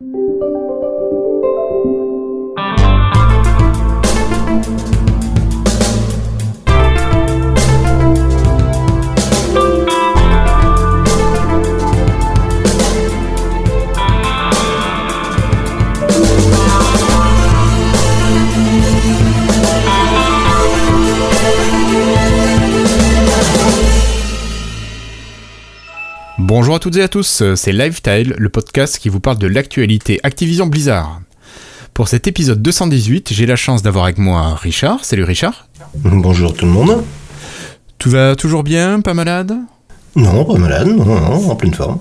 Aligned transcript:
Bonjour 0.00 0.27
à 26.78 26.80
toutes 26.80 26.94
et 26.94 27.02
à 27.02 27.08
tous, 27.08 27.42
c'est 27.56 27.72
Lifestyle, 27.72 28.36
le 28.38 28.48
podcast 28.50 29.00
qui 29.00 29.08
vous 29.08 29.18
parle 29.18 29.38
de 29.38 29.48
l'actualité 29.48 30.20
Activision 30.22 30.68
Blizzard. 30.68 31.20
Pour 31.92 32.06
cet 32.06 32.28
épisode 32.28 32.62
218, 32.62 33.32
j'ai 33.32 33.46
la 33.46 33.56
chance 33.56 33.82
d'avoir 33.82 34.04
avec 34.04 34.18
moi 34.18 34.54
Richard. 34.54 35.04
Salut 35.04 35.24
Richard. 35.24 35.66
Bonjour 35.96 36.54
tout 36.54 36.66
le 36.66 36.70
monde. 36.70 37.02
Tout 37.98 38.10
va 38.10 38.36
toujours 38.36 38.62
bien, 38.62 39.00
pas 39.00 39.12
malade? 39.12 39.56
Non, 40.14 40.44
pas 40.44 40.56
malade, 40.56 40.86
non, 40.86 41.04
non, 41.04 41.50
en 41.50 41.56
pleine 41.56 41.74
forme. 41.74 41.98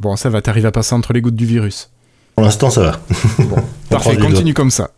Bon, 0.00 0.16
ça 0.16 0.28
va, 0.28 0.42
t'arrives 0.42 0.66
à 0.66 0.72
passer 0.72 0.96
entre 0.96 1.12
les 1.12 1.20
gouttes 1.20 1.36
du 1.36 1.46
virus. 1.46 1.90
Pour 2.34 2.44
l'instant, 2.44 2.68
ça 2.68 2.82
va. 2.82 3.00
Bon, 3.38 3.62
parfait, 3.90 4.16
continue 4.16 4.54
comme 4.54 4.72
ça. 4.72 4.90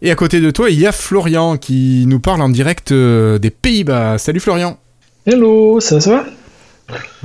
Et 0.00 0.10
à 0.10 0.14
côté 0.14 0.40
de 0.40 0.50
toi, 0.50 0.70
il 0.70 0.80
y 0.80 0.86
a 0.86 0.92
Florian 0.92 1.58
qui 1.58 2.04
nous 2.06 2.20
parle 2.20 2.40
en 2.40 2.48
direct 2.48 2.90
euh, 2.90 3.38
des 3.38 3.50
Pays-Bas. 3.50 4.16
Salut 4.16 4.40
Florian. 4.40 4.78
Hello, 5.26 5.78
ça, 5.78 6.00
ça 6.00 6.10
va? 6.10 6.24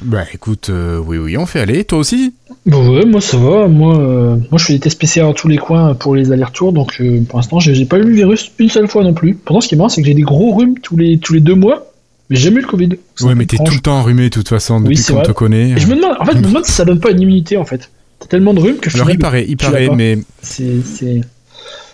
Bah 0.02 0.24
écoute, 0.34 0.70
euh, 0.70 0.98
oui, 1.06 1.18
oui, 1.18 1.38
on 1.38 1.46
fait 1.46 1.60
aller. 1.60 1.84
Toi 1.86 2.00
aussi? 2.00 2.34
Bon, 2.66 2.96
ouais, 2.96 3.06
moi 3.06 3.22
ça 3.22 3.38
va. 3.38 3.68
Moi, 3.68 3.98
euh, 4.00 4.36
moi 4.50 4.58
je 4.58 4.66
fais 4.66 4.74
des 4.74 4.80
tests 4.80 5.00
PCR 5.00 5.22
dans 5.22 5.34
tous 5.34 5.48
les 5.48 5.58
coins 5.58 5.94
pour 5.94 6.16
les 6.16 6.32
allers-retours, 6.32 6.74
donc 6.74 7.00
euh, 7.00 7.22
pour 7.30 7.38
l'instant 7.38 7.60
j'ai 7.60 7.86
pas 7.86 7.98
eu 8.00 8.04
le 8.04 8.14
virus 8.14 8.52
une 8.58 8.70
seule 8.70 8.88
fois 8.88 9.04
non 9.04 9.14
plus. 9.14 9.36
Pourtant, 9.36 9.62
ce 9.62 9.68
qui 9.68 9.76
est 9.76 9.78
marrant, 9.78 9.90
c'est 9.90 10.02
que 10.02 10.08
j'ai 10.08 10.14
des 10.16 10.22
gros 10.24 10.56
rhumes 10.56 10.80
tous 10.80 10.98
les, 10.98 11.20
tous 11.20 11.34
les 11.34 11.42
deux 11.42 11.54
mois, 11.56 11.92
mais 12.30 12.38
j'ai 12.38 12.46
jamais 12.46 12.58
eu 12.58 12.62
le 12.64 12.68
Covid. 12.68 12.90
Ouais, 13.22 13.36
mais 13.36 13.46
t'es 13.46 13.58
tout 13.58 13.74
le 13.74 13.80
temps 13.82 14.00
enrhumé 14.00 14.24
de 14.24 14.30
toute 14.30 14.48
façon 14.50 14.78
Oui, 14.78 14.84
depuis 14.84 14.98
c'est 14.98 15.14
qu'on 15.14 15.20
vrai. 15.20 15.28
te 15.28 15.32
connaît. 15.32 15.70
Et 15.72 15.78
je 15.80 15.88
me 15.88 15.96
demande, 15.96 16.16
en 16.20 16.26
fait, 16.26 16.34
je 16.34 16.38
me 16.38 16.44
demande 16.44 16.66
si 16.66 16.72
ça 16.74 16.84
donne 16.86 17.00
pas 17.00 17.12
une 17.12 17.22
immunité 17.22 17.58
en 17.58 17.66
fait. 17.66 17.92
T'as 18.20 18.28
tellement 18.28 18.54
de 18.56 18.60
rhumes 18.60 18.78
que 18.78 18.90
je 18.90 18.96
Alors 18.98 19.08
suis 19.08 19.16
il 19.16 19.20
paraît, 19.20 19.46
il 19.48 19.58
paraît, 19.58 19.90
mais 19.96 20.18
C'est. 20.42 21.22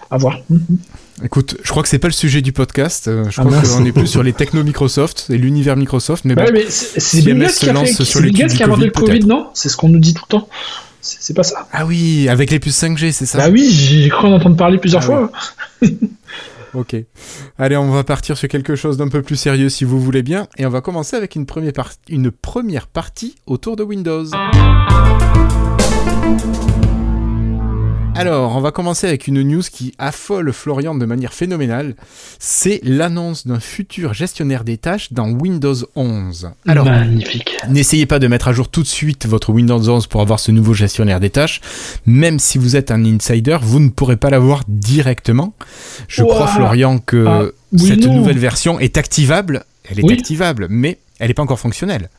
À 0.09 0.17
voir. 0.17 0.39
Mhm. 0.49 0.59
Écoute, 1.23 1.57
je 1.63 1.69
crois 1.71 1.83
que 1.83 1.89
c'est 1.89 1.99
pas 1.99 2.07
le 2.07 2.13
sujet 2.13 2.41
du 2.41 2.51
podcast. 2.53 3.07
euh, 3.07 3.25
Je 3.29 3.41
Ah, 3.41 3.45
crois 3.45 3.61
qu'on 3.61 3.85
est 3.85 3.91
plus 3.91 4.07
sur 4.07 4.23
les 4.23 4.33
techno 4.33 4.63
Microsoft 4.63 5.27
et 5.29 5.37
l'univers 5.37 5.75
Microsoft, 5.75 6.25
mais 6.25 6.35
bon. 6.35 6.43
Ouais, 6.43 6.51
mais 6.51 6.65
c'est 6.69 7.21
Bill 7.21 7.39
Gates 7.39 7.53
qui 7.55 7.69
a, 7.69 7.75
fait, 7.85 8.03
sur 8.03 8.21
Gates 8.21 8.53
qui 8.53 8.63
a 8.63 8.65
inventé 8.67 8.85
le 8.85 8.91
Covid, 8.91 9.25
non? 9.25 9.47
C'est 9.53 9.69
ce 9.69 9.77
qu'on 9.77 9.89
nous 9.89 9.99
dit 9.99 10.13
tout 10.13 10.23
le 10.29 10.37
temps. 10.37 10.49
C'est 11.01 11.33
pas 11.33 11.43
ça. 11.43 11.67
Ah 11.71 11.85
oui, 11.85 12.27
avec 12.27 12.51
les 12.51 12.59
puces 12.59 12.81
5G, 12.83 13.11
c'est 13.13 13.25
ça? 13.25 13.37
Bah 13.37 13.49
oui, 13.49 13.69
j'ai 13.71 14.09
cru 14.09 14.27
en 14.27 14.33
entendre 14.33 14.57
parler 14.57 14.77
plusieurs 14.77 15.03
Ah 15.03 15.05
fois. 15.05 15.31
Ok. 16.73 16.95
Allez, 17.57 17.77
on 17.77 17.89
va 17.91 18.03
partir 18.03 18.37
sur 18.37 18.47
quelque 18.49 18.75
chose 18.75 18.97
d'un 18.97 19.07
peu 19.07 19.23
plus 19.23 19.37
sérieux 19.37 19.69
si 19.69 19.83
vous 19.83 19.99
voulez 19.99 20.21
bien. 20.21 20.47
Et 20.57 20.65
on 20.65 20.69
va 20.69 20.81
commencer 20.81 21.15
avec 21.15 21.35
une 21.35 21.45
première, 21.47 21.73
par- 21.73 21.93
une 22.09 22.29
première 22.29 22.85
partie 22.87 23.35
autour 23.47 23.77
de 23.77 23.83
Windows. 23.83 24.25
Alors, 28.17 28.55
on 28.55 28.61
va 28.61 28.71
commencer 28.71 29.07
avec 29.07 29.27
une 29.27 29.41
news 29.43 29.61
qui 29.71 29.93
affole 29.99 30.51
Florian 30.51 30.95
de 30.95 31.05
manière 31.05 31.33
phénoménale. 31.33 31.95
C'est 32.39 32.79
l'annonce 32.83 33.45
d'un 33.45 33.59
futur 33.59 34.13
gestionnaire 34.13 34.63
des 34.63 34.77
tâches 34.77 35.13
dans 35.13 35.29
Windows 35.29 35.75
11. 35.95 36.49
Alors, 36.67 36.85
Magnifique. 36.85 37.55
N'essayez 37.69 38.05
pas 38.05 38.19
de 38.19 38.27
mettre 38.27 38.47
à 38.47 38.53
jour 38.53 38.69
tout 38.69 38.81
de 38.81 38.87
suite 38.87 39.25
votre 39.27 39.51
Windows 39.51 39.79
11 39.89 40.07
pour 40.07 40.21
avoir 40.21 40.39
ce 40.39 40.51
nouveau 40.51 40.73
gestionnaire 40.73 41.19
des 41.19 41.29
tâches. 41.29 41.61
Même 42.05 42.39
si 42.39 42.57
vous 42.57 42.75
êtes 42.75 42.89
un 42.91 43.05
insider, 43.05 43.57
vous 43.61 43.79
ne 43.79 43.89
pourrez 43.89 44.17
pas 44.17 44.29
l'avoir 44.29 44.63
directement. 44.67 45.53
Je 46.07 46.23
crois, 46.23 46.47
Florian, 46.47 46.97
que 46.99 47.25
Ah, 47.27 47.41
oui, 47.73 47.79
cette 47.87 48.05
non. 48.05 48.15
nouvelle 48.15 48.39
version 48.39 48.79
est 48.79 48.97
activable. 48.97 49.63
Elle 49.89 49.99
est 49.99 50.03
Oui. 50.03 50.13
activable, 50.13 50.67
mais 50.69 50.97
elle 51.19 51.27
n'est 51.27 51.33
pas 51.33 51.43
encore 51.43 51.59
fonctionnelle. 51.59 52.09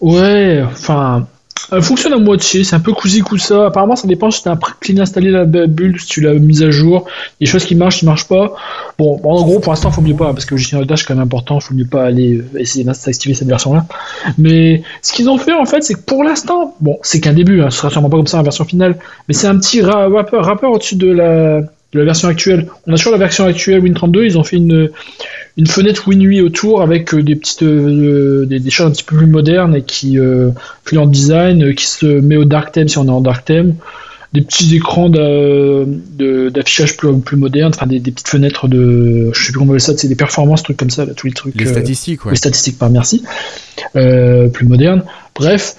Ouais, 0.00 0.62
enfin, 0.64 1.26
elle 1.72 1.82
fonctionne 1.82 2.12
à 2.12 2.18
moitié, 2.18 2.64
c'est 2.64 2.76
un 2.76 2.80
peu 2.80 2.92
cousi 2.92 3.20
coussa. 3.20 3.66
Apparemment, 3.66 3.96
ça 3.96 4.06
dépend 4.08 4.30
si 4.30 4.42
tu 4.42 4.48
as 4.48 4.58
clean 4.80 4.98
installé 4.98 5.30
la 5.30 5.44
bu- 5.44 5.66
bulle, 5.66 6.00
si 6.00 6.06
tu 6.06 6.20
l'as 6.20 6.34
mise 6.34 6.62
à 6.62 6.70
jour. 6.70 7.06
Il 7.40 7.44
y 7.44 7.44
a 7.44 7.46
des 7.46 7.52
choses 7.52 7.64
qui 7.64 7.74
marchent, 7.74 7.98
qui 7.98 8.06
marchent 8.06 8.28
pas. 8.28 8.54
Bon, 8.98 9.20
en 9.24 9.42
gros, 9.42 9.58
pour 9.60 9.72
l'instant, 9.72 9.90
faut 9.90 10.00
mieux 10.00 10.16
pas, 10.16 10.32
parce 10.32 10.44
que 10.44 10.54
le 10.54 10.86
tâches, 10.86 11.00
c'est 11.00 11.06
quand 11.06 11.14
même 11.14 11.24
important, 11.24 11.60
faut 11.60 11.74
mieux 11.74 11.86
pas 11.86 12.04
aller 12.04 12.38
euh, 12.38 12.58
essayer 12.58 12.84
d'activer 12.84 13.34
cette 13.34 13.48
version-là. 13.48 13.86
Mais 14.38 14.82
ce 15.02 15.12
qu'ils 15.12 15.28
ont 15.28 15.38
fait, 15.38 15.52
en 15.52 15.64
fait, 15.66 15.82
c'est 15.82 15.94
que 15.94 16.00
pour 16.00 16.24
l'instant, 16.24 16.74
bon, 16.80 16.98
c'est 17.02 17.20
qu'un 17.20 17.32
début, 17.32 17.60
hein, 17.62 17.70
ce 17.70 17.78
sera 17.78 17.90
sûrement 17.90 18.10
pas 18.10 18.16
comme 18.16 18.26
ça 18.26 18.38
en 18.38 18.42
version 18.42 18.64
finale, 18.64 18.96
mais 19.28 19.34
c'est 19.34 19.46
un 19.46 19.58
petit 19.58 19.82
ra- 19.82 20.08
rappeur, 20.08 20.44
rappeur 20.44 20.72
au-dessus 20.72 20.96
de 20.96 21.10
la, 21.10 21.60
de 21.92 21.98
la 21.98 22.04
version 22.04 22.28
actuelle. 22.28 22.68
On 22.86 22.92
a 22.92 22.96
sur 22.96 23.10
la 23.10 23.18
version 23.18 23.44
actuelle 23.44 23.82
Win32, 23.82 24.24
ils 24.24 24.38
ont 24.38 24.44
fait 24.44 24.56
une, 24.56 24.90
une 25.56 25.66
fenêtre 25.66 26.06
WinUI 26.06 26.42
autour 26.42 26.82
avec 26.82 27.14
euh, 27.14 27.22
des 27.22 27.34
petites 27.34 27.62
euh, 27.62 28.44
des, 28.44 28.60
des 28.60 28.70
choses 28.70 28.86
un 28.86 28.90
petit 28.90 29.04
peu 29.04 29.16
plus 29.16 29.26
modernes 29.26 29.74
et 29.74 29.82
qui 29.82 30.18
euh, 30.18 30.50
plus 30.84 30.98
en 30.98 31.06
design, 31.06 31.62
euh, 31.64 31.72
qui 31.72 31.86
se 31.86 32.06
met 32.06 32.36
au 32.36 32.44
dark 32.44 32.72
theme 32.72 32.88
si 32.88 32.98
on 32.98 33.06
est 33.06 33.10
en 33.10 33.22
dark 33.22 33.44
theme, 33.44 33.74
des 34.32 34.42
petits 34.42 34.76
écrans 34.76 35.08
d'affichage 35.08 36.96
plus, 36.96 37.18
plus 37.20 37.36
modernes, 37.36 37.72
enfin 37.74 37.86
des, 37.86 37.98
des 37.98 38.10
petites 38.10 38.28
fenêtres 38.28 38.68
de 38.68 39.30
je 39.32 39.38
sais 39.42 39.52
plus 39.52 39.58
comment 39.58 39.70
on 39.70 39.74
appelle 39.74 39.80
ça, 39.80 39.96
c'est 39.96 40.08
des 40.08 40.16
performances, 40.16 40.62
trucs 40.62 40.76
comme 40.76 40.90
ça, 40.90 41.06
là, 41.06 41.14
tous 41.14 41.26
les 41.26 41.32
trucs. 41.32 41.58
Les 41.58 41.66
euh, 41.66 41.72
statistiques, 41.72 42.24
ouais. 42.26 42.32
les 42.32 42.36
statistiques 42.36 42.78
par 42.78 42.90
merci, 42.90 43.24
euh, 43.96 44.48
plus 44.48 44.66
modernes. 44.66 45.04
Bref, 45.34 45.76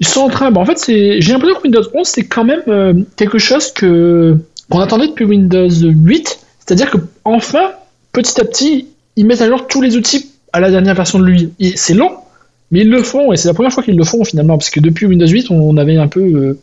ils 0.00 0.06
sont 0.06 0.20
en 0.20 0.28
train. 0.28 0.50
Bah 0.50 0.60
en 0.60 0.66
fait. 0.66 0.84
J'ai 0.86 1.32
l'impression 1.32 1.56
que 1.56 1.62
Windows 1.62 1.88
11 1.94 2.06
c'est 2.06 2.26
quand 2.26 2.44
même 2.44 2.62
euh, 2.68 2.92
quelque 3.16 3.38
chose 3.38 3.72
que 3.72 4.36
qu'on 4.70 4.80
attendait 4.80 5.08
depuis 5.08 5.24
Windows 5.24 5.68
8, 5.68 6.38
c'est-à-dire 6.58 6.90
que 6.90 6.98
enfin, 7.24 7.72
petit 8.12 8.40
à 8.40 8.44
petit, 8.44 8.88
ils 9.16 9.26
mettent 9.26 9.42
à 9.42 9.48
jour 9.48 9.66
tous 9.66 9.80
les 9.80 9.96
outils 9.96 10.30
à 10.52 10.60
la 10.60 10.70
dernière 10.70 10.94
version 10.94 11.18
de 11.18 11.24
lui. 11.24 11.52
C'est 11.76 11.94
lent, 11.94 12.24
mais 12.70 12.80
ils 12.80 12.90
le 12.90 13.02
font 13.02 13.32
et 13.32 13.36
c'est 13.36 13.48
la 13.48 13.54
première 13.54 13.72
fois 13.72 13.82
qu'ils 13.82 13.96
le 13.96 14.04
font 14.04 14.24
finalement, 14.24 14.58
parce 14.58 14.70
que 14.70 14.80
depuis 14.80 15.06
Windows 15.06 15.26
8, 15.26 15.50
on 15.50 15.76
avait 15.76 15.96
un 15.96 16.08
peu 16.08 16.20
euh, 16.20 16.58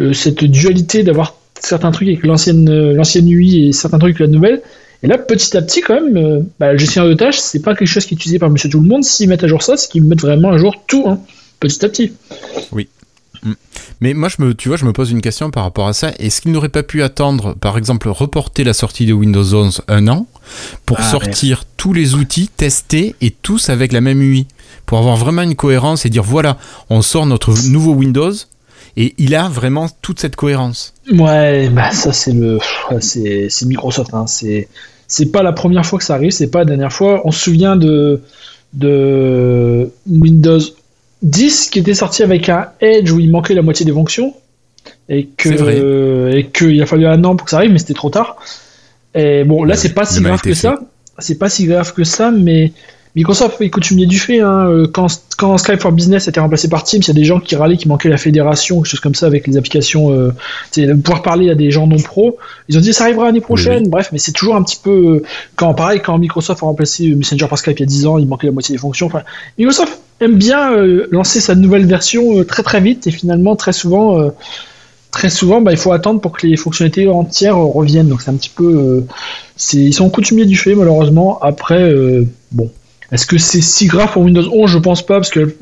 euh, 0.00 0.12
cette 0.12 0.44
dualité 0.44 1.02
d'avoir 1.02 1.36
certains 1.60 1.90
trucs 1.90 2.08
avec 2.08 2.24
l'ancienne 2.24 2.68
euh, 2.68 2.92
l'ancienne 2.92 3.28
UI 3.28 3.68
et 3.68 3.72
certains 3.72 3.98
trucs 3.98 4.20
avec 4.20 4.28
la 4.28 4.34
nouvelle. 4.34 4.62
Et 5.04 5.06
là, 5.06 5.16
petit 5.16 5.56
à 5.56 5.62
petit, 5.62 5.80
quand 5.80 6.00
même, 6.00 6.44
bah, 6.58 6.72
le 6.72 6.78
gestionnaire 6.78 7.08
de 7.08 7.14
tâches, 7.14 7.38
c'est 7.38 7.62
pas 7.62 7.76
quelque 7.76 7.86
chose 7.86 8.04
qui 8.04 8.14
est 8.14 8.16
utilisé 8.16 8.40
par 8.40 8.50
monsieur 8.50 8.68
tout 8.68 8.80
le 8.80 8.88
monde. 8.88 9.04
S'ils 9.04 9.28
mettent 9.28 9.44
à 9.44 9.46
jour 9.46 9.62
ça, 9.62 9.76
c'est 9.76 9.88
qu'ils 9.88 10.02
mettent 10.02 10.22
vraiment 10.22 10.50
à 10.50 10.58
jour 10.58 10.74
tout, 10.88 11.04
hein, 11.06 11.20
petit 11.60 11.84
à 11.84 11.88
petit. 11.88 12.12
Mais 14.00 14.14
moi, 14.14 14.28
je 14.28 14.42
me, 14.42 14.54
tu 14.54 14.68
vois, 14.68 14.76
je 14.76 14.84
me 14.84 14.92
pose 14.92 15.10
une 15.10 15.20
question 15.20 15.50
par 15.50 15.64
rapport 15.64 15.88
à 15.88 15.92
ça. 15.92 16.12
Est-ce 16.18 16.40
qu'ils 16.40 16.52
n'auraient 16.52 16.68
pas 16.68 16.82
pu 16.82 17.02
attendre, 17.02 17.54
par 17.54 17.76
exemple, 17.76 18.08
reporter 18.08 18.64
la 18.64 18.72
sortie 18.72 19.06
de 19.06 19.12
Windows 19.12 19.54
11 19.54 19.82
un 19.88 20.08
an 20.08 20.26
pour 20.86 20.98
Ah, 21.00 21.10
sortir 21.10 21.64
tous 21.76 21.92
les 21.92 22.14
outils, 22.14 22.48
tester 22.48 23.14
et 23.20 23.30
tous 23.30 23.70
avec 23.70 23.92
la 23.92 24.00
même 24.00 24.22
UI 24.22 24.46
Pour 24.86 24.98
avoir 24.98 25.16
vraiment 25.16 25.42
une 25.42 25.56
cohérence 25.56 26.06
et 26.06 26.10
dire 26.10 26.22
voilà, 26.22 26.58
on 26.90 27.02
sort 27.02 27.26
notre 27.26 27.54
nouveau 27.68 27.92
Windows 27.92 28.32
et 28.96 29.14
il 29.18 29.34
a 29.34 29.48
vraiment 29.48 29.88
toute 30.02 30.20
cette 30.20 30.36
cohérence. 30.36 30.94
Ouais, 31.12 31.68
bah 31.68 31.92
ça 31.92 32.12
c'est 32.12 32.32
le, 32.32 32.58
c'est 33.00 33.64
Microsoft. 33.66 34.12
Hein. 34.14 34.26
C'est 34.26 34.68
c'est 35.06 35.26
pas 35.32 35.42
la 35.42 35.52
première 35.52 35.86
fois 35.86 35.98
que 35.98 36.04
ça 36.04 36.14
arrive, 36.14 36.32
c'est 36.32 36.50
pas 36.50 36.60
la 36.60 36.64
dernière 36.64 36.92
fois. 36.92 37.22
On 37.24 37.30
se 37.30 37.38
souvient 37.40 37.76
de 37.76 38.22
de 38.74 39.90
Windows 40.06 40.60
10 41.22 41.70
qui 41.70 41.78
était 41.80 41.94
sorti 41.94 42.22
avec 42.22 42.48
un 42.48 42.68
Edge 42.80 43.10
où 43.10 43.18
il 43.18 43.30
manquait 43.30 43.54
la 43.54 43.62
moitié 43.62 43.84
des 43.84 43.92
fonctions 43.92 44.34
et 45.08 45.26
que 45.36 45.48
vrai. 45.48 46.38
et 46.38 46.46
qu'il 46.46 46.80
a 46.82 46.86
fallu 46.86 47.06
un 47.06 47.22
an 47.24 47.36
pour 47.36 47.44
que 47.44 47.50
ça 47.50 47.58
arrive, 47.58 47.72
mais 47.72 47.78
c'était 47.78 47.94
trop 47.94 48.10
tard. 48.10 48.36
Et 49.14 49.44
bon, 49.44 49.64
là 49.64 49.76
c'est 49.76 49.94
pas 49.94 50.04
si 50.04 50.20
grave 50.20 50.40
que 50.40 50.54
ça. 50.54 50.78
C'est 51.18 51.38
pas 51.38 51.48
si 51.48 51.66
grave 51.66 51.92
que 51.92 52.04
ça, 52.04 52.30
mais 52.30 52.72
Microsoft 53.18 53.60
est 53.60 53.68
coutumier 53.70 54.06
du 54.06 54.18
fait. 54.18 54.40
Hein, 54.40 54.68
euh, 54.68 54.86
quand, 54.86 55.08
quand 55.36 55.58
Skype 55.58 55.80
for 55.80 55.92
Business 55.92 56.28
a 56.28 56.30
été 56.30 56.40
remplacé 56.40 56.68
par 56.68 56.84
Teams, 56.84 57.00
il 57.02 57.08
y 57.08 57.10
a 57.10 57.14
des 57.14 57.24
gens 57.24 57.40
qui 57.40 57.56
râlaient 57.56 57.76
qui 57.76 57.88
manquait 57.88 58.08
la 58.08 58.16
fédération, 58.16 58.76
quelque 58.76 58.90
chose 58.90 59.00
comme 59.00 59.14
ça 59.14 59.26
avec 59.26 59.46
les 59.46 59.56
applications. 59.56 60.12
Euh, 60.12 60.32
pouvoir 61.02 61.22
parler 61.22 61.50
à 61.50 61.54
des 61.54 61.70
gens 61.70 61.86
non 61.86 61.96
pro. 61.98 62.38
Ils 62.68 62.78
ont 62.78 62.80
dit 62.80 62.92
ça 62.92 63.04
arrivera 63.04 63.26
l'année 63.26 63.40
prochaine. 63.40 63.88
Bref, 63.88 64.10
mais 64.12 64.18
c'est 64.18 64.32
toujours 64.32 64.54
un 64.56 64.62
petit 64.62 64.78
peu 64.82 64.90
euh, 64.90 65.22
quand 65.56 65.74
pareil 65.74 66.00
quand 66.04 66.16
Microsoft 66.18 66.62
a 66.62 66.66
remplacé 66.66 67.14
Messenger 67.14 67.46
par 67.48 67.58
Skype 67.58 67.78
il 67.78 67.80
y 67.80 67.82
a 67.82 67.86
10 67.86 68.06
ans, 68.06 68.18
il 68.18 68.26
manquait 68.26 68.46
la 68.46 68.52
moitié 68.52 68.74
des 68.74 68.78
fonctions. 68.80 69.06
Enfin, 69.06 69.22
Microsoft 69.58 70.00
aime 70.20 70.34
bien 70.36 70.72
euh, 70.72 71.06
lancer 71.10 71.40
sa 71.40 71.54
nouvelle 71.54 71.86
version 71.86 72.38
euh, 72.38 72.44
très 72.44 72.62
très 72.62 72.80
vite 72.80 73.06
et 73.06 73.10
finalement 73.10 73.56
très 73.56 73.72
souvent. 73.72 74.20
euh, 74.20 74.30
Très 75.10 75.30
souvent, 75.30 75.62
bah, 75.62 75.70
il 75.72 75.78
faut 75.78 75.92
attendre 75.92 76.20
pour 76.20 76.32
que 76.36 76.46
les 76.46 76.56
fonctionnalités 76.58 77.08
entières 77.08 77.56
euh, 77.56 77.64
reviennent. 77.64 78.08
Donc 78.08 78.20
c'est 78.20 78.30
un 78.30 78.34
petit 78.36 78.50
peu, 78.54 78.64
euh, 78.66 79.06
c'est- 79.56 79.78
ils 79.78 79.94
sont 79.94 80.10
coutumiers 80.10 80.44
du 80.44 80.54
fait 80.56 80.74
malheureusement. 80.74 81.38
Après, 81.40 81.80
euh, 81.82 82.26
bon, 82.52 82.70
est-ce 83.12 83.26
que 83.26 83.38
c'est 83.38 83.60
si 83.60 83.86
grave 83.86 84.12
pour 84.12 84.22
Windows 84.22 84.48
11 84.52 84.70
Je 84.70 84.78
pense 84.78 85.04
pas 85.04 85.14
parce 85.14 85.30
que 85.30 85.54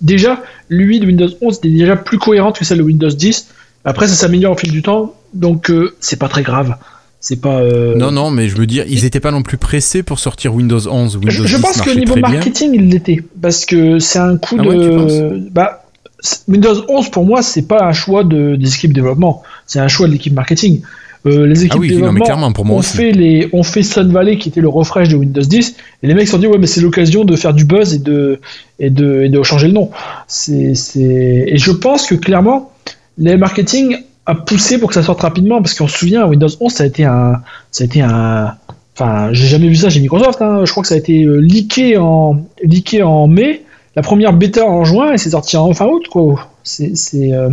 déjà 0.00 0.42
l'UI 0.68 1.00
de 1.00 1.06
Windows 1.06 1.28
11 1.40 1.60
est 1.64 1.68
déjà 1.68 1.96
plus 1.96 2.18
cohérente 2.18 2.58
que 2.58 2.64
celle 2.64 2.78
de 2.78 2.82
Windows 2.82 3.08
10. 3.08 3.48
Après, 3.84 4.08
ça 4.08 4.14
s'améliore 4.14 4.52
au 4.52 4.56
fil 4.56 4.70
du 4.72 4.82
temps, 4.82 5.14
donc 5.34 5.70
euh, 5.70 5.94
c'est 6.00 6.18
pas 6.18 6.28
très 6.28 6.42
grave. 6.42 6.76
C'est 7.20 7.40
pas. 7.40 7.60
euh, 7.60 7.94
Non, 7.96 8.10
non, 8.12 8.30
mais 8.30 8.48
je 8.48 8.56
veux 8.56 8.66
dire, 8.66 8.84
ils 8.88 9.02
n'étaient 9.02 9.20
pas 9.20 9.30
non 9.30 9.42
plus 9.42 9.56
pressés 9.56 10.02
pour 10.02 10.18
sortir 10.18 10.54
Windows 10.54 10.78
11 10.88 11.16
ou 11.16 11.18
Windows 11.20 11.30
Je, 11.32 11.46
je 11.46 11.56
10 11.56 11.62
pense 11.62 11.80
que 11.80 11.90
niveau 11.90 12.14
bien. 12.14 12.22
marketing, 12.28 12.70
il 12.74 12.88
l'était. 12.90 13.22
Parce 13.40 13.64
que 13.64 13.98
c'est 13.98 14.18
un 14.20 14.36
coup 14.36 14.56
Ah 14.58 14.62
de. 14.62 14.68
ouais, 14.68 15.40
bah, 15.50 15.84
Windows 16.48 16.84
11 16.88 17.10
pour 17.10 17.24
moi 17.24 17.42
c'est 17.42 17.62
pas 17.68 17.84
un 17.84 17.92
choix 17.92 18.24
de, 18.24 18.56
des 18.56 18.74
équipes 18.74 18.90
de 18.90 18.96
développement, 18.96 19.42
c'est 19.66 19.78
un 19.78 19.86
choix 19.86 20.08
de 20.08 20.12
l'équipe 20.12 20.32
marketing. 20.34 20.82
Euh, 21.26 21.46
les 21.46 21.64
équipes 21.64 21.72
Ah 21.74 21.78
oui, 21.80 21.96
non, 22.38 22.52
pour 22.52 22.64
moi 22.64 22.76
ont 22.76 22.78
aussi. 22.80 22.96
fait 22.96 23.12
les 23.12 23.48
ont 23.52 23.62
fait 23.62 23.82
Sun 23.82 24.12
Valley 24.12 24.38
qui 24.38 24.48
était 24.50 24.60
le 24.60 24.68
refresh 24.68 25.08
de 25.08 25.16
Windows 25.16 25.42
10 25.42 25.76
et 26.02 26.06
les 26.06 26.14
mecs 26.14 26.26
se 26.26 26.32
sont 26.32 26.38
dit 26.38 26.46
ouais 26.46 26.58
mais 26.58 26.66
c'est 26.66 26.80
l'occasion 26.80 27.24
de 27.24 27.34
faire 27.34 27.52
du 27.54 27.64
buzz 27.64 27.94
et 27.94 27.98
de 27.98 28.40
et 28.78 28.90
de, 28.90 29.24
et 29.24 29.28
de 29.28 29.42
changer 29.42 29.66
le 29.66 29.72
nom. 29.72 29.90
C'est 30.28 30.74
et 30.96 31.58
je 31.58 31.70
pense 31.72 32.06
que 32.06 32.14
clairement 32.14 32.70
les 33.18 33.36
marketing 33.36 33.96
a 34.26 34.34
poussé 34.34 34.78
pour 34.78 34.88
que 34.90 34.94
ça 34.94 35.02
sorte 35.02 35.20
rapidement 35.22 35.60
parce 35.60 35.74
qu'on 35.74 35.88
se 35.88 35.98
souvient 35.98 36.26
Windows 36.26 36.48
11 36.60 36.72
ça 36.72 36.84
a 36.84 36.86
été 36.86 37.04
un 37.04 37.40
ça 37.70 37.82
a 37.82 37.86
été 37.86 38.00
un 38.00 38.54
enfin 38.94 39.30
j'ai 39.32 39.48
jamais 39.48 39.68
vu 39.68 39.76
ça 39.76 39.90
chez 39.90 40.00
Microsoft 40.00 40.40
hein. 40.42 40.64
je 40.64 40.70
crois 40.70 40.82
que 40.82 40.88
ça 40.88 40.94
a 40.94 40.98
été 40.98 41.24
euh, 41.24 41.38
leaké 41.38 41.96
en 41.96 42.42
leaké 42.62 43.02
en 43.02 43.26
mai 43.26 43.62
la 43.96 44.02
première 44.02 44.32
bêta 44.32 44.64
en 44.64 44.84
juin 44.84 45.12
et 45.14 45.18
c'est 45.18 45.30
sorti 45.30 45.56
en 45.56 45.72
fin 45.72 45.86
août 45.86 46.06
quoi 46.10 46.48
c'est 46.62 46.94
c'est 46.94 47.32
euh, 47.32 47.50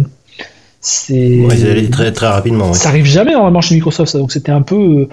c'est 0.88 1.40
Ouais, 1.40 1.88
très, 1.90 2.12
très 2.12 2.28
rapidement. 2.28 2.68
ouais. 2.68 2.74
ça 2.74 2.90
arrive 2.90 3.06
jamais 3.06 3.32
normalement 3.34 3.62
chez 3.62 3.76
Microsoft 3.76 4.12
ça 4.12 4.18
donc 4.20 4.32
c'était 4.32 4.52
un 4.52 4.62
peu 4.62 4.76
euh, 4.76 5.10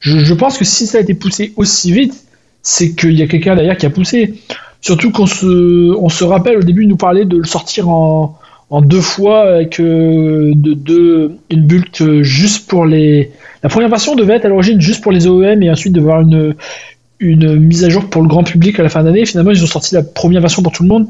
je, 0.00 0.18
je 0.18 0.34
pense 0.34 0.56
que 0.58 0.64
si 0.64 0.86
ça 0.86 0.98
a 0.98 1.00
été 1.00 1.14
poussé 1.14 1.52
aussi 1.56 1.92
vite 1.92 2.14
c'est 2.62 2.94
qu'il 2.94 3.14
y 3.18 3.22
a 3.22 3.26
quelqu'un 3.26 3.56
derrière 3.56 3.76
qui 3.76 3.86
a 3.86 3.90
poussé 3.90 4.34
surtout 4.80 5.10
qu'on 5.10 5.26
se 5.26 5.92
on 5.96 6.08
se 6.08 6.22
rappelle 6.24 6.58
au 6.58 6.62
début 6.62 6.82
il 6.84 6.88
nous 6.88 6.96
parlait 6.96 7.24
de 7.24 7.36
le 7.36 7.44
sortir 7.44 7.88
en 7.88 8.38
en 8.70 8.80
deux 8.82 9.00
fois 9.00 9.40
avec 9.54 9.80
euh, 9.80 10.52
de, 10.54 10.74
de- 10.74 11.30
une 11.50 11.62
bulle 11.66 11.86
juste 12.22 12.68
pour 12.68 12.84
les 12.86 13.32
la 13.64 13.68
première 13.70 13.88
version 13.88 14.14
devait 14.14 14.34
être 14.34 14.44
à 14.44 14.48
l'origine 14.48 14.80
juste 14.80 15.02
pour 15.02 15.10
les 15.10 15.26
OEM 15.26 15.62
et 15.64 15.70
ensuite 15.70 15.92
devoir 15.94 16.20
une 16.20 16.54
une 17.18 17.56
mise 17.56 17.82
à 17.82 17.88
jour 17.88 18.08
pour 18.08 18.22
le 18.22 18.28
grand 18.28 18.44
public 18.44 18.78
à 18.78 18.84
la 18.84 18.88
fin 18.88 19.02
d'année 19.02 19.26
finalement 19.26 19.50
ils 19.50 19.64
ont 19.64 19.66
sorti 19.66 19.94
la 19.96 20.04
première 20.04 20.40
version 20.42 20.62
pour 20.62 20.70
tout 20.70 20.84
le 20.84 20.88
monde 20.88 21.08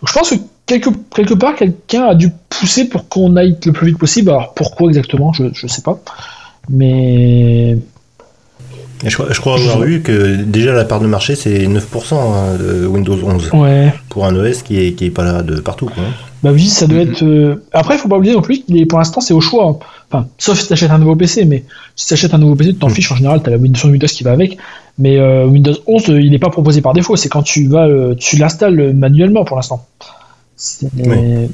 donc 0.00 0.08
je 0.08 0.12
pense 0.12 0.30
que 0.30 0.36
quelque, 0.66 0.90
quelque 1.14 1.34
part 1.34 1.54
quelqu'un 1.54 2.04
a 2.04 2.14
dû 2.14 2.30
pousser 2.48 2.88
pour 2.88 3.08
qu'on 3.08 3.36
aille 3.36 3.56
le 3.64 3.72
plus 3.72 3.88
vite 3.88 3.98
possible. 3.98 4.30
Alors 4.30 4.54
pourquoi 4.54 4.88
exactement? 4.88 5.32
Je, 5.32 5.44
je 5.52 5.66
sais 5.66 5.82
pas. 5.82 6.00
Mais 6.68 7.78
Je, 9.04 9.14
crois- 9.14 9.28
je 9.30 9.40
crois 9.40 9.54
avoir 9.58 9.80
vu 9.80 10.02
que 10.02 10.36
déjà 10.36 10.72
la 10.74 10.84
part 10.84 11.00
de 11.00 11.06
marché 11.06 11.34
c'est 11.34 11.66
9% 11.66 12.14
hein, 12.14 12.56
de 12.58 12.86
Windows 12.86 13.16
11 13.22 13.50
ouais 13.54 13.92
pour 14.10 14.26
un 14.26 14.34
OS 14.36 14.62
qui 14.62 14.78
est, 14.78 14.92
qui 14.92 15.06
est 15.06 15.10
pas 15.10 15.24
là 15.24 15.42
de 15.42 15.60
partout. 15.60 15.86
Quoi. 15.86 16.04
Bah 16.42 16.50
oui, 16.52 16.66
ça 16.68 16.86
doit 16.86 17.00
être. 17.00 17.22
euh, 17.22 17.62
Après, 17.72 17.94
il 17.96 17.98
faut 17.98 18.08
pas 18.08 18.16
oublier 18.16 18.32
non 18.34 18.40
plus 18.42 18.60
qu'il 18.62 18.78
est 18.80 18.86
pour 18.86 18.98
l'instant 18.98 19.20
c'est 19.20 19.34
au 19.34 19.40
choix. 19.40 19.78
Enfin, 20.10 20.26
sauf 20.38 20.58
si 20.58 20.66
tu 20.66 20.72
achètes 20.72 20.90
un 20.90 20.98
nouveau 20.98 21.14
PC, 21.16 21.44
mais 21.44 21.64
si 21.96 22.06
tu 22.08 22.14
achètes 22.14 22.32
un 22.34 22.38
nouveau 22.38 22.54
PC, 22.56 22.72
tu 22.72 22.78
t'en 22.78 22.88
Mm. 22.88 22.94
fiches 22.94 23.12
en 23.12 23.16
général, 23.16 23.42
tu 23.42 23.48
as 23.48 23.52
la 23.52 23.58
Windows 23.58 23.88
Windows 23.88 24.06
qui 24.06 24.22
va 24.24 24.32
avec. 24.32 24.56
Mais 24.98 25.18
euh, 25.18 25.44
Windows 25.46 25.74
11, 25.86 26.08
euh, 26.10 26.20
il 26.20 26.30
n'est 26.30 26.38
pas 26.38 26.50
proposé 26.50 26.80
par 26.80 26.92
défaut. 26.94 27.14
C'est 27.16 27.28
quand 27.28 27.42
tu 27.42 27.68
vas, 27.68 27.86
euh, 27.86 28.14
tu 28.18 28.36
l'installes 28.36 28.92
manuellement 28.94 29.44
pour 29.44 29.56
l'instant. 29.56 29.86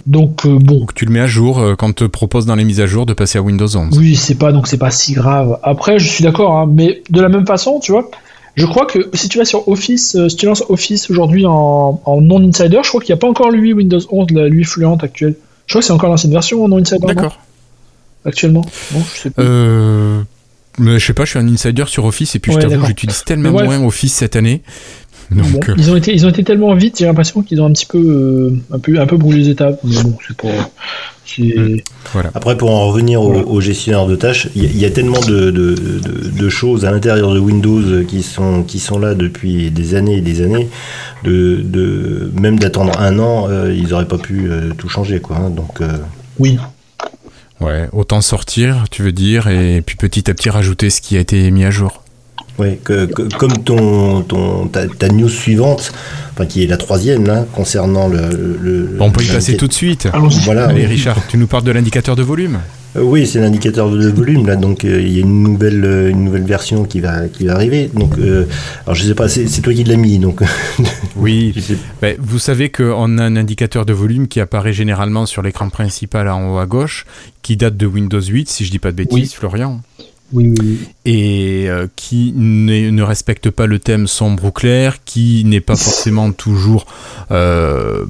Donc 0.06 0.47
euh, 0.47 0.58
bon, 0.58 0.82
Ou 0.82 0.87
que 0.87 0.94
tu 0.94 1.05
le 1.05 1.12
mets 1.12 1.20
à 1.20 1.26
jour 1.26 1.58
euh, 1.58 1.75
quand 1.76 1.88
on 1.88 1.93
te 1.93 2.05
propose 2.05 2.47
dans 2.47 2.56
les 2.56 2.64
mises 2.64 2.81
à 2.81 2.87
jour 2.87 3.06
de 3.06 3.12
passer 3.12 3.38
à 3.38 3.43
Windows 3.43 3.69
11. 3.76 3.97
oui, 3.99 4.17
c'est 4.17 4.35
pas 4.35 4.53
donc 4.53 4.67
c'est 4.67 4.79
pas 4.79 4.91
si 4.91 5.12
grave. 5.12 5.58
Après, 5.62 5.99
je 5.99 6.08
suis 6.08 6.25
d'accord, 6.25 6.56
hein, 6.56 6.70
mais 6.73 7.03
de 7.11 7.20
la 7.20 7.29
même 7.29 7.47
façon, 7.47 7.79
tu 7.79 7.93
vois, 7.93 8.11
je 8.56 8.67
crois 8.67 8.87
que 8.87 9.11
si 9.14 9.29
tu 9.29 9.38
vas 9.38 9.44
sur 9.44 9.69
Office, 9.69 10.17
euh, 10.17 10.29
si 10.29 10.37
tu 10.37 10.47
lances 10.47 10.64
Office 10.69 11.11
aujourd'hui 11.11 11.47
en, 11.47 12.00
en 12.05 12.20
non 12.20 12.43
insider, 12.49 12.81
je 12.82 12.88
crois 12.88 13.00
qu'il 13.00 13.12
n'y 13.12 13.19
a 13.19 13.20
pas 13.20 13.29
encore 13.29 13.50
lui 13.50 13.73
Windows 13.73 14.00
11, 14.11 14.31
la 14.32 14.49
lui 14.49 14.64
fluente 14.64 15.05
actuelle. 15.05 15.37
Je 15.67 15.73
crois 15.73 15.81
que 15.82 15.87
c'est 15.87 15.93
encore 15.93 16.09
l'ancienne 16.09 16.32
version 16.32 16.64
en 16.64 16.69
non? 16.69 16.79
Insider. 16.79 17.06
D'accord. 17.06 17.38
actuellement 18.25 18.64
Bon, 18.93 19.02
je 19.14 19.20
sais 19.20 19.31
pas. 19.31 19.43
Euh, 19.43 20.23
mais 20.79 20.99
je 20.99 21.06
sais 21.06 21.14
pas, 21.14 21.25
je 21.25 21.31
suis 21.31 21.38
un 21.38 21.49
insider 21.49 21.85
sur 21.87 22.05
Office 22.05 22.35
et 22.35 22.38
puis 22.38 22.55
Ouais, 22.55 22.61
je 22.61 22.67
t'avoue, 22.67 22.87
j'utilise 22.87 23.25
tellement 23.25 23.52
moins 23.52 23.82
Office 23.85 24.14
cette 24.14 24.37
année. 24.37 24.62
Donc, 25.31 25.46
Bon, 25.52 25.61
euh, 25.69 25.75
ils 25.76 25.90
ont 25.90 25.96
été 25.96 26.12
ils 26.14 26.25
ont 26.25 26.28
été 26.28 26.44
tellement 26.44 26.75
vite 26.75 26.96
j'ai 26.99 27.06
l'impression 27.06 27.43
qu'ils 27.43 27.61
ont 27.61 27.67
un 27.67 27.73
petit 27.73 27.87
peu 27.87 27.99
euh, 27.99 28.56
un 28.75 28.78
peu 28.78 29.00
un 29.00 29.06
peu 29.06 29.17
brûlé 29.17 29.40
les 29.40 29.49
étapes 29.49 29.81
mais 29.82 30.00
bon 30.02 30.17
c'est 30.26 30.37
pas 30.37 30.49
c'est 31.25 31.43
Mm. 31.43 31.78
voilà. 32.12 32.31
Après, 32.34 32.56
pour 32.56 32.70
en 32.70 32.87
revenir 32.88 33.20
au, 33.20 33.61
gestionnaire 33.61 34.06
de 34.06 34.14
tâches, 34.14 34.49
il 34.55 34.62
y, 34.62 34.67
a- 34.67 34.70
il 34.70 34.78
y 34.78 34.84
a 34.84 34.90
tellement 34.90 35.19
de, 35.20 35.50
de- 35.50 35.75
de- 35.75 36.31
de 36.40 36.49
choses 36.49 36.84
à 36.84 36.93
l'intérieur 36.93 37.34
de 37.34 37.40
Windows 37.40 37.82
qui 38.06 38.23
sont, 38.23 38.62
qui 38.62 38.78
sont 38.78 38.99
là 39.00 39.14
depuis 39.14 39.73
des 39.73 39.96
années 39.96 40.19
et 40.19 40.20
des 40.20 40.40
années, 40.40 40.69
de, 41.25 41.61
de- 41.64 42.31
même 42.40 42.61
d'attendre 42.61 42.99
un 43.00 43.19
an, 43.19 43.49
euh, 43.50 43.75
ils 43.76 43.88
n'auraient 43.88 44.06
pas 44.08 44.19
pu 44.19 44.49
euh, 44.49 44.70
tout 44.78 44.88
changer. 44.88 45.19
Quoi, 45.20 45.37
hein. 45.37 45.50
donc, 45.50 45.81
euh, 45.81 45.99
oui 46.38 46.58
Ouais, 47.61 47.88
autant 47.93 48.20
sortir, 48.20 48.84
tu 48.90 49.02
veux 49.02 49.12
dire, 49.12 49.49
et 49.49 49.82
puis 49.84 49.96
petit 49.96 50.31
à 50.31 50.34
petit 50.34 50.49
rajouter 50.49 50.90
ce 50.90 51.00
qui 51.00 51.17
a 51.17 51.20
été 51.20 51.50
mis 51.50 51.64
à 51.64 51.70
jour. 51.73 52.02
Ouais, 52.58 52.79
que- 52.85 53.06
que- 53.06 53.35
comme 53.37 53.53
ton, 53.64 54.23
ton, 54.23 54.67
ta, 54.69 54.87
ta 54.87 55.08
news 55.08 55.29
suivante, 55.29 55.93
enfin, 56.35 56.47
qui 56.47 56.62
est 56.62 56.67
la 56.67 56.76
troisième 56.76 57.26
là, 57.26 57.44
concernant 57.55 58.08
le. 58.08 58.58
le- 58.61 58.97
Bon, 58.99 59.06
on 59.06 59.11
peut 59.11 59.23
y 59.25 59.29
passer 59.29 59.56
tout 59.56 59.69
de 59.69 59.73
suite. 59.73 60.08
allons-y 60.12 60.41
Voilà, 60.44 60.67
Allez, 60.67 60.81
oui. 60.82 60.87
Richard, 60.87 61.19
tu 61.29 61.37
nous 61.38 61.47
parles 61.47 61.64
de 61.64 61.73
l'indicateur 61.73 62.17
de 62.17 62.23
volume 62.23 62.58
Euh, 62.97 63.03
Oui, 63.03 63.26
c'est 63.26 63.41
l'indicateur 63.41 63.91
de 63.91 64.08
volume 64.08 64.47
là, 64.47 64.56
donc 64.56 64.85
euh, 64.85 65.03
il 65.03 65.12
y 65.12 65.19
a 65.19 65.20
une 65.20 65.43
nouvelle, 65.43 65.85
euh, 65.85 66.11
une 66.11 66.25
nouvelle 66.25 66.44
version 66.44 66.85
qui 66.85 67.00
va, 67.00 67.29
qui 67.29 67.44
va 67.47 67.55
arriver. 67.55 67.91
Donc, 67.93 68.17
euh, 68.19 68.47
alors 68.87 68.94
je 68.94 69.05
sais 69.05 69.14
pas, 69.14 69.29
c'est 69.29 69.47
c'est 69.49 69.61
toi 69.61 69.75
qui 69.75 69.85
l'as 69.85 69.97
mis, 69.97 70.19
donc 70.19 70.41
Oui. 71.17 71.55
Ben, 72.00 72.17
vous 72.19 72.38
savez 72.38 72.70
qu'on 72.70 73.19
a 73.19 73.23
un 73.25 73.37
indicateur 73.37 73.85
de 73.85 73.93
volume 73.93 74.29
qui 74.29 74.41
apparaît 74.41 74.73
généralement 74.73 75.26
sur 75.26 75.43
l'écran 75.43 75.69
principal 75.69 76.29
en 76.29 76.55
haut 76.55 76.59
à 76.59 76.64
gauche, 76.67 77.05
qui 77.43 77.56
date 77.59 77.76
de 77.76 77.87
Windows 77.87 78.20
8, 78.23 78.49
si 78.49 78.64
je 78.64 78.70
dis 78.70 78.79
pas 78.79 78.93
de 78.93 78.97
bêtises, 78.97 79.14
Oui. 79.14 79.35
Florian, 79.38 79.81
oui 80.32 80.49
oui, 80.49 80.56
oui. 80.61 80.78
et 81.05 81.69
euh, 81.69 81.87
qui 81.94 82.32
ne 82.37 83.02
respecte 83.02 83.50
pas 83.50 83.67
le 83.67 83.78
thème 83.78 84.06
sombre 84.06 84.46
ou 84.46 84.50
clair, 84.50 85.05
qui 85.05 85.44
n'est 85.44 85.61
pas 85.61 85.76
forcément 85.76 86.32
toujours, 86.32 86.87
euh, 87.31 88.05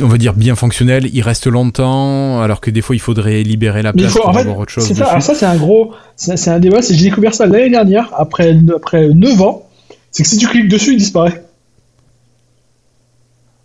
on 0.00 0.06
va 0.06 0.16
dire, 0.16 0.32
bien 0.32 0.54
fonctionnel. 0.54 1.10
Il 1.12 1.20
reste 1.22 1.46
longtemps, 1.46 2.40
alors 2.40 2.60
que 2.60 2.70
des 2.70 2.80
fois 2.80 2.96
il 2.96 3.00
faudrait 3.00 3.42
libérer 3.42 3.82
la 3.82 3.92
place 3.92 4.12
faut, 4.12 4.20
pour 4.20 4.30
en 4.30 4.32
fait, 4.32 4.40
avoir 4.40 4.58
autre 4.58 4.72
chose 4.72 4.90
ça, 4.92 5.20
ça 5.20 5.34
c'est 5.34 5.46
un 5.46 5.56
gros, 5.56 5.92
c'est 6.16 6.48
un 6.48 6.58
débat, 6.58 6.80
j'ai 6.80 6.96
découvert 6.96 7.34
ça 7.34 7.46
l'année 7.46 7.70
dernière, 7.70 8.10
après, 8.16 8.56
après 8.74 9.08
9 9.08 9.42
ans, 9.42 9.68
c'est 10.10 10.22
que 10.22 10.28
si 10.28 10.38
tu 10.38 10.46
cliques 10.46 10.68
dessus, 10.68 10.92
il 10.92 10.98
disparaît. 10.98 11.44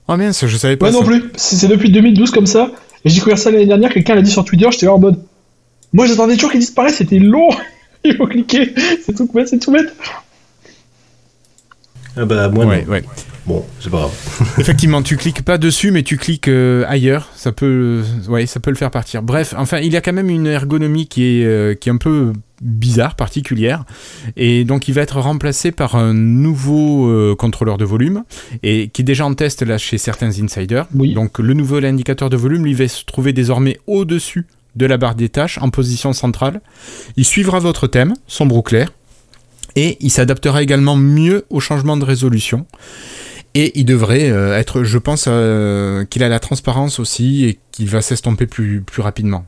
Oh 0.09 0.17
mince, 0.17 0.45
je 0.45 0.57
savais 0.57 0.75
pas 0.75 0.87
Ouais, 0.87 0.91
non 0.91 1.03
plus, 1.03 1.31
c'est 1.37 1.55
c'est 1.55 1.69
depuis 1.69 1.89
2012 1.89 2.31
comme 2.31 2.47
ça, 2.47 2.69
et 3.05 3.09
j'ai 3.09 3.15
découvert 3.15 3.37
ça 3.37 3.49
l'année 3.49 3.65
dernière, 3.65 3.93
quelqu'un 3.93 4.15
l'a 4.15 4.21
dit 4.21 4.31
sur 4.31 4.43
Twitter, 4.43 4.67
j'étais 4.71 4.87
en 4.87 4.99
mode, 4.99 5.19
moi 5.93 6.05
j'attendais 6.05 6.35
toujours 6.35 6.51
qu'il 6.51 6.59
disparaisse, 6.59 6.95
c'était 6.95 7.19
long, 7.19 7.49
il 8.03 8.15
faut 8.15 8.27
cliquer, 8.27 8.73
c'est 9.05 9.15
tout 9.15 9.29
bête, 9.33 9.47
c'est 9.47 9.59
tout 9.59 9.71
bête. 9.71 9.93
Ah 12.17 12.25
bah, 12.25 12.49
moi, 12.49 12.65
Ouais, 12.65 12.83
non. 12.85 12.91
ouais. 12.91 13.03
Bon, 13.47 13.65
c'est 13.79 13.89
pas 13.89 13.99
grave. 13.99 14.11
Effectivement, 14.59 15.01
tu 15.01 15.15
cliques 15.17 15.43
pas 15.43 15.57
dessus, 15.57 15.91
mais 15.91 16.03
tu 16.03 16.17
cliques 16.17 16.49
euh, 16.49 16.83
ailleurs. 16.87 17.29
Ça 17.35 17.51
peut, 17.53 18.03
ouais, 18.27 18.45
ça 18.45 18.59
peut 18.59 18.69
le 18.69 18.75
faire 18.75 18.91
partir. 18.91 19.23
Bref, 19.23 19.53
enfin, 19.57 19.79
il 19.79 19.91
y 19.93 19.97
a 19.97 20.01
quand 20.01 20.13
même 20.13 20.29
une 20.29 20.45
ergonomie 20.45 21.07
qui 21.07 21.23
est, 21.23 21.45
euh, 21.45 21.73
qui 21.73 21.87
est 21.89 21.91
un 21.91 21.97
peu 21.97 22.33
bizarre, 22.61 23.15
particulière, 23.15 23.85
et 24.37 24.65
donc 24.65 24.87
il 24.87 24.93
va 24.93 25.01
être 25.01 25.19
remplacé 25.19 25.71
par 25.71 25.95
un 25.95 26.13
nouveau 26.13 27.09
euh, 27.09 27.33
contrôleur 27.35 27.77
de 27.79 27.85
volume 27.85 28.23
et 28.61 28.89
qui 28.89 29.01
est 29.01 29.05
déjà 29.05 29.25
en 29.25 29.33
test 29.33 29.63
là 29.63 29.79
chez 29.79 29.97
certains 29.97 30.29
insiders. 30.39 30.85
Oui. 30.93 31.13
Donc 31.13 31.39
le 31.39 31.53
nouvel 31.55 31.85
indicateur 31.85 32.29
de 32.29 32.37
volume, 32.37 32.65
lui, 32.65 32.75
va 32.75 32.87
se 32.87 33.03
trouver 33.05 33.33
désormais 33.33 33.79
au-dessus 33.87 34.45
de 34.75 34.85
la 34.85 34.97
barre 34.97 35.15
des 35.15 35.29
tâches, 35.29 35.57
en 35.59 35.69
position 35.69 36.13
centrale. 36.13 36.61
Il 37.17 37.25
suivra 37.25 37.59
votre 37.59 37.87
thème, 37.87 38.13
sombre 38.27 38.55
ou 38.55 38.61
clair, 38.61 38.91
et 39.75 39.97
il 39.99 40.09
s'adaptera 40.09 40.61
également 40.63 40.95
mieux 40.95 41.45
au 41.49 41.59
changement 41.59 41.97
de 41.97 42.05
résolution. 42.05 42.65
Et 43.53 43.77
il 43.79 43.85
devrait 43.85 44.29
euh, 44.29 44.57
être, 44.57 44.83
je 44.83 44.97
pense, 44.97 45.25
euh, 45.27 46.05
qu'il 46.05 46.23
a 46.23 46.29
la 46.29 46.39
transparence 46.39 46.99
aussi 46.99 47.45
et 47.45 47.59
qu'il 47.71 47.89
va 47.89 48.01
s'estomper 48.01 48.47
plus, 48.47 48.83
rapidement. 48.97 49.45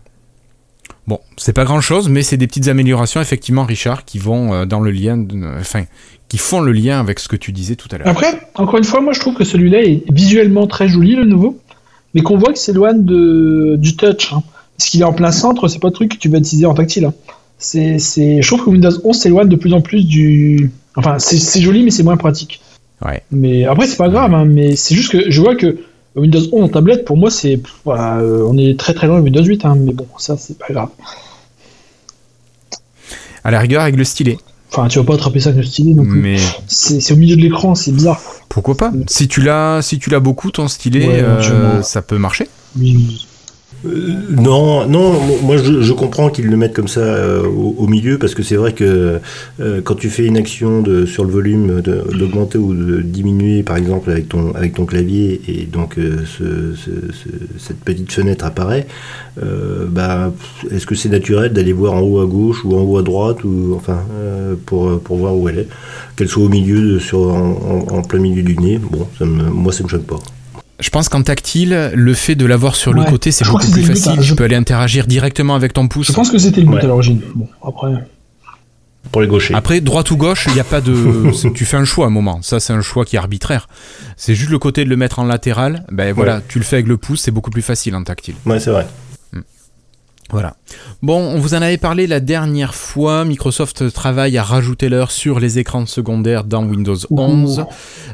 Bon, 1.07 1.19
c'est 1.37 1.53
pas 1.53 1.63
grand 1.63 1.81
chose, 1.81 2.09
mais 2.09 2.21
c'est 2.21 2.37
des 2.37 2.47
petites 2.47 2.67
améliorations, 2.67 3.21
effectivement, 3.21 3.63
Richard, 3.63 4.03
qui 4.03 4.19
vont 4.19 4.53
euh, 4.53 4.65
dans 4.65 4.81
le 4.81 4.91
lien, 4.91 5.25
enfin, 5.57 5.83
qui 6.27 6.37
font 6.37 6.59
le 6.59 6.73
lien 6.73 6.99
avec 6.99 7.19
ce 7.19 7.29
que 7.29 7.35
tu 7.37 7.53
disais 7.53 7.75
tout 7.75 7.87
à 7.91 7.97
l'heure. 7.97 8.07
Après, 8.07 8.49
encore 8.55 8.77
une 8.77 8.83
fois, 8.83 9.01
moi 9.01 9.13
je 9.13 9.19
trouve 9.19 9.35
que 9.35 9.43
celui-là 9.43 9.83
est 9.83 10.03
visuellement 10.11 10.67
très 10.67 10.87
joli, 10.87 11.15
le 11.15 11.25
nouveau, 11.25 11.59
mais 12.13 12.21
qu'on 12.21 12.37
voit 12.37 12.49
qu'il 12.49 12.61
s'éloigne 12.61 13.05
du 13.05 13.95
touch. 13.95 14.33
hein. 14.33 14.43
Parce 14.77 14.89
qu'il 14.89 15.01
est 15.01 15.05
en 15.05 15.13
plein 15.13 15.31
centre, 15.31 15.67
c'est 15.67 15.79
pas 15.79 15.87
le 15.89 15.93
truc 15.93 16.11
que 16.13 16.17
tu 16.17 16.29
vas 16.29 16.37
utiliser 16.39 16.65
en 16.65 16.73
tactile. 16.73 17.05
hein. 17.05 17.13
C'est, 17.59 17.97
c'est, 17.99 18.41
je 18.41 18.47
trouve 18.47 18.65
que 18.65 18.69
Windows 18.71 18.91
11 19.03 19.15
s'éloigne 19.15 19.47
de 19.47 19.55
plus 19.55 19.73
en 19.73 19.81
plus 19.81 20.05
du. 20.05 20.71
Enfin, 20.95 21.17
c'est, 21.19 21.37
c'est 21.37 21.61
joli, 21.61 21.83
mais 21.83 21.91
c'est 21.91 22.03
moins 22.03 22.17
pratique. 22.17 22.59
Ouais. 23.05 23.21
Mais 23.31 23.65
après, 23.65 23.87
c'est 23.87 23.97
pas 23.97 24.09
grave, 24.09 24.33
hein, 24.33 24.45
mais 24.45 24.75
c'est 24.75 24.95
juste 24.95 25.11
que 25.11 25.29
je 25.31 25.41
vois 25.41 25.55
que 25.55 25.77
Windows 26.15 26.41
11 26.51 26.63
en 26.63 26.67
tablette, 26.69 27.05
pour 27.05 27.15
moi, 27.17 27.29
c'est. 27.31 27.59
voilà, 27.85 28.17
euh, 28.17 28.45
on 28.47 28.57
est 28.57 28.77
très 28.77 28.93
très 28.93 29.07
loin 29.07 29.19
de 29.19 29.23
Windows 29.23 29.43
8, 29.43 29.65
hein, 29.65 29.75
mais 29.79 29.93
bon, 29.93 30.07
ça, 30.17 30.35
c'est 30.37 30.57
pas 30.57 30.67
grave. 30.71 30.89
À 33.43 33.51
la 33.51 33.59
rigueur, 33.59 33.81
avec 33.81 33.95
le 33.95 34.03
stylet. 34.03 34.37
Enfin, 34.71 34.87
tu 34.87 34.97
vas 34.99 35.05
pas 35.05 35.13
attraper 35.15 35.39
ça 35.39 35.49
avec 35.49 35.61
le 35.63 35.67
stylet 35.69 35.93
non 35.93 36.03
plus. 36.03 36.19
Mais 36.19 36.37
C'est, 36.67 36.99
c'est 36.99 37.13
au 37.13 37.17
milieu 37.17 37.35
de 37.35 37.41
l'écran, 37.41 37.75
c'est 37.75 37.91
bizarre. 37.91 38.19
pourquoi 38.49 38.75
pas? 38.75 38.91
Si 39.07 39.27
tu 39.27 39.41
l'as, 39.41 39.81
si 39.81 39.99
tu 39.99 40.09
l'as 40.09 40.19
beaucoup, 40.19 40.49
ton 40.51 40.67
stylet, 40.67 41.07
Ouais, 41.07 41.21
euh, 41.21 41.81
ça 41.83 42.01
peut 42.01 42.17
marcher. 42.17 42.47
Oui, 42.79 42.95
oui. 42.97 43.27
Euh, 43.85 44.13
non, 44.29 44.87
non, 44.87 45.13
moi 45.41 45.57
je, 45.57 45.91
comprends 45.93 46.29
qu'ils 46.29 46.47
le 46.47 46.57
mettent 46.57 46.73
comme 46.73 46.87
ça 46.87 47.01
euh, 47.01 47.43
au, 47.45 47.87
milieu 47.87 48.17
parce 48.17 48.33
que 48.33 48.41
c'est 48.41 48.55
vrai 48.55 48.73
que 48.73 49.19
euh, 49.59 49.81
quand 49.83 49.95
tu 49.95 50.09
fais 50.09 50.25
une 50.25 50.37
action 50.37 50.83
sur 51.05 51.25
le 51.25 51.31
volume 51.31 51.81
d'augmenter 51.81 52.57
ou 52.57 52.73
de 52.73 53.01
diminuer 53.01 53.63
par 53.63 53.77
exemple 53.77 54.09
avec 54.11 54.29
ton, 54.29 54.53
avec 54.55 54.73
ton 54.73 54.85
clavier 54.85 55.41
et 55.47 55.65
donc 55.65 55.97
cette 57.57 57.79
petite 57.79 58.11
fenêtre 58.11 58.45
apparaît, 58.45 58.87
bah, 59.37 60.33
est-ce 60.71 60.85
que 60.85 60.95
c'est 60.95 61.09
naturel 61.09 61.53
d'aller 61.53 61.73
voir 61.73 61.93
en 61.93 62.01
haut 62.01 62.19
à 62.21 62.25
gauche 62.25 62.63
ou 62.63 62.75
en 62.75 62.81
haut 62.81 62.97
à 62.97 63.03
droite 63.03 63.43
ou 63.43 63.73
enfin 63.75 63.99
pour, 64.65 64.99
pour 64.99 65.17
voir 65.17 65.35
où 65.35 65.49
elle 65.49 65.59
est, 65.59 65.67
qu'elle 66.15 66.29
soit 66.29 66.43
au 66.43 66.49
milieu 66.49 66.99
sur, 66.99 67.33
en, 67.33 68.01
plein 68.01 68.19
milieu 68.19 68.43
du 68.43 68.57
nez, 68.57 68.77
bon, 68.77 69.07
ça 69.17 69.25
moi 69.25 69.71
ça 69.71 69.83
me 69.83 69.89
choque 69.89 70.05
pas. 70.05 70.19
Je 70.79 70.89
pense 70.89 71.07
qu'en 71.07 71.21
tactile, 71.21 71.91
le 71.93 72.13
fait 72.13 72.35
de 72.35 72.45
l'avoir 72.45 72.75
sur 72.75 72.93
le 72.93 73.03
côté, 73.03 73.31
c'est 73.31 73.45
beaucoup 73.45 73.69
plus 73.69 73.83
facile. 73.83 74.19
Tu 74.21 74.35
peux 74.35 74.43
aller 74.43 74.55
interagir 74.55 75.07
directement 75.07 75.55
avec 75.55 75.73
ton 75.73 75.87
pouce. 75.87 76.07
Je 76.07 76.13
pense 76.13 76.29
que 76.29 76.37
c'était 76.37 76.61
le 76.61 76.67
but 76.67 76.79
à 76.79 76.87
l'origine. 76.87 77.21
Bon, 77.35 77.47
après. 77.65 77.93
Pour 79.11 79.21
les 79.21 79.27
gauchers. 79.27 79.53
Après, 79.53 79.81
droite 79.81 80.09
ou 80.11 80.17
gauche, 80.17 80.45
il 80.47 80.53
n'y 80.53 80.59
a 80.59 80.63
pas 80.63 80.81
de. 80.81 81.31
tu 81.53 81.65
fais 81.65 81.77
un 81.77 81.83
choix 81.83 82.05
à 82.05 82.07
un 82.07 82.11
moment. 82.11 82.41
Ça, 82.41 82.59
c'est 82.59 82.73
un 82.73 82.81
choix 82.81 83.05
qui 83.05 83.15
est 83.15 83.19
arbitraire. 83.19 83.67
C'est 84.15 84.33
juste 84.33 84.49
le 84.49 84.59
côté 84.59 84.85
de 84.85 84.89
le 84.89 84.95
mettre 84.95 85.19
en 85.19 85.25
latéral. 85.25 85.85
Ben 85.91 86.13
voilà, 86.13 86.41
tu 86.47 86.57
le 86.57 86.65
fais 86.65 86.77
avec 86.77 86.87
le 86.87 86.97
pouce, 86.97 87.21
c'est 87.21 87.31
beaucoup 87.31 87.51
plus 87.51 87.61
facile 87.61 87.95
en 87.95 88.03
tactile. 88.03 88.35
Ouais, 88.45 88.59
c'est 88.59 88.71
vrai. 88.71 88.87
Voilà. 90.33 90.55
Bon, 91.03 91.19
on 91.19 91.39
vous 91.39 91.53
en 91.53 91.61
avait 91.61 91.77
parlé 91.77 92.07
la 92.07 92.19
dernière 92.19 92.73
fois. 92.73 93.23
Microsoft 93.23 93.93
travaille 93.93 94.35
à 94.39 94.43
rajouter 94.43 94.89
l'heure 94.89 95.11
sur 95.11 95.39
les 95.39 95.59
écrans 95.59 95.85
secondaires 95.85 96.43
dans 96.43 96.65
Windows 96.65 96.97
11. 97.11 97.65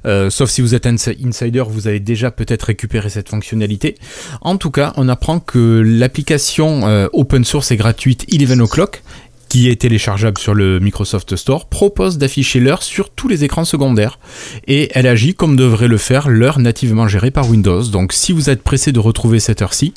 Euh, 0.06 0.30
sauf 0.30 0.50
si 0.50 0.60
vous 0.60 0.76
êtes 0.76 0.86
insider, 0.86 1.64
vous 1.66 1.88
avez 1.88 2.02
déjà 2.02 2.30
peut-être 2.30 2.64
récupéré 2.64 3.10
cette 3.10 3.30
fonctionnalité. 3.30 3.96
En 4.42 4.58
tout 4.58 4.70
cas, 4.70 4.92
on 4.98 5.08
apprend 5.08 5.40
que 5.40 5.82
l'application 5.86 6.86
euh, 6.90 7.08
open 7.14 7.46
source 7.46 7.72
et 7.72 7.78
gratuite 7.78 8.26
11 8.34 8.60
O'Clock 8.60 9.02
qui 9.50 9.70
est 9.70 9.82
téléchargeable 9.82 10.38
sur 10.38 10.54
le 10.54 10.80
Microsoft 10.80 11.36
Store, 11.36 11.68
propose 11.68 12.18
d'afficher 12.18 12.60
l'heure 12.60 12.84
sur 12.84 13.10
tous 13.10 13.28
les 13.28 13.44
écrans 13.44 13.66
secondaires. 13.66 14.20
Et 14.68 14.90
elle 14.94 15.08
agit 15.08 15.34
comme 15.34 15.56
devrait 15.56 15.88
le 15.88 15.98
faire 15.98 16.30
l'heure 16.30 16.60
nativement 16.60 17.08
gérée 17.08 17.32
par 17.32 17.50
Windows. 17.50 17.84
Donc 17.84 18.14
si 18.14 18.32
vous 18.32 18.50
êtes 18.50 18.64
pressé 18.64 18.92
de 18.92 19.00
retrouver 19.00 19.40
cette 19.40 19.62
heure-ci, 19.62 19.94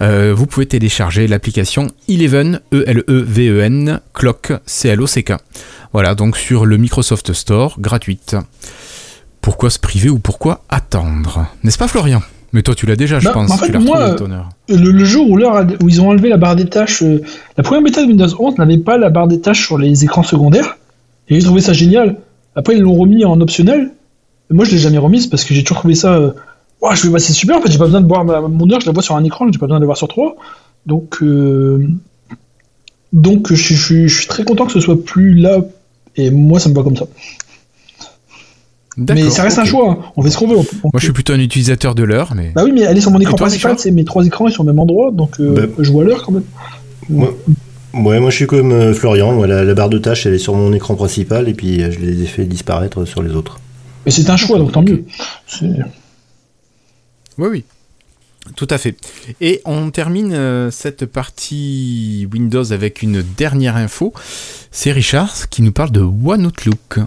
euh, 0.00 0.32
vous 0.34 0.46
pouvez 0.46 0.66
télécharger 0.66 1.26
l'application 1.26 1.88
Eleven, 2.08 2.60
E-L-E-V-E-N, 2.72 4.00
Clock, 4.14 4.52
C-L-O-C-K. 4.64 5.34
Voilà, 5.92 6.14
donc 6.14 6.36
sur 6.36 6.64
le 6.64 6.76
Microsoft 6.76 7.32
Store, 7.32 7.80
gratuite. 7.80 8.36
Pourquoi 9.40 9.70
se 9.70 9.78
priver 9.78 10.08
ou 10.08 10.18
pourquoi 10.18 10.64
attendre? 10.68 11.46
N'est-ce 11.62 11.78
pas 11.78 11.88
Florian? 11.88 12.22
Mais 12.54 12.62
toi, 12.62 12.74
tu 12.76 12.86
l'as 12.86 12.94
déjà, 12.94 13.18
je 13.18 13.24
bah, 13.24 13.32
pense. 13.32 13.50
En 13.50 13.56
fait, 13.56 13.76
moi, 13.78 14.14
le, 14.68 15.04
jour 15.04 15.28
où, 15.28 15.36
où, 15.36 15.88
ils 15.88 16.00
ont 16.00 16.08
enlevé 16.08 16.28
la 16.28 16.36
barre 16.36 16.54
des 16.54 16.66
tâches, 16.66 17.02
euh, 17.02 17.20
la 17.56 17.64
première 17.64 17.82
bêta 17.82 18.00
de 18.00 18.06
Windows 18.06 18.28
11 18.38 18.58
n'avait 18.58 18.78
pas 18.78 18.96
la 18.96 19.10
barre 19.10 19.26
des 19.26 19.40
tâches 19.40 19.66
sur 19.66 19.76
les 19.76 20.04
écrans 20.04 20.22
secondaires. 20.22 20.78
Et 21.28 21.34
j'ai 21.34 21.44
trouvé 21.44 21.60
ça 21.60 21.72
génial. 21.72 22.16
Après, 22.54 22.76
ils 22.76 22.80
l'ont 22.80 22.94
remis 22.94 23.24
en 23.24 23.40
optionnel. 23.40 23.90
moi, 24.50 24.64
je 24.64 24.70
l'ai 24.70 24.78
jamais 24.78 24.98
remise 24.98 25.26
parce 25.26 25.44
que 25.44 25.52
j'ai 25.52 25.64
toujours 25.64 25.78
trouvé 25.78 25.96
ça. 25.96 26.14
Euh, 26.14 26.30
je 26.92 27.08
vais 27.08 27.18
c'est 27.18 27.32
super. 27.32 27.56
En 27.56 27.60
fait, 27.60 27.72
j'ai 27.72 27.78
pas 27.78 27.86
besoin 27.86 28.00
de 28.00 28.06
voir 28.06 28.24
mon 28.24 28.70
heure, 28.70 28.80
je 28.80 28.86
la 28.86 28.92
vois 28.92 29.02
sur 29.02 29.16
un 29.16 29.24
écran, 29.24 29.50
j'ai 29.50 29.58
pas 29.58 29.66
besoin 29.66 29.80
de 29.80 29.82
la 29.84 29.86
voir 29.86 29.96
sur 29.96 30.06
trois. 30.06 30.36
Donc, 30.86 31.22
euh, 31.22 31.88
donc, 33.12 33.52
je, 33.52 33.74
je, 33.74 34.06
suis 34.06 34.26
très 34.28 34.44
content 34.44 34.66
que 34.66 34.72
ce 34.72 34.80
soit 34.80 35.02
plus 35.02 35.34
là. 35.34 35.58
Et 36.16 36.30
moi, 36.30 36.60
ça 36.60 36.68
me 36.68 36.74
va 36.74 36.84
comme 36.84 36.96
ça. 36.96 37.06
Mais 38.96 39.30
ça 39.30 39.42
reste 39.42 39.58
un 39.58 39.64
choix, 39.64 39.90
hein. 39.90 39.98
on 40.16 40.22
fait 40.22 40.30
ce 40.30 40.38
qu'on 40.38 40.46
veut. 40.46 40.56
Moi 40.56 40.92
je 40.94 41.04
suis 41.04 41.12
plutôt 41.12 41.32
un 41.32 41.40
utilisateur 41.40 41.94
de 41.94 42.04
l'heure. 42.04 42.34
Mais... 42.36 42.52
Bah 42.54 42.62
oui, 42.64 42.72
mais 42.72 42.82
elle 42.82 42.96
est 42.96 43.00
sur 43.00 43.10
mon 43.10 43.20
écran 43.20 43.36
principal, 43.36 43.78
c'est 43.78 43.90
mes 43.90 44.04
trois 44.04 44.24
écrans 44.24 44.46
ils 44.46 44.52
sont 44.52 44.62
au 44.62 44.66
même 44.66 44.78
endroit, 44.78 45.10
donc 45.10 45.40
euh, 45.40 45.66
bah. 45.66 45.72
je 45.78 45.90
vois 45.90 46.04
l'heure 46.04 46.22
quand 46.24 46.32
même. 46.32 46.44
Moi, 47.08 47.34
ouais, 47.94 48.20
moi 48.20 48.30
je 48.30 48.36
suis 48.36 48.46
comme 48.46 48.72
euh, 48.72 48.94
Florian, 48.94 49.44
la, 49.44 49.74
barre 49.74 49.88
de 49.88 49.98
tâches 49.98 50.26
elle 50.26 50.34
est 50.34 50.38
sur 50.38 50.54
mon 50.54 50.72
écran 50.72 50.94
principal 50.94 51.48
et 51.48 51.54
puis 51.54 51.82
euh, 51.82 51.90
je 51.90 51.98
les 51.98 52.22
ai 52.22 52.26
fait 52.26 52.44
disparaître 52.44 53.04
sur 53.04 53.22
les 53.22 53.34
autres. 53.34 53.58
Mais 54.06 54.12
c'est 54.12 54.30
un 54.30 54.36
choix, 54.36 54.58
donc 54.58 54.72
tant 54.72 54.82
mieux. 54.82 55.04
Oui, 55.60 57.48
oui. 57.50 57.64
Tout 58.56 58.68
à 58.68 58.76
fait. 58.76 58.94
Et 59.40 59.62
on 59.64 59.90
termine 59.90 60.70
cette 60.70 61.06
partie 61.06 62.28
Windows 62.30 62.72
avec 62.72 63.00
une 63.00 63.22
dernière 63.22 63.76
info. 63.76 64.12
C'est 64.70 64.92
Richard 64.92 65.48
qui 65.48 65.62
nous 65.62 65.72
parle 65.72 65.90
de 65.90 66.02
OneOutlook. 66.02 67.00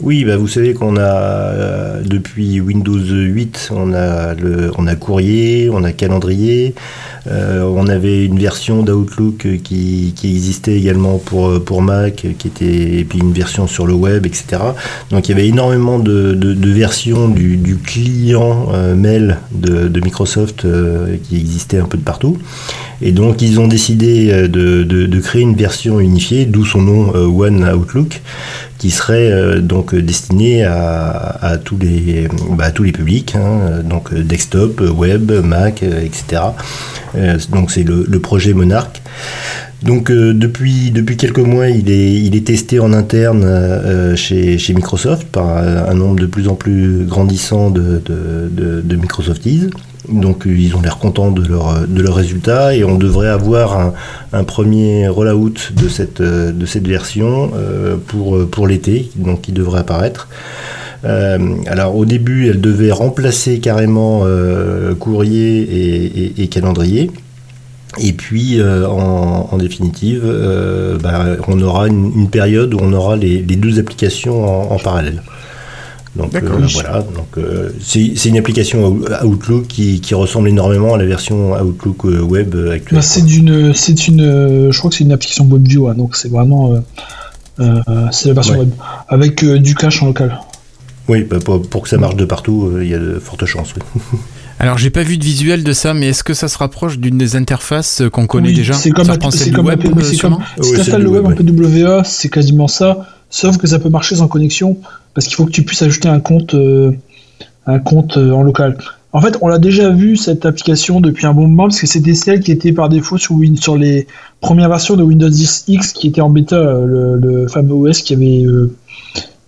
Oui, 0.00 0.24
bah 0.24 0.36
vous 0.36 0.46
savez 0.46 0.74
qu'on 0.74 0.96
a 0.96 1.00
euh, 1.00 2.02
depuis 2.04 2.60
Windows 2.60 3.00
8, 3.00 3.70
on 3.72 3.92
a 3.92 4.94
courrier, 4.94 5.68
on 5.72 5.82
a 5.82 5.90
calendrier, 5.90 6.74
euh, 7.26 7.64
on 7.64 7.88
avait 7.88 8.24
une 8.24 8.38
version 8.38 8.84
d'Outlook 8.84 9.48
qui, 9.64 10.14
existait 10.22 10.78
également 10.78 11.18
pour, 11.18 11.64
pour 11.64 11.82
Mac, 11.82 12.26
qui 12.38 12.46
était 12.46 13.00
et 13.00 13.04
puis 13.04 13.18
une 13.18 13.32
version 13.32 13.66
sur 13.66 13.88
le 13.88 13.94
web, 13.94 14.24
etc. 14.24 14.62
Donc 15.10 15.28
il 15.28 15.32
y 15.32 15.34
avait 15.34 15.48
énormément 15.48 15.98
de, 15.98 16.54
versions 16.72 17.26
du, 17.28 17.76
client 17.84 18.68
euh, 18.72 18.94
mail 18.94 19.38
de, 19.50 20.00
Microsoft 20.00 20.64
qui 21.24 21.36
existait 21.36 21.78
un 21.78 21.86
peu 21.86 21.98
de 21.98 22.04
partout. 22.04 22.38
Et 23.00 23.12
donc 23.12 23.42
ils 23.42 23.60
ont 23.60 23.68
décidé 23.68 24.48
de, 24.48 24.82
de 24.82 25.20
créer 25.20 25.42
une 25.42 25.54
version 25.54 26.00
unifiée, 26.00 26.46
d'où 26.46 26.64
son 26.64 26.82
nom 26.82 27.10
One 27.14 27.64
Outlook 27.64 28.20
qui 28.78 28.90
serait 28.90 29.30
euh, 29.30 29.60
donc 29.60 29.94
destiné 29.94 30.64
à, 30.64 31.58
tous 31.62 31.76
les 31.78 32.28
bah, 32.52 32.70
tous 32.70 32.84
les 32.84 32.92
publics, 32.92 33.34
hein, 33.34 33.82
donc 33.84 34.14
desktop, 34.14 34.80
web, 34.80 35.30
Mac, 35.44 35.82
etc. 35.82 36.42
Euh, 37.16 37.38
donc 37.50 37.70
c'est 37.70 37.82
le, 37.82 38.06
projet 38.20 38.54
Monarch. 38.54 39.02
Donc 39.82 40.10
depuis, 40.10 40.90
depuis 40.90 41.16
quelques 41.16 41.38
mois, 41.38 41.68
il 41.68 41.88
est, 41.88 42.14
il 42.14 42.34
est 42.34 42.46
testé 42.46 42.80
en 42.80 42.92
interne 42.92 44.16
chez, 44.16 44.58
chez, 44.58 44.74
Microsoft 44.74 45.28
par 45.28 45.56
un 45.56 45.94
nombre 45.94 46.18
de 46.18 46.26
plus 46.26 46.48
en 46.48 46.56
plus 46.56 47.04
grandissant 47.04 47.70
de, 47.70 48.02
de, 48.04 48.50
de, 48.50 48.80
de 48.80 48.96
Microsofties. 48.96 49.70
Donc 50.08 50.44
ils 50.46 50.74
ont 50.74 50.80
l'air 50.80 50.98
contents 50.98 51.30
de 51.30 51.46
leur, 51.46 51.86
de 51.86 52.02
leurs 52.02 52.14
résultats 52.14 52.74
et 52.74 52.84
on 52.84 52.96
devrait 52.96 53.28
avoir 53.28 53.92
un, 54.32 54.44
premier 54.44 55.08
rollout 55.08 55.72
de 55.76 55.88
cette, 55.88 56.22
de 56.22 56.66
cette 56.66 56.86
version 56.86 57.50
euh, 57.54 57.96
pour, 58.06 58.48
pour 58.48 58.66
l'été, 58.66 59.10
donc 59.16 59.42
qui 59.42 59.52
devrait 59.52 59.80
apparaître. 59.80 60.28
Euh, 61.04 61.38
alors 61.66 61.94
au 61.96 62.04
début, 62.04 62.48
elle 62.48 62.60
devait 62.60 62.90
remplacer 62.90 63.60
carrément 63.60 64.22
euh, 64.24 64.94
courrier 64.94 66.32
et, 66.38 66.48
calendrier. 66.48 67.10
Et 68.00 68.12
puis, 68.12 68.60
en, 68.62 69.56
définitive, 69.58 70.22
bah, 71.02 71.36
on 71.48 71.60
aura 71.60 71.88
une, 71.88 72.28
période 72.30 72.74
où 72.74 72.78
on 72.80 72.92
aura 72.92 73.16
les, 73.16 73.40
deux 73.40 73.78
applications 73.78 74.72
en 74.72 74.78
parallèle. 74.78 75.22
Donc 76.16 76.34
euh, 76.34 76.66
voilà, 76.72 77.02
donc 77.02 77.36
euh, 77.36 77.70
c'est 77.80 78.24
une 78.24 78.38
application 78.38 78.98
Outlook 79.22 79.66
qui, 79.66 80.14
ressemble 80.14 80.48
énormément 80.48 80.94
à 80.94 80.98
la 80.98 81.04
version 81.04 81.52
Outlook 81.52 82.06
euh, 82.06 82.20
web 82.20 82.54
actuelle. 82.72 82.98
Bah, 82.98 83.02
c'est 83.02 83.24
d'une, 83.24 83.74
c'est 83.74 84.08
une, 84.08 84.70
je 84.70 84.78
crois 84.78 84.90
que 84.90 84.96
c'est 84.96 85.04
une 85.04 85.12
application 85.12 85.46
WebView, 85.46 85.88
hein, 85.88 85.94
donc 85.94 86.16
c'est 86.16 86.30
vraiment, 86.30 86.82
c'est 87.58 88.28
la 88.28 88.34
version 88.34 88.58
web 88.58 88.70
avec 89.08 89.44
du 89.44 89.74
cache 89.74 90.02
en 90.02 90.06
local. 90.06 90.40
Oui, 91.08 91.24
bah, 91.24 91.38
pour, 91.40 91.82
que 91.82 91.88
ça 91.88 91.98
marche 91.98 92.16
de 92.16 92.24
partout, 92.24 92.72
il 92.80 92.88
y 92.88 92.94
a 92.94 92.98
de 92.98 93.18
fortes 93.18 93.46
chances. 93.46 93.74
Alors 94.60 94.76
j'ai 94.76 94.90
pas 94.90 95.04
vu 95.04 95.18
de 95.18 95.24
visuel 95.24 95.62
de 95.62 95.72
ça, 95.72 95.94
mais 95.94 96.08
est-ce 96.08 96.24
que 96.24 96.34
ça 96.34 96.48
se 96.48 96.58
rapproche 96.58 96.98
d'une 96.98 97.16
des 97.16 97.36
interfaces 97.36 98.02
qu'on 98.12 98.26
connaît 98.26 98.52
déjà 98.52 98.74
C'est 98.74 98.90
comme, 98.90 99.06
c'est 99.30 99.52
comme, 99.52 99.66
web, 99.66 99.80
si 100.02 100.20
installes 100.80 101.02
le 101.02 101.10
web 101.10 101.26
en 101.26 101.30
PWA, 101.30 102.02
c'est 102.02 102.28
quasiment 102.28 102.66
ça, 102.66 103.06
sauf 103.30 103.58
que 103.58 103.66
ça 103.66 103.78
peut 103.78 103.88
marcher 103.88 104.16
sans 104.16 104.28
connexion 104.28 104.78
parce 105.14 105.26
qu'il 105.26 105.36
faut 105.36 105.46
que 105.46 105.50
tu 105.50 105.62
puisses 105.62 105.82
ajouter 105.82 106.08
un 106.08 106.20
compte, 106.20 106.54
euh, 106.54 106.92
un 107.66 107.78
compte 107.78 108.16
euh, 108.16 108.32
en 108.32 108.42
local. 108.42 108.78
En 109.12 109.20
fait, 109.20 109.38
on 109.40 109.48
l'a 109.48 109.58
déjà 109.58 109.90
vu 109.90 110.16
cette 110.16 110.44
application 110.44 111.00
depuis 111.00 111.26
un 111.26 111.32
bon 111.32 111.48
moment 111.48 111.64
parce 111.64 111.80
que 111.80 111.86
c'était 111.86 112.14
celle 112.14 112.40
qui 112.40 112.52
était 112.52 112.72
par 112.72 112.88
défaut 112.88 113.16
sur, 113.16 113.36
sur 113.58 113.76
les 113.76 114.06
premières 114.40 114.68
versions 114.68 114.96
de 114.96 115.02
Windows 115.02 115.28
10 115.28 115.64
X 115.66 115.92
qui 115.92 116.08
était 116.08 116.20
en 116.20 116.30
bêta, 116.30 116.56
euh, 116.56 117.16
le, 117.18 117.48
fameux 117.48 117.72
OS 117.72 118.02
qui 118.02 118.14
avait 118.14 118.44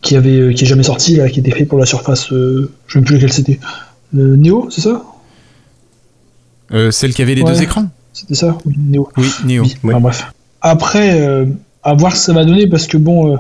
qui 0.01 0.17
avait 0.17 0.55
qui 0.55 0.65
est 0.65 0.67
jamais 0.67 0.83
sorti 0.83 1.17
là, 1.17 1.29
qui 1.29 1.41
était 1.41 1.51
fait 1.51 1.67
pour 1.67 1.79
la 1.79 1.85
Surface. 1.85 2.29
je 2.31 2.35
ne 2.35 2.69
sais 2.89 3.01
plus 3.03 3.17
lequel 3.17 3.33
c'était. 3.33 3.61
Neo, 4.15 4.69
c'est 4.71 4.81
ça? 4.81 5.05
Celle 6.91 7.13
qui 7.13 7.21
avait 7.23 7.35
les 7.35 7.45
deux 7.45 7.63
écrans? 7.63 7.87
C'était 8.13 8.35
ça, 8.35 8.57
oui, 8.65 8.75
Neo. 8.77 9.09
Oui, 9.19 9.29
Neo. 9.45 9.65
bref. 10.01 10.33
Après, 10.63 11.47
à 11.83 11.95
voir 11.95 12.17
ce 12.17 12.21
que 12.21 12.25
ça 12.25 12.33
va 12.33 12.45
donner 12.45 12.67
parce 12.67 12.87
que 12.87 12.97
bon 12.97 13.39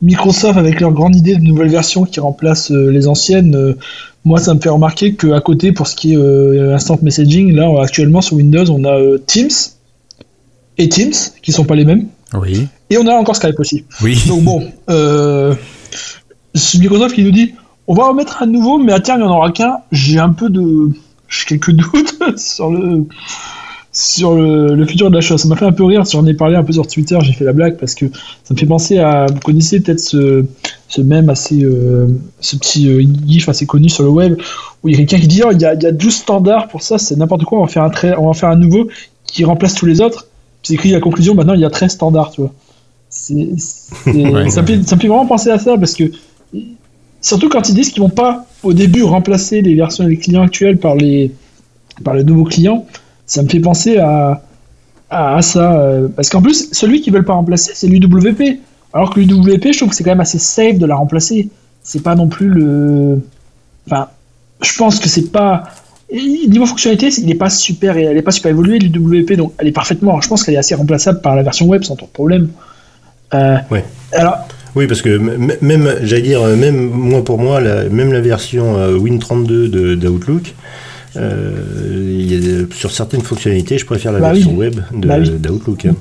Microsoft 0.00 0.58
avec 0.58 0.80
leur 0.80 0.92
grande 0.92 1.16
idée 1.16 1.34
de 1.34 1.42
nouvelle 1.42 1.68
version 1.68 2.04
qui 2.04 2.20
remplace 2.20 2.70
euh, 2.70 2.90
les 2.90 3.08
anciennes, 3.08 3.54
euh, 3.56 3.76
moi 4.24 4.38
ça 4.38 4.54
me 4.54 4.60
fait 4.60 4.68
remarquer 4.68 5.14
qu'à 5.14 5.40
côté 5.40 5.72
pour 5.72 5.86
ce 5.86 5.96
qui 5.96 6.12
est 6.12 6.16
euh, 6.16 6.74
instant 6.74 6.98
messaging, 7.02 7.52
là 7.52 7.68
actuellement 7.82 8.20
sur 8.20 8.36
Windows 8.36 8.70
on 8.70 8.84
a 8.84 9.18
Teams 9.26 9.50
et 10.76 10.88
Teams 10.88 11.14
qui 11.42 11.52
sont 11.52 11.64
pas 11.64 11.74
les 11.74 11.84
mêmes. 11.84 12.06
Oui. 12.34 12.68
Et 12.90 12.98
on 12.98 13.06
a 13.06 13.14
encore 13.14 13.36
Skype 13.36 13.58
aussi. 13.58 13.84
Oui. 14.02 14.22
Donc 14.28 14.42
bon, 14.44 14.70
c'est 16.54 16.78
Microsoft 16.78 17.14
qui 17.14 17.24
nous 17.24 17.32
dit 17.32 17.54
on 17.88 17.94
va 17.94 18.06
remettre 18.08 18.42
un 18.42 18.46
nouveau, 18.46 18.78
mais 18.78 18.92
à 18.92 19.00
terme 19.00 19.20
il 19.20 19.24
n'y 19.24 19.30
en 19.30 19.34
aura 19.34 19.50
qu'un. 19.50 19.78
J'ai 19.90 20.18
un 20.18 20.30
peu 20.30 20.50
de, 20.50 20.90
j'ai 21.28 21.44
quelques 21.46 21.70
doutes 21.72 22.38
sur 22.38 22.70
le 22.70 23.06
sur 24.00 24.34
le, 24.36 24.74
le 24.76 24.86
futur 24.86 25.10
de 25.10 25.14
la 25.16 25.20
chose. 25.20 25.40
Ça 25.42 25.48
m'a 25.48 25.56
fait 25.56 25.64
un 25.64 25.72
peu 25.72 25.82
rire, 25.84 26.04
j'en 26.04 26.24
ai 26.26 26.34
parlé 26.34 26.54
un 26.56 26.62
peu 26.62 26.72
sur 26.72 26.86
Twitter, 26.86 27.18
j'ai 27.22 27.32
fait 27.32 27.44
la 27.44 27.52
blague 27.52 27.76
parce 27.78 27.94
que 27.96 28.06
ça 28.44 28.54
me 28.54 28.56
fait 28.58 28.66
penser 28.66 28.98
à. 28.98 29.26
Vous 29.26 29.40
connaissez 29.40 29.80
peut-être 29.80 29.98
ce, 29.98 30.44
ce 30.88 31.00
même 31.00 31.28
assez. 31.30 31.64
euh, 31.64 32.06
ce 32.40 32.56
petit 32.56 32.88
euh, 32.88 33.02
gif 33.26 33.48
assez 33.48 33.66
connu 33.66 33.88
sur 33.88 34.04
le 34.04 34.10
web 34.10 34.38
où 34.82 34.88
il 34.88 34.92
y 34.92 34.94
a 34.94 34.98
quelqu'un 34.98 35.18
qui 35.20 35.26
dit 35.26 35.42
Oh, 35.44 35.50
il 35.52 35.60
y, 35.60 35.64
a, 35.64 35.74
il 35.74 35.82
y 35.82 35.86
a 35.86 35.90
12 35.92 36.14
standards 36.14 36.68
pour 36.68 36.82
ça, 36.82 36.96
c'est 36.98 37.16
n'importe 37.16 37.44
quoi, 37.44 37.58
on 37.58 37.62
va, 37.62 37.68
faire 37.68 37.82
un 37.82 37.90
trait, 37.90 38.14
on 38.16 38.28
va 38.28 38.34
faire 38.34 38.50
un 38.50 38.56
nouveau 38.56 38.86
qui 39.26 39.44
remplace 39.44 39.74
tous 39.74 39.86
les 39.86 40.00
autres. 40.00 40.28
Puis 40.62 40.68
c'est 40.68 40.74
écrit 40.74 40.90
la 40.90 41.00
conclusion, 41.00 41.34
maintenant 41.34 41.54
il 41.54 41.60
y 41.60 41.64
a 41.64 41.70
13 41.70 41.90
standards, 41.90 42.30
tu 42.30 42.42
vois. 42.42 42.52
C'est- 43.10 43.48
c'est- 43.56 44.10
Ouais. 44.30 44.48
ça, 44.50 44.62
me 44.62 44.66
fait, 44.68 44.82
ça 44.86 44.94
me 44.94 45.00
fait 45.00 45.08
vraiment 45.08 45.26
penser 45.26 45.50
à 45.50 45.58
ça 45.58 45.76
parce 45.76 45.94
que. 45.94 46.04
Surtout 47.20 47.48
quand 47.48 47.68
ils 47.68 47.74
disent 47.74 47.90
qu'ils 47.90 48.02
vont 48.02 48.08
pas 48.10 48.46
au 48.62 48.72
début 48.72 49.02
remplacer 49.02 49.60
les 49.60 49.74
versions 49.74 50.04
des 50.06 50.16
clients 50.18 50.42
actuels 50.42 50.78
par 50.78 50.94
les, 50.94 51.32
par 52.04 52.14
les 52.14 52.22
nouveaux 52.22 52.44
clients, 52.44 52.86
ça 53.28 53.42
me 53.44 53.48
fait 53.48 53.60
penser 53.60 53.98
à, 53.98 54.42
à, 55.10 55.36
à 55.36 55.42
ça. 55.42 55.80
euh, 55.80 56.08
parce 56.08 56.28
qu'en 56.28 56.42
plus, 56.42 56.70
celui 56.72 57.00
qu'ils 57.00 57.12
veulent 57.12 57.24
pas 57.24 57.34
remplacer, 57.34 57.70
c'est 57.74 57.86
l'UWP. 57.86 58.58
Alors 58.92 59.14
que 59.14 59.20
l'UWP, 59.20 59.72
je 59.72 59.76
trouve 59.78 59.90
que 59.90 59.94
c'est 59.94 60.02
quand 60.02 60.10
même 60.10 60.20
assez 60.20 60.38
safe 60.38 60.78
de 60.78 60.86
la 60.86 60.96
remplacer. 60.96 61.48
C'est 61.82 62.02
pas 62.02 62.14
non 62.16 62.26
plus 62.28 62.48
le. 62.48 63.20
Enfin, 63.86 64.08
je 64.62 64.76
pense 64.76 64.98
que 64.98 65.08
c'est 65.08 65.30
pas. 65.30 65.64
et 66.10 66.46
Niveau 66.48 66.66
fonctionnalité, 66.66 67.08
il 67.20 67.30
est 67.30 67.34
pas 67.34 67.50
super, 67.50 67.96
elle 67.96 68.16
est 68.16 68.22
pas 68.22 68.30
super 68.30 68.50
évoluée 68.50 68.78
l'UWP, 68.78 69.34
donc 69.36 69.52
elle 69.58 69.68
est 69.68 69.72
parfaitement. 69.72 70.20
je 70.20 70.28
pense 70.28 70.42
qu'elle 70.42 70.54
est 70.54 70.58
assez 70.58 70.74
remplaçable 70.74 71.20
par 71.20 71.36
la 71.36 71.42
version 71.42 71.66
web 71.66 71.82
sans 71.84 71.96
trop 71.96 72.06
de 72.06 72.12
problème. 72.12 72.48
Euh, 73.34 73.56
Ouais. 73.70 73.84
Alors, 74.12 74.38
Oui, 74.74 74.86
parce 74.86 75.02
que 75.02 75.18
même, 75.60 75.94
j'allais 76.02 76.22
dire, 76.22 76.42
même 76.56 76.88
moi 76.90 77.22
pour 77.24 77.38
moi, 77.38 77.60
la- 77.60 77.84
même 77.90 78.12
la 78.12 78.20
version 78.22 78.76
euh, 78.78 78.96
Win32 78.98 79.46
de- 79.70 79.94
d'Outlook, 79.94 80.54
euh, 81.16 82.66
a 82.70 82.74
sur 82.74 82.90
certaines 82.90 83.22
fonctionnalités, 83.22 83.78
je 83.78 83.86
préfère 83.86 84.12
la 84.12 84.20
Bah 84.20 84.32
version 84.32 84.50
oui. 84.50 84.56
web 84.56 84.80
Bah 84.92 85.16
oui. 85.18 85.30
d'Outlook. 85.30 85.86
hein. 85.86 85.94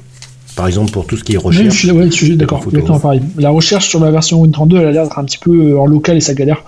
Par 0.55 0.67
exemple, 0.67 0.91
pour 0.91 1.05
tout 1.05 1.17
ce 1.17 1.23
qui 1.23 1.33
est 1.33 1.37
Oui, 1.37 1.43
recherche. 1.45 1.73
je 1.73 1.79
suis, 1.79 1.91
ouais, 1.91 2.05
je 2.07 2.11
suis 2.11 2.35
d'accord, 2.35 2.59
photo. 2.63 2.71
exactement 2.77 2.99
pareil. 2.99 3.21
La 3.37 3.49
recherche 3.51 3.87
sur 3.87 3.99
la 4.03 4.09
version 4.11 4.43
Win32, 4.43 4.77
elle 4.79 4.87
a 4.87 4.91
l'air 4.91 5.03
d'être 5.03 5.19
un 5.19 5.23
petit 5.25 5.37
peu 5.37 5.51
euh, 5.71 5.79
en 5.79 5.85
local 5.85 6.17
et 6.17 6.21
ça 6.21 6.33
galère. 6.33 6.63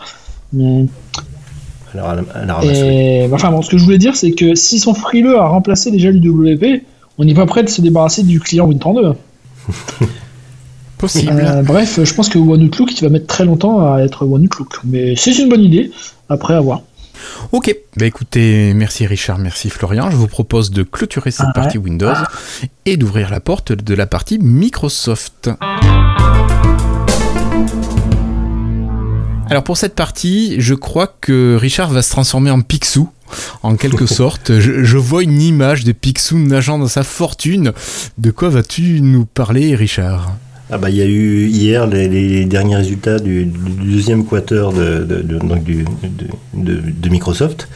Mais- 0.54 0.86
Alors, 1.94 2.10
à 2.10 2.16
la, 2.16 2.22
à 2.36 2.46
la 2.46 2.54
ramasse, 2.54 2.78
oui. 2.82 2.88
Et, 2.88 3.28
bah, 3.28 3.36
enfin, 3.36 3.50
bon, 3.52 3.62
ce 3.64 3.70
que 3.70 3.78
je 3.80 3.84
voulais 3.84 3.98
dire, 3.98 4.16
c'est 4.16 4.32
que 4.32 4.54
s'ils 4.54 4.80
sont 4.80 4.94
frileux 4.94 5.38
à 5.40 5.48
remplacer 5.48 5.90
déjà 5.90 6.12
l'UWP, 6.12 6.84
on 7.18 7.26
n'est 7.26 7.34
pas 7.34 7.48
prêt 7.48 7.64
de 7.64 7.70
se 7.70 7.82
débarrasser 7.82 8.22
du 8.24 8.40
client 8.40 8.70
Win32. 8.72 9.16
Possible. 10.98 11.32
Euh, 11.34 11.64
bref, 11.64 12.00
je 12.04 12.14
pense 12.14 12.28
que 12.30 12.38
OneOutlook, 12.38 12.92
il 13.00 13.02
va 13.04 13.10
mettre 13.10 13.28
très 13.28 13.46
longtemps 13.46 13.80
à 13.94 14.02
être 14.02 14.26
OneOutlook. 14.26 14.80
Mais 14.84 15.16
c'est 15.16 15.32
une 15.40 15.48
bonne 15.50 15.62
idée, 15.64 15.92
après 16.28 16.54
à 16.56 16.60
voir. 16.60 16.82
Ok, 17.52 17.76
bah 17.98 18.06
écoutez, 18.06 18.74
merci 18.74 19.06
Richard, 19.08 19.40
merci 19.40 19.70
Florian. 19.70 20.10
Je 20.12 20.16
vous 20.16 20.28
propose 20.28 20.72
de 20.72 20.84
clôturer 20.84 21.32
cette 21.32 21.42
Ah 21.42 21.48
ouais. 21.48 21.54
partie 21.54 21.78
Windows 21.78 22.14
et 22.86 22.98
d'ouvrir 22.98 23.30
la 23.30 23.40
porte 23.40 23.72
de 23.72 23.94
la 23.96 24.06
partie 24.08 24.38
Microsoft. 24.40 25.50
Alors 29.50 29.64
pour 29.64 29.78
cette 29.78 29.96
partie, 29.96 30.56
je 30.60 30.76
crois 30.76 31.08
que 31.22 31.56
Richard 31.60 31.90
va 31.90 32.02
se 32.04 32.12
transformer 32.12 32.52
en 32.52 32.62
Picsou. 32.62 33.10
En 33.64 33.76
quelque 33.76 34.06
sorte, 34.08 34.60
je, 34.60 34.84
je 34.84 34.98
vois 34.98 35.24
une 35.24 35.42
image 35.42 35.84
de 35.84 35.92
Picsou 35.92 36.38
nageant 36.38 36.78
dans 36.78 36.88
sa 36.88 37.04
fortune. 37.04 37.74
De 38.20 38.30
quoi 38.32 38.50
vas-tu 38.50 39.02
nous 39.02 39.26
parler, 39.26 39.76
Richard? 39.76 40.34
Ah 40.72 40.78
bah, 40.78 40.90
il 40.92 40.98
y 40.98 41.02
a 41.02 41.06
eu 41.06 41.48
hier 41.48 41.88
les, 41.88 42.08
les 42.08 42.46
derniers 42.46 42.76
résultats 42.76 43.18
du, 43.20 43.46
du 43.46 43.92
deuxième 43.92 44.24
quater 44.26 44.72
de, 44.72 45.04
de- 45.04 45.22
de- 45.24 45.38
donc 45.40 45.64
du- 45.64 45.86
de, 46.54 47.10
Microsoft. 47.10 47.68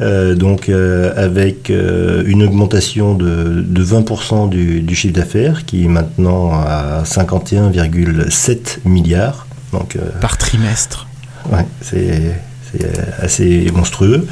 Euh, 0.00 0.34
donc 0.34 0.68
euh, 0.70 1.12
avec 1.16 1.68
euh, 1.68 2.22
une 2.26 2.42
augmentation 2.42 3.14
de, 3.14 3.62
de 3.66 3.84
20% 3.84 4.48
du, 4.48 4.80
du 4.80 4.94
chiffre 4.94 5.14
d'affaires 5.14 5.66
qui 5.66 5.84
est 5.84 5.88
maintenant 5.88 6.52
à 6.54 7.02
51,7 7.04 8.78
milliards. 8.86 9.46
Donc 9.72 9.96
Par 10.20 10.38
trimestre. 10.38 11.06
Ouais, 11.52 11.66
c'est 11.82 12.34
c'est 12.72 12.88
assez 13.18 13.70
monstrueux. 13.74 14.26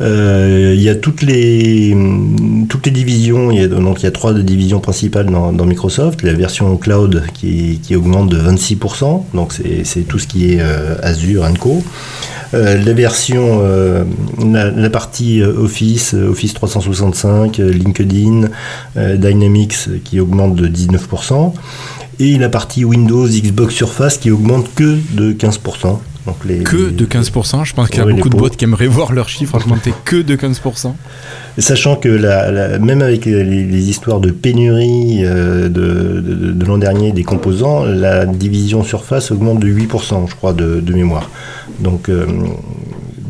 Euh, 0.00 0.72
il 0.76 0.82
y 0.82 0.88
a 0.88 0.94
toutes 0.94 1.22
les 1.22 1.96
toutes 2.68 2.86
les 2.86 2.92
divisions. 2.92 3.50
Il 3.50 3.60
y 3.60 3.64
a, 3.64 3.68
donc 3.68 4.02
il 4.02 4.04
y 4.04 4.08
a 4.08 4.10
trois 4.10 4.34
divisions 4.34 4.80
principales 4.80 5.26
dans, 5.26 5.52
Microsoft. 5.64 6.22
La 6.22 6.34
version 6.34 6.76
cloud 6.76 7.22
qui, 7.34 7.80
qui 7.82 7.96
augmente 7.96 8.28
de 8.28 8.38
26%. 8.38 9.22
Donc 9.34 9.52
c'est 9.84 10.00
tout 10.02 10.18
ce 10.18 10.26
qui 10.26 10.52
est 10.52 10.60
euh, 10.60 10.96
Azure 11.02 11.46
Co. 11.58 11.82
Euh, 12.54 12.82
la 12.84 12.92
version, 12.92 13.60
euh, 13.62 14.04
la, 14.38 14.90
partie 14.90 15.42
euh, 15.42 15.64
Office, 15.64 16.14
euh, 16.14 16.30
Office 16.30 16.54
365, 16.54 17.58
euh, 17.58 17.72
LinkedIn, 17.72 18.48
euh, 18.96 19.16
Dynamics 19.16 19.74
euh, 19.88 19.98
qui 20.04 20.20
augmente 20.20 20.54
de 20.54 20.68
19%. 20.68 21.52
Et 22.20 22.38
la 22.38 22.48
partie 22.48 22.84
Windows, 22.84 23.26
Xbox 23.26 23.74
Surface 23.74 24.18
qui 24.18 24.30
augmente 24.30 24.72
que 24.74 24.98
de 25.12 25.32
15%. 25.32 25.98
Donc 26.26 26.36
les, 26.46 26.60
Que 26.62 26.90
de 26.90 27.04
15%. 27.04 27.64
Je 27.64 27.74
pense 27.74 27.88
qu'il 27.88 27.98
y 27.98 28.02
a 28.02 28.06
beaucoup 28.06 28.30
de 28.30 28.36
boîtes 28.36 28.56
qui 28.56 28.64
aimeraient 28.64 28.86
voir 28.86 29.12
leurs 29.12 29.28
chiffres 29.28 29.56
augmenter 29.56 29.92
que 30.04 30.16
de 30.22 30.36
15%. 30.36 30.94
Sachant 31.58 31.96
que 31.96 32.08
la, 32.08 32.50
la- 32.50 32.78
même 32.78 33.02
avec 33.02 33.26
les, 33.26 33.44
les 33.44 33.88
histoires 33.90 34.20
de 34.20 34.30
pénurie 34.30 35.20
euh, 35.24 35.68
de, 35.68 36.20
de- 36.20 36.52
de 36.52 36.64
l'an 36.64 36.78
dernier 36.78 37.12
des 37.12 37.24
composants, 37.24 37.84
la 37.84 38.24
division 38.26 38.82
surface 38.82 39.30
augmente 39.30 39.60
de 39.60 39.68
8%, 39.68 40.28
je 40.30 40.34
crois, 40.34 40.52
de, 40.54 40.80
de 40.80 40.92
mémoire. 40.94 41.30
Donc, 41.80 42.08
euh, 42.08 42.26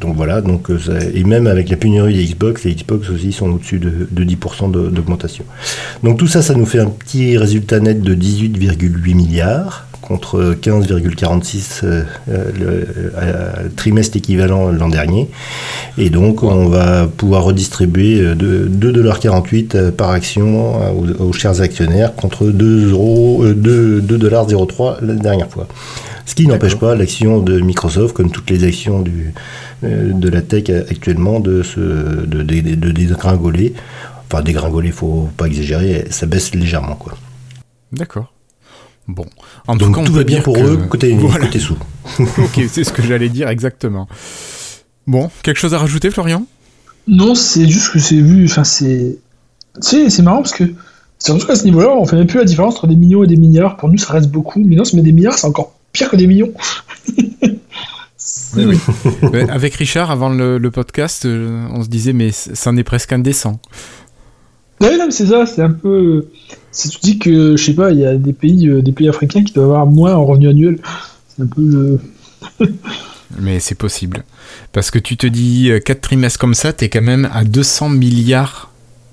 donc 0.00 0.16
voilà, 0.16 0.40
donc, 0.40 0.70
euh, 0.70 0.78
et 1.14 1.24
même 1.24 1.46
avec 1.46 1.70
la 1.70 1.76
pénurie 1.76 2.14
des 2.14 2.24
Xbox, 2.24 2.64
les 2.64 2.74
Xbox 2.74 3.11
aussi 3.11 3.33
sont 3.33 3.50
au-dessus 3.50 3.78
de, 3.78 4.07
de 4.11 4.24
10% 4.24 4.70
de- 4.70 4.88
d'augmentation. 4.88 5.44
Donc 6.02 6.18
tout 6.18 6.26
ça, 6.28 6.42
ça 6.42 6.54
nous 6.54 6.66
fait 6.66 6.78
un 6.80 6.87
petit 6.90 7.37
résultat 7.38 7.80
net 7.80 8.00
de 8.02 8.14
18,8 8.14 9.14
milliards 9.14 9.87
contre 10.06 10.54
15,46 10.60 11.80
euh, 11.84 12.02
euh, 12.28 12.50
le 12.58 12.86
euh, 13.16 13.68
trimestre 13.74 14.16
équivalent 14.18 14.70
l'an 14.70 14.88
dernier. 14.88 15.30
Et 15.96 16.10
donc, 16.10 16.42
on 16.42 16.68
va 16.68 17.06
pouvoir 17.06 17.44
redistribuer 17.44 18.20
euh, 18.20 18.34
de- 18.34 18.68
2,48$ 18.68 19.74
euh, 19.76 19.90
par 19.90 20.10
action 20.10 20.74
aux, 20.98 21.06
aux 21.28 21.32
chers 21.32 21.62
actionnaires 21.62 22.14
contre 22.14 22.46
2 22.46 22.90
euros, 22.90 23.42
euh, 23.44 23.54
2 23.54 24.00
2,03$ 24.02 25.04
la 25.04 25.14
dernière 25.14 25.48
fois. 25.48 25.66
Ce 26.26 26.34
qui 26.34 26.46
n'empêche 26.46 26.76
pas 26.76 26.94
l'action 26.94 27.40
de 27.40 27.60
Microsoft, 27.60 28.14
comme 28.14 28.30
toutes 28.30 28.50
les 28.50 28.64
actions 28.64 29.00
du, 29.00 29.32
de 29.82 30.28
la 30.28 30.40
tech 30.42 30.70
actuellement, 30.90 31.38
de, 31.40 31.62
se, 31.62 31.80
de, 31.80 32.42
de, 32.42 32.74
de 32.74 32.90
dégringoler. 32.92 33.74
Enfin, 34.30 34.42
dégringoler, 34.42 34.90
faut 34.90 35.28
pas 35.36 35.46
exagérer, 35.46 36.06
ça 36.10 36.26
baisse 36.26 36.54
légèrement. 36.54 36.94
Quoi. 36.96 37.12
D'accord. 37.92 38.32
Bon. 39.08 39.26
En 39.66 39.76
Donc 39.76 39.94
cas, 39.96 40.00
on 40.00 40.04
tout 40.04 40.12
va 40.12 40.24
bien 40.24 40.40
pour 40.40 40.54
que- 40.54 40.60
eux, 40.62 40.76
côté, 40.88 41.14
Voilà. 41.14 41.46
côté 41.46 41.58
sous. 41.58 41.76
ok, 42.18 42.60
c'est 42.68 42.84
ce 42.84 42.92
que 42.92 43.02
j'allais 43.02 43.28
dire 43.28 43.48
exactement. 43.48 44.08
Bon, 45.06 45.30
quelque 45.42 45.58
chose 45.58 45.74
à 45.74 45.78
rajouter, 45.78 46.10
Florian? 46.10 46.46
Non, 47.06 47.34
c'est 47.34 47.68
juste 47.68 47.92
que 47.92 47.98
c'est 47.98 48.16
vu. 48.16 48.46
Enfin, 48.46 48.64
c'est. 48.64 49.18
Tu 49.76 49.82
sais, 49.82 50.10
c'est 50.10 50.22
marrant 50.22 50.38
parce 50.42 50.54
que. 50.54 50.64
Surtout 51.18 51.50
à 51.50 51.56
ce 51.56 51.64
niveau-là, 51.64 51.90
on 51.90 52.04
fait 52.06 52.16
même 52.16 52.26
plus 52.26 52.38
la 52.38 52.44
différence 52.44 52.74
entre 52.76 52.86
des 52.86 52.96
millions 52.96 53.22
et 53.24 53.26
des 53.26 53.36
milliards. 53.36 53.76
Pour 53.76 53.88
nous, 53.88 53.96
ça 53.98 54.12
reste 54.12 54.30
beaucoup. 54.30 54.62
Mais 54.64 54.76
non, 54.76 54.84
se 54.84 54.94
met 54.96 55.00
des 55.02 55.12
milliards, 55.12 55.38
c'est 55.38 55.46
encore 55.46 55.72
pire 55.92 56.10
que 56.10 56.16
des 56.16 56.26
millions. 56.26 56.52
Oui, 58.56 58.78
Avec 59.50 59.74
Richard, 59.74 60.10
avant 60.10 60.28
le, 60.28 60.58
le 60.58 60.70
podcast, 60.70 61.26
euh, 61.26 61.66
on 61.72 61.82
se 61.82 61.88
disait, 61.88 62.12
mais 62.12 62.30
c- 62.30 62.50
c'en 62.54 62.76
est 62.76 62.84
presque 62.84 63.12
indécent. 63.12 63.58
Ouais, 64.84 64.96
non, 64.98 65.06
mais 65.06 65.10
c'est 65.10 65.26
ça, 65.26 65.46
c'est 65.46 65.62
un 65.62 65.70
peu. 65.72 66.26
Si 66.70 66.88
tu 66.88 66.98
dis 67.00 67.18
que, 67.18 67.56
je 67.56 67.64
sais 67.64 67.74
pas, 67.74 67.90
il 67.92 67.98
y 68.00 68.06
a 68.06 68.16
des 68.16 68.32
pays, 68.32 68.68
euh, 68.68 68.82
des 68.82 68.92
pays 68.92 69.08
africains 69.08 69.42
qui 69.44 69.52
doivent 69.52 69.70
avoir 69.70 69.86
moins 69.86 70.14
en 70.14 70.24
revenu 70.24 70.48
annuel, 70.48 70.78
c'est 71.28 71.42
un 71.42 71.46
peu. 71.46 71.98
Mais 73.40 73.58
c'est 73.60 73.74
possible. 73.74 74.24
Parce 74.72 74.90
que 74.90 74.98
tu 74.98 75.16
te 75.16 75.26
dis, 75.26 75.70
4 75.84 76.00
trimestres 76.00 76.38
comme 76.38 76.54
ça, 76.54 76.72
t'es 76.72 76.88
quand 76.88 77.02
même 77.02 77.28
à 77.32 77.44
200 77.44 77.88
milliards 77.88 78.70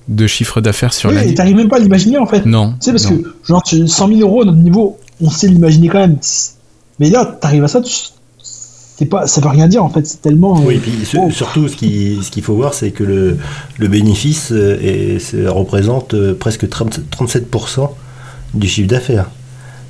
de 0.08 0.28
chiffre 0.28 0.62
d'affaires 0.62 0.94
sur 0.94 1.10
Oui, 1.10 1.16
et 1.16 1.20
l'année. 1.20 1.34
t'arrives 1.34 1.56
même 1.56 1.70
pas 1.70 1.78
à 1.78 1.80
l'imaginer 1.80 2.18
en 2.18 2.26
fait. 2.26 2.46
Non. 2.46 2.72
Tu 2.74 2.86
sais, 2.86 2.92
parce 2.92 3.10
non. 3.10 3.18
que, 3.18 3.36
genre, 3.48 3.64
tu- 3.64 3.88
100 3.88 4.08
000 4.10 4.20
euros 4.22 4.42
à 4.42 4.46
notre 4.46 4.58
niveau, 4.58 5.00
on 5.22 5.30
sait 5.30 5.48
l'imaginer 5.48 5.88
quand 5.88 6.00
même. 6.00 6.18
Mais 7.00 7.10
là, 7.10 7.26
t'arrives 7.40 7.64
à 7.64 7.68
ça, 7.68 7.82
tu... 7.82 7.94
c'est 9.02 9.08
pas... 9.08 9.26
ça 9.26 9.42
veut 9.42 9.48
rien 9.50 9.68
dire 9.68 9.84
en 9.84 9.90
fait, 9.90 10.06
c'est 10.06 10.22
tellement. 10.22 10.60
euh, 10.60 10.64
Oui, 10.68 10.76
et 10.76 10.78
puis 10.78 10.94
oh. 11.18 11.32
surtout, 11.32 11.68
ce 11.68 11.76
qui- 11.76 12.20
ce 12.22 12.30
qu'il 12.30 12.44
faut 12.44 12.54
voir, 12.54 12.74
c'est 12.76 12.92
que 12.92 13.04
le, 13.04 13.38
le 13.80 13.88
bénéfice 13.88 14.50
euh, 14.52 14.78
est- 14.80 15.48
représente 15.48 16.14
euh, 16.14 16.36
presque 16.36 16.70
30 16.70 17.00
37% 17.12 17.90
du 18.54 18.68
chiffre 18.68 18.88
d'affaires. 18.88 19.30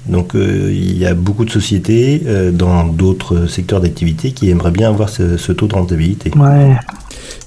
Donc 0.07 0.33
euh, 0.33 0.71
il 0.73 0.97
y 0.97 1.05
a 1.05 1.13
beaucoup 1.13 1.43
de 1.45 1.51
sociétés 1.51 2.23
euh, 2.25 2.51
dans 2.51 2.85
d'autres 2.85 3.47
secteurs 3.47 3.81
d'activité 3.81 4.31
qui 4.31 4.49
aimeraient 4.49 4.71
bien 4.71 4.87
avoir 4.89 5.09
ce, 5.09 5.35
ce 5.37 5.51
taux 5.51 5.67
de 5.67 5.73
rentabilité. 5.75 6.31
Ouais. 6.37 6.75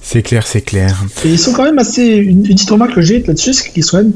C'est 0.01 0.21
clair, 0.21 0.45
c'est 0.45 0.61
clair. 0.61 0.95
Et 1.25 1.29
ils 1.31 1.39
sont 1.39 1.51
quand 1.53 1.63
même 1.63 1.79
assez. 1.79 2.05
Une, 2.05 2.45
une 2.45 2.53
petite 2.55 2.69
remarque 2.69 2.93
que 2.93 3.01
j'ai 3.01 3.23
là-dessus, 3.23 3.53
c'est 3.53 3.71
qu'ils 3.71 3.83
sont 3.83 3.97
quand 3.97 4.03
même. 4.03 4.13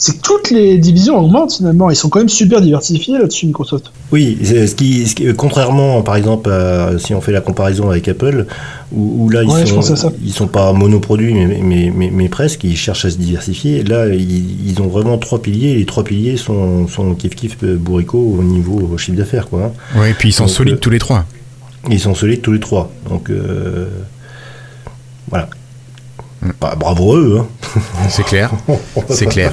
C'est 0.00 0.16
que 0.16 0.22
toutes 0.22 0.50
les 0.50 0.78
divisions 0.78 1.18
augmentent 1.18 1.52
finalement. 1.52 1.90
Ils 1.90 1.96
sont 1.96 2.08
quand 2.08 2.20
même 2.20 2.30
super 2.30 2.62
diversifiés 2.62 3.18
là-dessus, 3.18 3.46
Microsoft. 3.46 3.92
Oui, 4.10 4.38
ce 4.42 4.74
qui, 4.74 5.06
ce 5.06 5.14
qui, 5.14 5.32
contrairement 5.34 6.00
par 6.02 6.16
exemple 6.16 6.50
si 6.98 7.14
on 7.14 7.20
fait 7.20 7.32
la 7.32 7.42
comparaison 7.42 7.90
avec 7.90 8.08
Apple, 8.08 8.46
où, 8.92 9.28
là 9.28 9.42
ils, 9.44 9.66
sont, 9.68 10.12
ils 10.24 10.32
sont 10.32 10.48
pas 10.48 10.72
monoproduits 10.72 11.34
mais, 11.34 11.60
mais, 11.62 11.92
mais, 11.94 12.10
mais, 12.12 12.28
presque, 12.28 12.64
ils 12.64 12.76
cherchent 12.76 13.04
à 13.04 13.10
se 13.10 13.18
diversifier. 13.18 13.84
Là 13.84 14.06
ils, 14.08 14.80
ont 14.80 14.88
vraiment 14.88 15.18
trois 15.18 15.42
piliers, 15.42 15.70
et 15.70 15.74
les 15.74 15.86
trois 15.86 16.02
piliers 16.02 16.36
sont, 16.38 16.88
sont 16.88 17.14
kiff 17.14 17.34
kiff 17.34 17.56
euh, 17.62 17.76
bourricot 17.76 18.36
au 18.38 18.42
niveau 18.42 18.96
chiffre 18.96 19.18
d'affaires. 19.18 19.48
quoi. 19.48 19.72
Oui, 19.96 20.08
et 20.08 20.14
puis 20.14 20.30
ils 20.30 20.32
sont 20.32 20.48
solides 20.48 20.74
euh, 20.74 20.78
tous 20.78 20.90
les 20.90 20.98
trois. 20.98 21.26
Ils 21.90 22.00
sont 22.00 22.14
solides 22.14 22.40
tous 22.40 22.52
les 22.52 22.60
trois. 22.60 22.90
Donc 23.08 23.30
euh, 23.30 23.88
voilà. 25.28 25.48
Mm. 26.42 26.50
Bah, 26.60 26.74
bravo 26.78 27.16
eux. 27.16 27.40
Hein. 27.40 27.80
C'est 28.08 28.24
clair. 28.24 28.50
C'est 29.08 29.26
clair. 29.26 29.52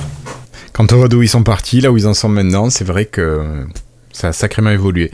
Quand 0.78 0.94
on 0.94 0.98
voit 0.98 1.08
d'où 1.08 1.24
ils 1.24 1.28
sont 1.28 1.42
partis, 1.42 1.82
là 1.82 1.92
où 1.92 1.98
ils 1.98 2.06
en 2.06 2.13
sont 2.13 2.30
maintenant, 2.30 2.70
c'est 2.70 2.86
vrai 2.86 3.06
que 3.06 3.66
ça 4.12 4.28
a 4.28 4.32
sacrément 4.32 4.70
évolué. 4.70 5.12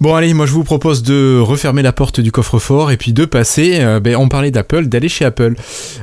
Bon 0.00 0.14
allez, 0.14 0.34
moi 0.34 0.44
je 0.46 0.52
vous 0.52 0.64
propose 0.64 1.04
de 1.04 1.38
refermer 1.38 1.80
la 1.82 1.92
porte 1.92 2.18
du 2.18 2.32
coffre-fort 2.32 2.90
et 2.90 2.96
puis 2.96 3.12
de 3.12 3.24
passer, 3.24 3.78
euh, 3.80 4.00
ben, 4.00 4.16
on 4.16 4.28
parlait 4.28 4.50
d'Apple, 4.50 4.86
d'aller 4.86 5.08
chez 5.08 5.24
Apple. 5.24 5.54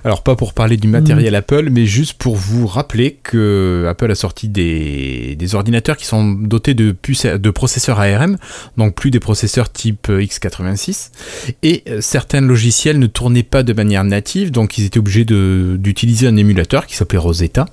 Alors 0.05 0.23
pas 0.23 0.37
pour 0.37 0.53
parler 0.53 0.77
du 0.77 0.87
matériel 0.87 1.33
mm. 1.33 1.35
Apple, 1.35 1.69
mais 1.69 1.85
juste 1.85 2.13
pour 2.13 2.37
vous 2.37 2.67
rappeler 2.67 3.19
que 3.21 3.85
Apple 3.89 4.09
a 4.09 4.15
sorti 4.15 4.47
des, 4.47 5.37
ordinateurs 5.53 5.97
qui 5.97 6.05
sont 6.05 6.31
dotés 6.31 6.73
de, 6.73 6.93
puces, 6.93 7.25
de 7.25 7.49
processeurs 7.49 7.99
ARM, 7.99 8.37
donc 8.77 8.95
plus 8.95 9.11
des 9.11 9.19
processeurs 9.19 9.69
type 9.69 10.07
x86, 10.07 11.09
et 11.61 11.83
euh, 11.89 11.99
certains 11.99 12.39
logiciels 12.39 12.97
ne 12.97 13.07
tournaient 13.07 13.43
pas 13.43 13.63
de 13.63 13.73
manière 13.73 14.05
native, 14.05 14.51
donc 14.51 14.77
ils 14.77 14.85
étaient 14.85 14.99
obligés 14.99 15.25
d'utiliser 15.25 16.27
un 16.27 16.37
émulateur 16.37 16.87
qui 16.87 16.95
s'appelait 16.95 17.19
Rosetta, 17.19 17.65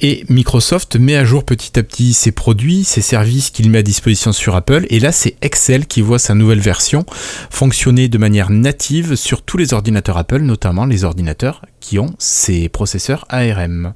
et 0.00 0.24
Microsoft 0.30 0.96
met 0.96 1.16
à 1.16 1.24
jour 1.26 1.44
petit 1.44 1.78
à 1.78 1.82
petit 1.82 2.14
ses 2.14 2.32
produits, 2.32 2.84
ses 2.84 3.02
services 3.02 3.50
qu'il 3.50 3.68
met 3.70 3.78
à 3.78 3.82
disposition 3.82 4.32
sur 4.32 4.56
Apple, 4.56 4.86
et 4.88 4.98
là 4.98 5.12
c'est 5.12 5.36
Excel 5.58 5.88
qui 5.88 6.02
voit 6.02 6.20
sa 6.20 6.36
nouvelle 6.36 6.60
version 6.60 7.04
fonctionner 7.50 8.08
de 8.08 8.16
manière 8.16 8.48
native 8.48 9.16
sur 9.16 9.42
tous 9.42 9.56
les 9.56 9.74
ordinateurs 9.74 10.16
Apple, 10.16 10.40
notamment 10.40 10.86
les 10.86 11.02
ordinateurs 11.02 11.64
qui 11.80 11.98
ont 11.98 12.14
ces 12.20 12.68
processeurs 12.68 13.24
ARM. 13.28 13.92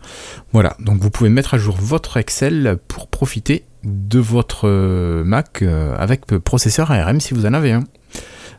Voilà, 0.53 0.77
donc 0.81 1.01
vous 1.01 1.11
pouvez 1.11 1.31
mettre 1.31 1.55
à 1.55 1.59
jour 1.59 1.77
votre 1.81 2.17
Excel 2.17 2.79
pour 2.89 3.07
profiter 3.07 3.63
de 3.85 4.19
votre 4.19 4.67
euh, 4.67 5.23
Mac 5.23 5.63
euh, 5.63 5.95
avec 5.97 6.27
processeur 6.39 6.91
ARM 6.91 7.21
si 7.21 7.33
vous 7.33 7.47
en 7.47 7.55
avez 7.55 7.71
un. 7.71 7.85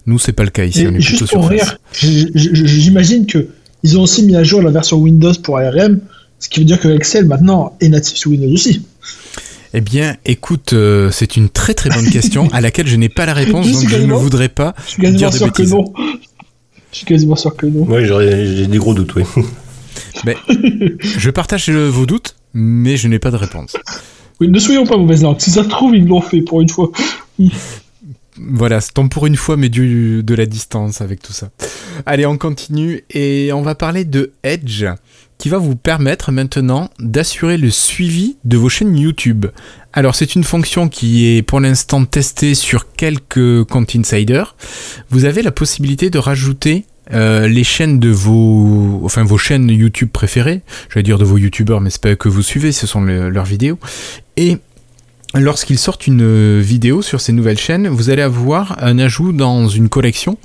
Nous, 0.06 0.18
c'est 0.18 0.32
pas 0.32 0.46
le 0.46 0.52
cas 0.52 0.64
ici, 0.64 0.88
on 0.88 0.96
est 0.96 1.06
plutôt 1.06 1.26
sur 1.26 1.52
J'imagine 1.92 3.26
que 3.26 3.50
ils 3.84 4.00
ont 4.00 4.04
aussi 4.04 4.24
mis 4.24 4.38
à 4.38 4.46
jour 4.46 4.62
la 4.62 4.72
version 4.72 4.98
Windows 4.98 5.34
pour 5.44 5.58
ARM, 5.58 6.00
ce 6.40 6.48
qui 6.48 6.62
veut 6.62 6.66
dire 6.66 6.80
que 6.80 6.88
Excel 6.88 7.26
maintenant 7.26 7.76
est 7.82 7.90
natif 7.90 8.16
sur 8.16 8.32
Windows 8.32 8.54
aussi. 8.54 8.82
Eh 9.76 9.82
bien, 9.82 10.18
écoute, 10.26 10.74
euh, 10.74 11.10
c'est 11.10 11.36
une 11.36 11.50
très 11.50 11.74
très 11.74 11.90
bonne 11.90 12.08
question 12.08 12.48
à 12.54 12.62
laquelle 12.62 12.88
je 12.88 12.96
n'ai 12.96 13.10
pas 13.10 13.26
la 13.26 13.34
réponse, 13.34 13.72
donc 13.72 13.90
je 13.90 13.98
ne 13.98 14.14
voudrais 14.14 14.50
pas 14.50 14.76
dire 15.00 15.32
de 15.32 15.40
bêtises. 15.40 15.72
Que 15.72 15.76
non. 15.76 15.94
Je 16.92 16.98
suis 16.98 17.06
quasiment 17.08 17.36
sûr 17.36 17.56
que 17.56 17.66
non. 17.66 17.86
Oui, 17.90 18.06
j'ai 18.06 18.68
des 18.68 18.78
gros 18.78 18.94
doutes, 18.94 19.16
oui. 19.16 19.24
Mais, 20.26 20.38
je 21.02 21.30
partage 21.32 21.70
vos 21.70 22.06
doutes, 22.06 22.36
mais 22.54 22.98
je 22.98 23.08
n'ai 23.08 23.20
pas 23.20 23.32
de 23.32 23.36
réponse. 23.36 23.76
Oui, 24.40 24.48
ne 24.48 24.60
soyons 24.60 24.86
pas 24.86 24.96
mauvaises 24.96 25.24
langues. 25.24 25.40
Si 25.40 25.50
ça 25.50 25.64
se 25.64 25.70
trouve, 25.70 25.96
ils 25.96 26.06
l'ont 26.06 26.22
fait 26.22 26.42
pour 26.42 26.62
une 26.62 26.70
fois. 26.70 26.92
voilà, 28.38 28.80
c'est 28.80 28.94
tombe 28.94 29.10
pour 29.10 29.26
une 29.26 29.36
fois, 29.36 29.58
mais 29.58 29.70
du, 29.70 30.24
de 30.24 30.36
la 30.36 30.46
distance 30.46 31.02
avec 31.02 31.22
tout 31.22 31.34
ça. 31.34 31.50
Allez, 32.06 32.26
on 32.26 32.38
continue 32.38 33.04
et 33.10 33.52
on 33.54 33.64
va 33.64 33.76
parler 33.76 34.06
de 34.06 34.34
Edge 34.44 34.86
qui 35.38 35.50
va 35.50 35.58
vous 35.58 35.76
permettre 35.76 36.32
maintenant 36.32 36.90
d'assurer 37.00 37.58
le 37.58 37.70
suivi 37.70 38.38
de 38.44 38.58
vos 38.58 38.70
chaînes 38.70 38.96
YouTube. 38.98 39.48
Alors 39.94 40.16
c'est 40.16 40.36
une 40.36 40.44
fonction 40.44 40.90
qui 40.90 41.28
est 41.28 41.42
pour 41.42 41.60
l'instant 41.60 42.06
testée 42.06 42.56
sur 42.56 42.94
quelques 42.94 43.64
comptes 43.66 43.96
insider. 43.96 44.44
Vous 45.10 45.26
avez 45.26 45.42
la 45.42 45.52
possibilité 45.52 46.10
de 46.10 46.18
rajouter 46.18 46.86
euh, 47.12 47.48
les 47.48 47.64
chaînes 47.64 48.00
de 48.00 48.10
vos, 48.10 49.02
enfin 49.04 49.24
vos 49.24 49.38
chaînes 49.38 49.70
YouTube 49.70 50.10
préférées, 50.12 50.62
j'allais 50.90 51.04
dire 51.04 51.18
de 51.18 51.26
vos 51.26 51.38
YouTubeurs, 51.38 51.82
mais 51.82 51.90
c'est 51.90 52.02
pas 52.02 52.16
que 52.16 52.30
vous 52.30 52.42
suivez, 52.42 52.72
ce 52.72 52.88
sont 52.88 53.02
leurs 53.02 53.46
vidéos, 53.46 53.78
et 54.38 54.58
lorsqu'ils 55.34 55.80
sortent 55.80 56.08
une 56.08 56.22
euh, 56.22 56.62
vidéo 56.62 57.02
sur 57.02 57.22
ces 57.22 57.34
nouvelles 57.34 57.58
chaînes, 57.58 57.88
vous 57.88 58.10
allez 58.10 58.22
avoir 58.22 58.78
un 58.84 59.00
ajout 59.00 59.32
dans 59.32 59.68
une 59.68 59.90
collection 59.90 60.38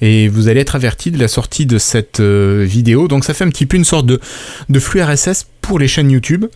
et 0.00 0.28
vous 0.28 0.48
allez 0.48 0.60
être 0.60 0.76
averti 0.76 1.10
de 1.10 1.18
la 1.18 1.28
sortie 1.28 1.66
de 1.66 1.78
cette 1.78 2.20
euh, 2.20 2.64
vidéo. 2.66 3.08
Donc 3.08 3.24
ça 3.24 3.34
fait 3.34 3.44
un 3.44 3.50
petit 3.50 3.66
peu 3.66 3.76
une 3.76 3.84
sorte 3.84 4.06
de, 4.06 4.20
flux 4.78 5.02
RSS 5.02 5.46
pour 5.60 5.78
les 5.78 5.88
chaînes 5.88 6.10
YouTube. 6.10 6.46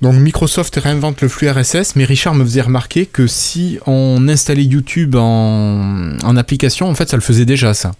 Donc 0.00 0.14
Microsoft 0.14 0.74
réinvente 0.76 1.20
le 1.20 1.28
flux 1.28 1.50
RSS, 1.50 1.94
mais 1.94 2.04
Richard 2.04 2.34
me 2.34 2.42
faisait 2.44 2.62
remarquer 2.62 3.04
que 3.04 3.26
si 3.26 3.78
on 3.86 4.28
installait 4.28 4.64
YouTube 4.64 5.14
en, 5.14 6.16
en 6.22 6.36
application, 6.38 6.88
en 6.88 6.94
fait 6.94 7.10
ça 7.10 7.16
le 7.16 7.22
faisait 7.22 7.44
déjà 7.44 7.74
ça. 7.74 7.92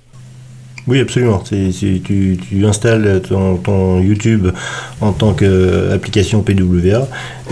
Oui, 0.87 1.01
absolument. 1.01 1.43
tu, 1.47 2.01
tu, 2.03 2.67
installes 2.67 3.23
ton, 3.23 4.01
YouTube 4.01 4.49
en 5.01 5.13
tant 5.13 5.33
qu'application 5.35 6.43
PWA 6.43 7.07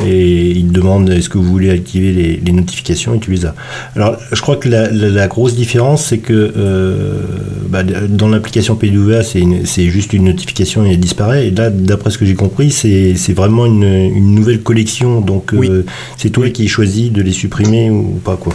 et 0.04 0.50
il 0.50 0.68
te 0.68 0.72
demande 0.72 1.10
est-ce 1.10 1.28
que 1.28 1.38
vous 1.38 1.44
voulez 1.44 1.70
activer 1.70 2.40
les, 2.42 2.52
notifications 2.52 3.14
et 3.14 3.18
tu 3.18 3.30
les 3.30 3.46
as. 3.46 3.54
Alors, 3.94 4.16
je 4.32 4.40
crois 4.40 4.56
que 4.56 4.68
la, 4.68 5.28
grosse 5.28 5.54
différence, 5.54 6.06
c'est 6.06 6.18
que 6.18 6.52
euh, 6.56 7.20
bah, 7.68 7.82
dans 7.82 8.28
l'application 8.28 8.76
PWA, 8.76 9.22
c'est 9.22 9.88
juste 9.88 10.12
une 10.12 10.24
notification 10.24 10.84
et 10.86 10.92
elle 10.92 11.00
disparaît. 11.00 11.48
Et 11.48 11.50
là, 11.50 11.70
d'après 11.70 12.10
ce 12.10 12.18
que 12.18 12.24
j'ai 12.24 12.34
compris, 12.34 12.70
c'est 12.70 13.32
vraiment 13.32 13.66
une, 13.66 14.34
nouvelle 14.34 14.62
collection. 14.62 15.20
Donc, 15.20 15.52
euh, 15.52 15.84
c'est 16.16 16.30
toi 16.30 16.48
qui 16.50 16.68
choisis 16.68 17.12
de 17.12 17.22
les 17.22 17.32
supprimer 17.32 17.90
ou 17.90 18.20
pas. 18.24 18.36
quoi. 18.36 18.54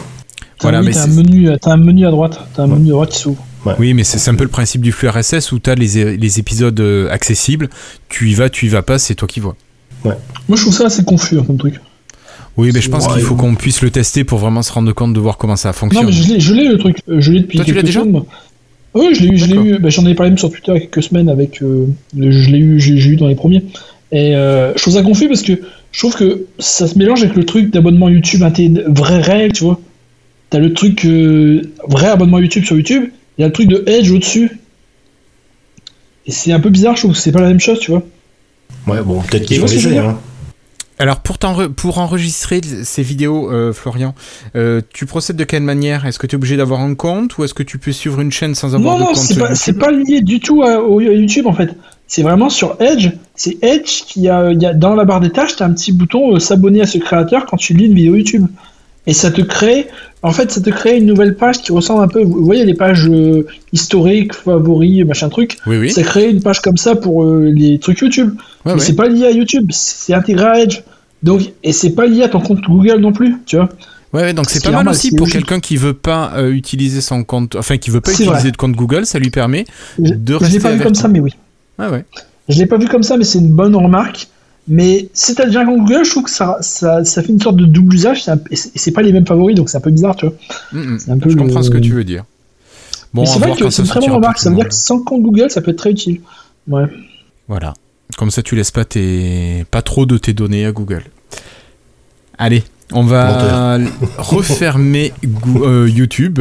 Voilà, 0.61 0.81
mais 0.81 0.95
as 0.97 1.03
un, 1.03 1.07
menu, 1.07 1.49
as 1.49 1.57
un 1.65 1.77
menu 1.77 2.07
à 2.07 2.11
droite, 2.11 2.39
as 2.57 2.61
un 2.61 2.67
menu 2.67 2.89
à 2.89 2.93
droite 2.93 3.09
qui 3.11 3.19
s'ouvre. 3.19 3.43
Oui, 3.79 3.93
mais 3.93 4.03
c'est 4.03 4.29
un 4.29 4.35
peu 4.35 4.43
le 4.43 4.49
principe 4.49 4.81
du 4.81 4.91
flux 4.91 5.09
RSS 5.09 5.51
où 5.51 5.59
tu 5.59 5.69
as 5.69 5.75
les, 5.75 6.17
les, 6.17 6.39
épisodes 6.39 6.79
euh, 6.79 7.09
accessibles, 7.09 7.69
tu 8.09 8.29
y 8.29 8.33
vas, 8.33 8.49
tu 8.49 8.65
y 8.65 8.69
vas 8.69 8.81
pas, 8.81 8.99
c'est 8.99 9.15
toi 9.15 9.27
qui 9.27 9.39
vois. 9.39 9.55
Ouais. 10.03 10.15
Moi 10.49 10.57
je 10.57 10.63
trouve 10.63 10.73
ça 10.73 10.87
assez 10.87 11.03
confus 11.03 11.37
hein, 11.39 11.43
comme 11.45 11.57
truc. 11.57 11.75
Oui, 12.57 12.71
mais 12.73 12.81
je 12.81 12.89
pense 12.89 13.07
qu'il 13.07 13.21
faut 13.21 13.35
qu'on 13.35 13.55
puisse 13.55 13.81
le 13.81 13.89
tester 13.89 14.23
pour 14.23 14.37
vraiment 14.37 14.61
se 14.61 14.71
rendre 14.71 14.91
compte 14.93 15.13
de 15.13 15.19
voir 15.19 15.37
comment 15.37 15.55
ça 15.55 15.73
fonctionne. 15.73 16.03
Non, 16.03 16.11
mais 16.11 16.39
je 16.39 16.53
l'ai 16.53 16.67
le 16.67 16.77
truc, 16.77 16.97
euh, 17.09 17.19
je 17.19 17.31
l'ai 17.31 17.39
depuis 17.39 17.57
Toi, 17.57 17.65
quelques 17.65 17.77
tu 17.79 17.81
l'as 17.81 18.03
déjà 18.03 18.21
Oui, 18.93 19.15
je 19.15 19.21
l'ai 19.21 19.29
eu, 19.29 19.37
je 19.37 19.45
l'ai 19.45 19.55
eu. 19.55 19.79
Bah, 19.79 19.89
J'en 19.89 20.05
ai 20.05 20.13
parlé 20.13 20.29
même 20.29 20.37
sur 20.37 20.51
Twitter 20.51 20.71
il 20.71 20.75
y 20.75 20.77
a 20.77 20.81
quelques 20.81 21.03
semaines 21.03 21.29
avec. 21.29 21.63
Euh, 21.63 21.87
je 22.15 22.49
l'ai 22.49 22.59
eu, 22.59 22.79
j'ai 22.79 22.93
eu 22.93 23.15
dans 23.15 23.27
les 23.27 23.35
premiers. 23.35 23.63
Et 24.11 24.33
je 24.33 24.79
trouve 24.79 24.93
ça 24.93 25.01
confus 25.01 25.27
parce 25.27 25.41
que 25.41 25.53
je 25.91 25.99
trouve 25.99 26.15
que 26.15 26.45
ça 26.59 26.87
se 26.87 26.97
mélange 26.97 27.23
avec 27.23 27.35
le 27.35 27.45
truc 27.45 27.71
d'abonnement 27.71 28.09
YouTube, 28.09 28.43
vraie 28.87 29.21
règle, 29.21 29.53
tu 29.53 29.63
vois. 29.63 29.79
T'as 30.51 30.59
le 30.59 30.73
truc 30.73 31.07
vrai 31.87 32.07
abonnement 32.09 32.37
YouTube 32.37 32.65
sur 32.65 32.75
YouTube 32.75 33.05
il 33.37 33.41
y 33.41 33.43
a 33.43 33.47
le 33.47 33.53
truc 33.53 33.67
de 33.67 33.83
Edge 33.87 34.11
au-dessus. 34.11 34.59
Et 36.25 36.31
c'est 36.31 36.51
un 36.51 36.59
peu 36.59 36.69
bizarre, 36.69 36.95
je 36.95 37.01
trouve 37.01 37.13
que 37.13 37.17
c'est 37.17 37.31
pas 37.31 37.41
la 37.41 37.49
même 37.49 37.59
chose, 37.59 37.79
tu 37.79 37.91
vois. 37.91 38.03
Ouais, 38.87 39.01
bon, 39.01 39.21
peut-être 39.21 39.45
qu'ils 39.45 39.59
vont 39.59 39.67
essayer. 39.67 39.99
Hein. 39.99 40.17
Alors 40.99 41.19
pour, 41.19 41.37
pour 41.75 41.97
enregistrer 41.97 42.61
ces 42.83 43.01
vidéos, 43.01 43.51
euh, 43.51 43.73
Florian, 43.73 44.13
euh, 44.55 44.79
tu 44.93 45.05
procèdes 45.05 45.35
de 45.35 45.43
quelle 45.43 45.63
manière? 45.63 46.05
Est-ce 46.05 46.19
que 46.19 46.27
tu 46.27 46.35
es 46.35 46.37
obligé 46.37 46.55
d'avoir 46.55 46.81
un 46.81 46.93
compte 46.93 47.37
ou 47.37 47.43
est-ce 47.43 47.53
que 47.53 47.63
tu 47.63 47.79
peux 47.79 47.91
suivre 47.91 48.21
une 48.21 48.31
chaîne 48.31 48.53
sans 48.53 48.75
avoir 48.75 48.97
de 48.97 49.03
compte 49.03 49.15
Non, 49.37 49.49
non, 49.49 49.55
c'est 49.55 49.77
pas, 49.77 49.91
lié 49.91 50.21
du 50.21 50.39
tout 50.39 50.61
à, 50.61 50.79
au 50.81 51.01
YouTube 51.01 51.47
en 51.47 51.53
fait. 51.53 51.75
C'est 52.05 52.21
vraiment 52.21 52.49
sur 52.49 52.77
Edge. 52.79 53.09
C'est 53.35 53.57
Edge 53.63 54.03
qui 54.07 54.29
a, 54.29 54.51
il 54.51 54.61
y 54.61 54.65
a 54.65 54.73
dans 54.73 54.93
la 54.93 55.03
barre 55.03 55.19
des 55.19 55.31
tâches, 55.31 55.55
tu 55.55 55.63
as 55.63 55.65
un 55.65 55.73
petit 55.73 55.91
bouton 55.91 56.35
euh, 56.35 56.39
s'abonner 56.39 56.81
à 56.81 56.85
ce 56.85 56.99
créateur 56.99 57.47
quand 57.47 57.57
tu 57.57 57.73
lis 57.73 57.87
une 57.87 57.95
vidéo 57.95 58.15
YouTube. 58.15 58.45
Et 59.05 59.13
ça 59.13 59.31
te 59.31 59.41
crée, 59.41 59.87
en 60.21 60.31
fait, 60.31 60.51
ça 60.51 60.61
te 60.61 60.69
crée 60.69 60.97
une 60.97 61.05
nouvelle 61.05 61.35
page 61.35 61.61
qui 61.61 61.71
ressemble 61.73 62.03
un 62.03 62.07
peu, 62.07 62.23
vous 62.23 62.45
voyez 62.45 62.63
les 62.63 62.73
pages 62.73 63.07
euh, 63.09 63.45
historiques, 63.73 64.33
favoris, 64.33 65.05
machin 65.05 65.27
truc. 65.29 65.57
Oui, 65.67 65.77
oui. 65.77 65.91
Ça 65.91 66.03
crée 66.03 66.29
une 66.29 66.41
page 66.41 66.61
comme 66.61 66.77
ça 66.77 66.95
pour 66.95 67.23
euh, 67.23 67.51
les 67.53 67.79
trucs 67.79 67.99
YouTube. 67.99 68.33
mais 68.65 68.79
c'est 68.79 68.95
pas 68.95 69.07
lié 69.07 69.25
à 69.25 69.31
YouTube, 69.31 69.67
c'est 69.71 70.13
intégré 70.13 70.45
à 70.45 70.59
Edge. 70.61 70.81
Donc, 71.21 71.41
et 71.63 71.73
c'est 71.73 71.91
pas 71.91 72.05
lié 72.05 72.23
à 72.23 72.29
ton 72.29 72.39
compte 72.39 72.61
Google 72.61 72.99
non 72.99 73.11
plus, 73.11 73.35
tu 73.45 73.57
vois. 73.57 73.69
Ouais, 74.13 74.33
donc 74.33 74.49
c'est 74.49 74.63
pas 74.63 74.71
mal 74.71 74.87
aussi 74.87 75.15
pour 75.15 75.27
quelqu'un 75.27 75.59
qui 75.59 75.75
veut 75.75 75.93
pas 75.93 76.33
euh, 76.35 76.51
utiliser 76.51 77.01
son 77.01 77.23
compte, 77.23 77.55
enfin 77.55 77.77
qui 77.77 77.89
veut 77.89 78.01
pas 78.01 78.11
utiliser 78.11 78.51
de 78.51 78.57
compte 78.57 78.73
Google, 78.73 79.05
ça 79.05 79.19
lui 79.19 79.31
permet 79.31 79.65
de 79.97 80.35
rester. 80.35 80.49
Je 80.49 80.53
l'ai 80.53 80.59
pas 80.61 80.71
vu 80.71 80.83
comme 80.83 80.95
ça, 80.95 81.07
mais 81.07 81.19
oui. 81.19 81.31
Ah 81.79 81.89
ouais. 81.89 82.05
Je 82.47 82.59
l'ai 82.59 82.67
pas 82.67 82.77
vu 82.77 82.87
comme 82.87 83.03
ça, 83.03 83.17
mais 83.17 83.23
c'est 83.23 83.39
une 83.39 83.51
bonne 83.51 83.75
remarque. 83.75 84.27
Mais 84.67 85.09
si 85.13 85.35
t'as 85.35 85.45
déjà 85.45 85.61
un 85.61 85.65
compte 85.65 85.79
Google, 85.79 86.05
je 86.05 86.11
trouve 86.11 86.23
que 86.23 86.29
ça, 86.29 86.57
ça, 86.61 87.03
ça, 87.03 87.21
fait 87.21 87.31
une 87.31 87.41
sorte 87.41 87.57
de 87.57 87.65
double 87.65 87.95
usage, 87.95 88.23
et 88.49 88.55
c'est 88.55 88.91
pas 88.91 89.01
les 89.01 89.11
mêmes 89.11 89.25
favoris, 89.25 89.55
donc 89.55 89.69
c'est 89.69 89.77
un 89.77 89.81
peu 89.81 89.91
bizarre, 89.91 90.15
tu 90.15 90.25
vois. 90.25 90.35
Mm, 90.71 90.95
mm. 90.95 91.21
je 91.27 91.35
comprends 91.35 91.63
ce 91.63 91.69
que 91.69 91.77
tu 91.77 91.91
veux 91.91 92.05
dire. 92.05 92.23
Bon, 93.13 93.25
c'est 93.25 93.39
vrai 93.39 93.55
que 93.55 93.69
c'est 93.69 93.81
une 93.81 93.87
très 93.87 93.99
bonne 93.99 94.11
remarque, 94.11 94.39
ça 94.39 94.49
veut 94.49 94.55
dire 94.55 94.69
que 94.69 94.73
sans 94.73 95.03
compte 95.03 95.21
Google, 95.21 95.49
ça 95.49 95.61
peut 95.61 95.71
être 95.71 95.77
très 95.77 95.91
utile. 95.91 96.21
Ouais. 96.67 96.85
Voilà. 97.47 97.73
Comme 98.17 98.31
ça, 98.31 98.41
tu 98.41 98.55
laisses 98.55 98.71
pas, 98.71 98.85
tes... 98.85 99.65
pas 99.69 99.81
trop 99.81 100.05
de 100.05 100.17
tes 100.17 100.33
données 100.33 100.65
à 100.65 100.71
Google. 100.71 101.03
Allez, 102.37 102.63
on 102.91 103.03
va 103.03 103.77
refermer 104.17 105.13
euh, 105.57 105.89
YouTube 105.89 106.39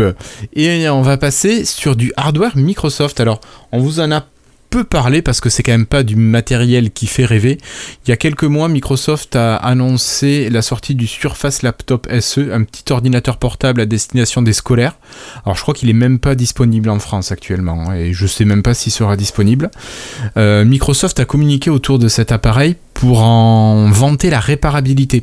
et 0.54 0.88
on 0.88 1.02
va 1.02 1.16
passer 1.16 1.64
sur 1.64 1.96
du 1.96 2.12
hardware 2.16 2.56
Microsoft. 2.56 3.20
Alors, 3.20 3.40
on 3.72 3.80
vous 3.80 4.00
en 4.00 4.12
a 4.12 4.26
peu 4.72 4.84
parler 4.84 5.20
parce 5.20 5.42
que 5.42 5.50
c'est 5.50 5.62
quand 5.62 5.72
même 5.72 5.84
pas 5.84 6.02
du 6.02 6.16
matériel 6.16 6.92
qui 6.92 7.06
fait 7.06 7.26
rêver. 7.26 7.58
Il 8.06 8.08
y 8.08 8.12
a 8.12 8.16
quelques 8.16 8.44
mois, 8.44 8.68
Microsoft 8.68 9.36
a 9.36 9.56
annoncé 9.56 10.48
la 10.48 10.62
sortie 10.62 10.94
du 10.94 11.06
Surface 11.06 11.60
Laptop 11.60 12.08
SE, 12.20 12.50
un 12.50 12.64
petit 12.64 12.90
ordinateur 12.90 13.36
portable 13.36 13.82
à 13.82 13.86
destination 13.86 14.40
des 14.40 14.54
scolaires. 14.54 14.94
Alors 15.44 15.58
je 15.58 15.60
crois 15.60 15.74
qu'il 15.74 15.90
est 15.90 15.92
même 15.92 16.18
pas 16.18 16.34
disponible 16.34 16.88
en 16.88 16.98
France 17.00 17.32
actuellement 17.32 17.90
hein, 17.90 17.96
et 17.96 18.14
je 18.14 18.26
sais 18.26 18.46
même 18.46 18.62
pas 18.62 18.72
s'il 18.72 18.92
sera 18.92 19.14
disponible. 19.18 19.70
Euh, 20.38 20.64
Microsoft 20.64 21.20
a 21.20 21.26
communiqué 21.26 21.68
autour 21.68 21.98
de 21.98 22.08
cet 22.08 22.32
appareil 22.32 22.76
pour 22.94 23.20
en 23.20 23.90
vanter 23.90 24.30
la 24.30 24.40
réparabilité. 24.40 25.22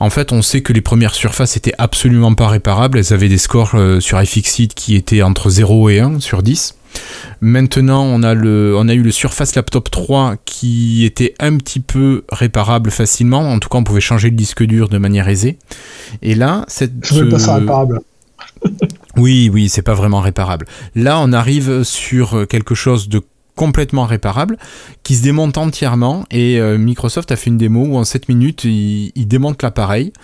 En 0.00 0.10
fait, 0.10 0.32
on 0.32 0.42
sait 0.42 0.62
que 0.62 0.72
les 0.72 0.80
premières 0.80 1.14
surfaces 1.14 1.56
étaient 1.56 1.74
absolument 1.78 2.34
pas 2.34 2.48
réparables. 2.48 2.98
Elles 2.98 3.12
avaient 3.12 3.28
des 3.28 3.38
scores 3.38 3.76
euh, 3.76 4.00
sur 4.00 4.20
iFixit 4.20 4.74
qui 4.74 4.96
étaient 4.96 5.22
entre 5.22 5.48
0 5.48 5.90
et 5.90 6.00
1 6.00 6.18
sur 6.18 6.42
10. 6.42 6.74
Maintenant, 7.40 8.04
on 8.04 8.22
a, 8.22 8.34
le, 8.34 8.74
on 8.76 8.88
a 8.88 8.94
eu 8.94 9.02
le 9.02 9.10
Surface 9.10 9.54
Laptop 9.54 9.90
3 9.90 10.36
qui 10.44 11.04
était 11.04 11.34
un 11.40 11.56
petit 11.56 11.80
peu 11.80 12.24
réparable 12.30 12.90
facilement. 12.90 13.40
En 13.40 13.58
tout 13.58 13.68
cas, 13.68 13.78
on 13.78 13.84
pouvait 13.84 14.00
changer 14.00 14.30
le 14.30 14.36
disque 14.36 14.62
dur 14.62 14.88
de 14.88 14.98
manière 14.98 15.28
aisée. 15.28 15.58
Et 16.22 16.34
là, 16.34 16.64
cette. 16.68 16.92
Je 17.02 17.14
veux 17.14 17.28
pas 17.28 17.38
ça 17.38 17.54
réparable. 17.56 18.00
oui, 19.16 19.50
oui, 19.52 19.68
c'est 19.68 19.82
pas 19.82 19.94
vraiment 19.94 20.20
réparable. 20.20 20.66
Là, 20.94 21.18
on 21.20 21.32
arrive 21.32 21.82
sur 21.82 22.46
quelque 22.48 22.74
chose 22.74 23.08
de 23.08 23.22
complètement 23.60 24.06
réparable, 24.06 24.56
qui 25.02 25.16
se 25.16 25.22
démonte 25.22 25.58
entièrement. 25.58 26.24
Et 26.30 26.58
euh, 26.58 26.78
Microsoft 26.78 27.30
a 27.30 27.36
fait 27.36 27.50
une 27.50 27.58
démo 27.58 27.84
où 27.84 27.98
en 27.98 28.04
7 28.04 28.30
minutes, 28.30 28.64
il, 28.64 29.26
démonte 29.26 29.62
l'appareil. 29.62 30.14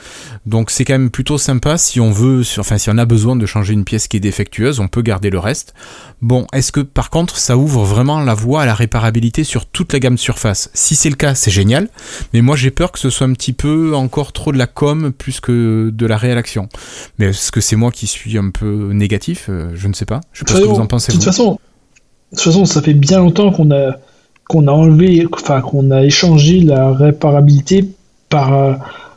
Donc 0.46 0.70
c'est 0.70 0.86
quand 0.86 0.94
même 0.94 1.10
plutôt 1.10 1.36
sympa 1.36 1.76
si 1.76 2.00
on 2.00 2.12
veut, 2.12 2.44
enfin 2.58 2.78
si 2.78 2.88
on 2.88 2.96
a 2.96 3.04
besoin 3.04 3.36
de 3.36 3.44
changer 3.44 3.74
une 3.74 3.84
pièce 3.84 4.08
qui 4.08 4.16
est 4.16 4.20
défectueuse, 4.20 4.80
on 4.80 4.88
peut 4.88 5.02
garder 5.02 5.28
le 5.28 5.38
reste. 5.38 5.74
Bon, 6.22 6.46
est-ce 6.54 6.72
que 6.72 6.80
par 6.80 7.10
contre 7.10 7.36
ça 7.36 7.58
ouvre 7.58 7.84
vraiment 7.84 8.20
la 8.20 8.32
voie 8.32 8.62
à 8.62 8.66
la 8.66 8.74
réparabilité 8.74 9.44
sur 9.44 9.66
toute 9.66 9.92
la 9.92 9.98
gamme 9.98 10.16
Surface? 10.16 10.70
Si 10.72 10.96
c'est 10.96 11.10
le 11.10 11.16
cas, 11.16 11.34
c'est 11.34 11.50
génial. 11.50 11.90
Mais 12.32 12.40
moi 12.40 12.56
j'ai 12.56 12.70
peur 12.70 12.90
que 12.90 12.98
ce 12.98 13.10
soit 13.10 13.26
un 13.26 13.34
petit 13.34 13.52
peu 13.52 13.94
encore 13.94 14.32
trop 14.32 14.50
de 14.50 14.56
la 14.56 14.66
com 14.66 15.12
plus 15.12 15.40
que 15.40 15.90
de 15.92 16.06
la 16.06 16.16
réelle 16.16 16.38
action. 16.38 16.70
Mais 17.18 17.26
est-ce 17.26 17.52
que 17.52 17.60
c'est 17.60 17.76
moi 17.76 17.90
qui 17.90 18.06
suis 18.06 18.38
un 18.38 18.48
peu 18.48 18.92
négatif? 18.94 19.48
Euh, 19.50 19.72
Je 19.74 19.88
ne 19.88 19.92
sais 19.92 20.06
pas. 20.06 20.22
Je 20.32 20.38
sais 20.38 20.44
pas 20.46 20.54
ce 20.54 20.62
que 20.62 20.68
vous 20.68 20.80
en 20.80 20.86
pensez. 20.86 21.12
De 21.12 21.18
toute 21.18 21.24
façon, 21.24 21.60
toute 22.36 22.52
façon, 22.52 22.64
ça 22.64 22.82
fait 22.82 22.94
bien 22.94 23.18
longtemps 23.18 23.50
qu'on 23.50 23.70
a 23.70 23.96
qu'on 24.48 24.68
a 24.68 24.70
enlevé, 24.70 25.26
enfin 25.32 25.60
qu'on 25.60 25.90
a 25.90 26.04
échangé 26.04 26.60
la 26.60 26.92
réparabilité 26.92 27.84
par 28.28 28.54
euh, 28.54 28.74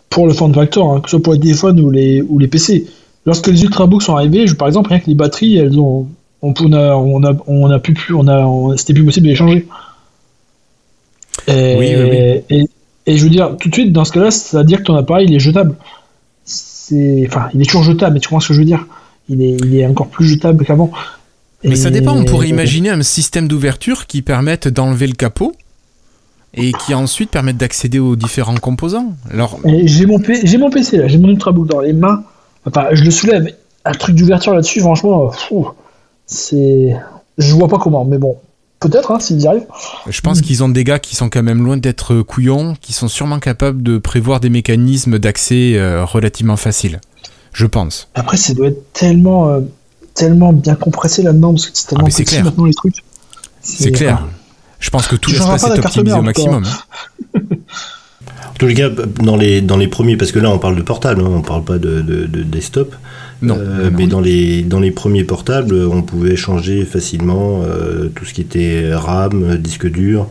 pour 0.09 0.25
le 0.25 0.33
form 0.33 0.53
factor, 0.53 0.91
hein, 0.91 1.01
que 1.01 1.09
ce 1.09 1.17
soit 1.17 1.23
pour 1.23 1.33
les 1.33 1.39
téléphones 1.39 1.79
ou 1.79 1.91
les 1.91 2.21
ou 2.21 2.39
les 2.39 2.47
PC. 2.47 2.87
Lorsque 3.25 3.47
les 3.47 3.63
ultrabooks 3.63 4.01
sont 4.01 4.15
arrivés, 4.15 4.47
je, 4.47 4.55
par 4.55 4.67
exemple, 4.67 4.89
rien 4.89 4.99
que 4.99 5.07
les 5.07 5.15
batteries, 5.15 5.57
elles 5.57 5.79
ont 5.79 6.07
on, 6.41 6.53
a 6.73 6.95
on 6.95 7.23
a 7.23 7.33
on 7.47 7.69
a 7.69 7.79
pu 7.79 7.93
plus 7.93 8.15
on 8.15 8.27
a 8.27 8.77
c'était 8.77 8.93
plus 8.93 9.05
possible 9.05 9.25
de 9.25 9.31
les 9.31 9.35
changer. 9.35 9.67
Et, 11.47 11.75
oui, 11.77 11.95
oui, 11.95 12.57
Et, 12.57 12.65
et, 13.05 13.17
je 13.17 13.23
veux 13.23 13.29
dire, 13.29 13.55
tout 13.59 13.69
de 13.69 13.73
suite, 13.73 13.91
dans 13.91 14.05
ce 14.05 14.11
cas-là, 14.11 14.29
ça 14.29 14.59
veut 14.59 14.65
dire 14.65 14.79
que 14.79 14.83
ton 14.83 14.95
appareil 14.95 15.27
il 15.27 15.35
est 15.35 15.39
jetable. 15.39 15.75
C'est, 16.43 17.25
enfin, 17.27 17.49
il 17.53 17.61
est 17.61 17.65
toujours 17.65 17.83
jetable, 17.83 18.15
mais 18.15 18.19
tu 18.19 18.29
comprends 18.29 18.39
ce 18.39 18.49
que 18.49 18.53
je 18.53 18.59
veux 18.59 18.65
dire 18.65 18.85
il 19.29 19.41
est, 19.41 19.57
il 19.63 19.75
est 19.77 19.85
encore 19.85 20.07
plus 20.07 20.25
jetable 20.25 20.65
qu'avant. 20.65 20.91
Mais 21.63 21.75
ça 21.75 21.89
dépend, 21.89 22.15
on 22.15 22.25
pourrait 22.25 22.49
imaginer 22.49 22.89
un 22.89 23.01
système 23.01 23.47
d'ouverture 23.47 24.07
qui 24.07 24.21
permette 24.21 24.67
d'enlever 24.67 25.07
le 25.07 25.13
capot 25.13 25.53
et 26.53 26.71
qui 26.71 26.93
ensuite 26.93 27.29
permette 27.29 27.57
d'accéder 27.57 27.99
aux 27.99 28.15
différents 28.15 28.55
composants. 28.55 29.13
Alors... 29.31 29.59
J'ai 29.65 30.05
mon, 30.05 30.19
mon, 30.19 30.69
PC 30.69 30.97
là, 30.97 31.07
j'ai 31.07 31.17
mon 31.17 31.29
Ultrabook 31.29 31.67
dans 31.67 31.81
les 31.81 31.93
mains, 31.93 32.23
enfin, 32.65 32.87
je 32.93 33.03
le 33.03 33.11
soulève, 33.11 33.53
un 33.85 33.91
truc 33.91 34.15
d'ouverture 34.15 34.53
là-dessus, 34.53 34.79
franchement, 34.79 35.31
c'est... 36.25 36.95
Je 37.37 37.53
vois 37.53 37.67
pas 37.67 37.77
comment, 37.77 38.03
mais 38.03 38.17
bon, 38.17 38.37
Peut-être, 38.79 39.11
hein, 39.11 39.19
s'ils 39.19 39.41
y 39.41 39.47
arrivent. 39.47 39.67
Je 40.07 40.21
pense 40.21 40.39
qu'ils 40.39 40.63
ont 40.63 40.69
des 40.69 40.85
gars 40.85 40.99
qui 40.99 41.15
sont 41.15 41.29
quand 41.29 41.43
même 41.43 41.63
loin 41.63 41.75
d'être 41.75 42.21
couillons, 42.21 42.75
qui 42.79 42.93
sont 42.93 43.09
sûrement 43.09 43.39
capables 43.39 43.83
de 43.83 43.97
prévoir 43.97 44.39
des 44.39 44.49
mécanismes 44.49 45.19
d'accès 45.19 45.73
euh, 45.75 46.05
relativement 46.05 46.55
faciles. 46.55 47.01
Je 47.51 47.65
pense. 47.65 48.07
Après, 48.15 48.37
ça 48.37 48.53
doit 48.53 48.67
être 48.67 48.93
tellement. 48.93 49.49
Euh, 49.49 49.59
tellement 50.13 50.53
bien 50.53 50.75
compressé 50.75 51.23
là-dedans 51.23 51.53
parce 51.53 51.67
que 51.67 51.77
c'est 51.77 51.87
tellement 51.87 52.05
ah, 52.07 52.09
petit 52.09 52.23
clair. 52.23 52.43
maintenant 52.43 52.65
les 52.65 52.73
trucs. 52.73 53.03
C'est 53.61 53.91
clair. 53.91 54.27
Je 54.79 54.89
pense 54.89 55.07
que 55.07 55.15
tout 55.15 55.31
l'espace 55.31 55.63
est 55.63 55.79
optimisé 55.79 56.15
au 56.15 56.21
maximum. 56.21 56.63
Hein. 56.65 57.39
en 58.49 58.53
tous 58.57 58.67
les 58.67 58.73
cas, 58.73 58.89
dans 58.89 59.35
les, 59.35 59.61
dans 59.61 59.77
les 59.77 59.87
premiers, 59.87 60.17
parce 60.17 60.31
que 60.31 60.39
là 60.39 60.49
on 60.49 60.59
parle 60.59 60.75
de 60.75 60.81
portable, 60.81 61.21
hein, 61.21 61.29
on 61.29 61.41
parle 61.41 61.63
pas 61.63 61.77
de, 61.77 62.01
de, 62.01 62.43
desktop. 62.43 62.95
Non, 63.41 63.55
euh, 63.57 63.89
mais 63.95 64.07
dans 64.07 64.19
les, 64.19 64.63
dans 64.63 64.79
les 64.79 64.91
premiers 64.91 65.23
portables, 65.23 65.73
on 65.73 66.01
pouvait 66.01 66.35
changer 66.35 66.83
facilement 66.83 67.61
euh, 67.63 68.09
tout 68.13 68.25
ce 68.25 68.33
qui 68.33 68.41
était 68.41 68.93
RAM, 68.93 69.57
disque 69.57 69.89
dur. 69.89 70.27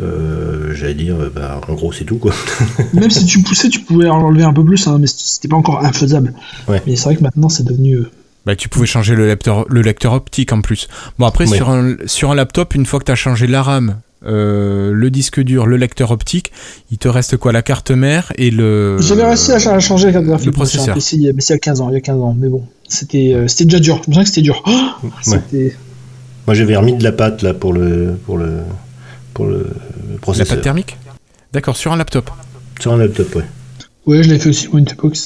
Euh, 0.00 0.74
j'allais 0.74 0.94
dire, 0.94 1.16
bah, 1.34 1.60
en 1.66 1.74
gros, 1.74 1.90
c'est 1.92 2.04
tout 2.04 2.18
quoi. 2.18 2.32
Même 2.92 3.10
si 3.10 3.24
tu 3.24 3.42
poussais, 3.42 3.68
tu 3.68 3.80
pouvais 3.80 4.08
enlever 4.08 4.44
un 4.44 4.52
peu 4.52 4.64
plus, 4.64 4.86
hein, 4.86 4.98
mais 5.00 5.06
c'était 5.06 5.48
pas 5.48 5.56
encore 5.56 5.84
infaisable. 5.84 6.34
Mais 6.68 6.96
c'est 6.96 7.04
vrai 7.04 7.16
que 7.16 7.22
maintenant, 7.22 7.48
c'est 7.48 7.64
devenu 7.64 7.98
bah, 8.46 8.54
tu 8.54 8.68
pouvais 8.68 8.86
changer 8.86 9.16
le 9.16 9.26
lecteur, 9.26 9.66
le 9.68 9.82
lecteur 9.82 10.12
optique 10.12 10.52
en 10.52 10.62
plus. 10.62 10.86
Bon, 11.18 11.26
après, 11.26 11.46
sur, 11.46 11.68
un, 11.68 11.96
sur 12.06 12.30
un 12.30 12.36
laptop, 12.36 12.76
une 12.76 12.86
fois 12.86 13.00
que 13.00 13.04
tu 13.04 13.12
as 13.12 13.16
changé 13.16 13.48
la 13.48 13.60
RAM, 13.60 13.96
euh, 14.24 14.92
le 14.92 15.10
disque 15.10 15.40
dur, 15.40 15.66
le 15.66 15.76
lecteur 15.76 16.12
optique, 16.12 16.52
il 16.92 16.98
te 16.98 17.08
reste 17.08 17.36
quoi? 17.36 17.50
La 17.50 17.62
carte 17.62 17.90
mère 17.90 18.32
et 18.38 18.52
le. 18.52 18.98
J'avais 19.00 19.24
réussi 19.24 19.50
à 19.50 19.80
changer 19.80 20.06
la 20.06 20.12
carte 20.12 20.24
graphique. 20.26 20.46
Le 20.46 20.52
processeur. 20.52 20.94
mais 20.94 21.00
c'est 21.00 21.16
il 21.16 21.22
y 21.22 21.52
a 21.52 21.58
15 21.58 21.80
ans, 21.80 21.90
il 21.90 21.94
y 21.94 21.96
a 21.96 22.00
15 22.00 22.20
ans, 22.20 22.36
mais 22.38 22.48
bon, 22.48 22.64
c'était 22.88 23.34
euh, 23.34 23.48
c'était 23.48 23.64
déjà 23.64 23.80
dur. 23.80 23.96
Je 23.96 24.00
me 24.10 24.14
souviens 24.14 24.22
que 24.22 24.28
c'était 24.28 24.42
dur. 24.42 24.62
Moi, 26.46 26.54
j'avais 26.54 26.76
remis 26.76 26.94
de 26.94 27.02
la 27.02 27.10
pâte 27.10 27.42
là 27.42 27.52
pour 27.52 27.72
le 27.72 28.16
pour 28.24 28.38
le 28.38 28.60
pour 29.34 29.46
le 29.46 29.66
processeur. 30.20 30.46
La 30.50 30.54
pâte 30.54 30.62
thermique? 30.62 30.96
D'accord, 31.52 31.76
sur 31.76 31.92
un 31.92 31.96
laptop. 31.96 32.30
Sur 32.78 32.92
un 32.92 32.98
laptop, 32.98 33.34
ouais. 33.34 33.44
Ouais, 34.06 34.22
je 34.22 34.30
l'ai 34.30 34.38
fait 34.38 34.50
aussi 34.50 34.68
pour 34.68 34.78
une 34.78 34.88
époque. 34.88 35.16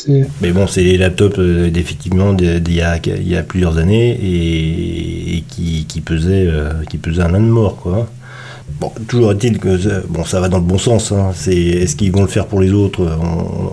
Mais 0.41 0.53
bon, 0.53 0.67
c'est 0.67 0.83
les 0.83 0.97
laptops 0.97 1.39
euh, 1.39 1.71
effectivement 1.75 2.33
d'il 2.33 2.75
y, 2.75 2.81
a, 2.81 2.97
il 2.97 3.29
y 3.29 3.37
a 3.37 3.43
plusieurs 3.43 3.77
années 3.77 4.19
et, 4.23 5.45
qui, 5.49 5.85
qui, 5.87 6.01
pesaient, 6.01 6.47
euh, 6.47 6.83
qui 6.89 6.97
pesaient 6.97 7.23
un 7.23 7.35
an 7.35 7.41
de 7.41 7.47
mort, 7.47 7.77
quoi. 7.77 8.09
Bon, 8.81 8.91
toujours 9.09 9.33
est-il 9.33 9.59
que 9.59 10.07
bon, 10.09 10.25
ça 10.25 10.41
va 10.41 10.49
dans 10.49 10.59
le 10.59 10.65
bon 10.65 10.79
sens. 10.79 11.13
Hein. 11.13 11.33
C'est, 11.35 11.55
est-ce 11.55 11.95
qu'ils 11.97 12.13
vont 12.13 12.23
le 12.23 12.29
faire 12.29 12.47
pour 12.47 12.61
les 12.61 12.73
autres? 12.73 13.07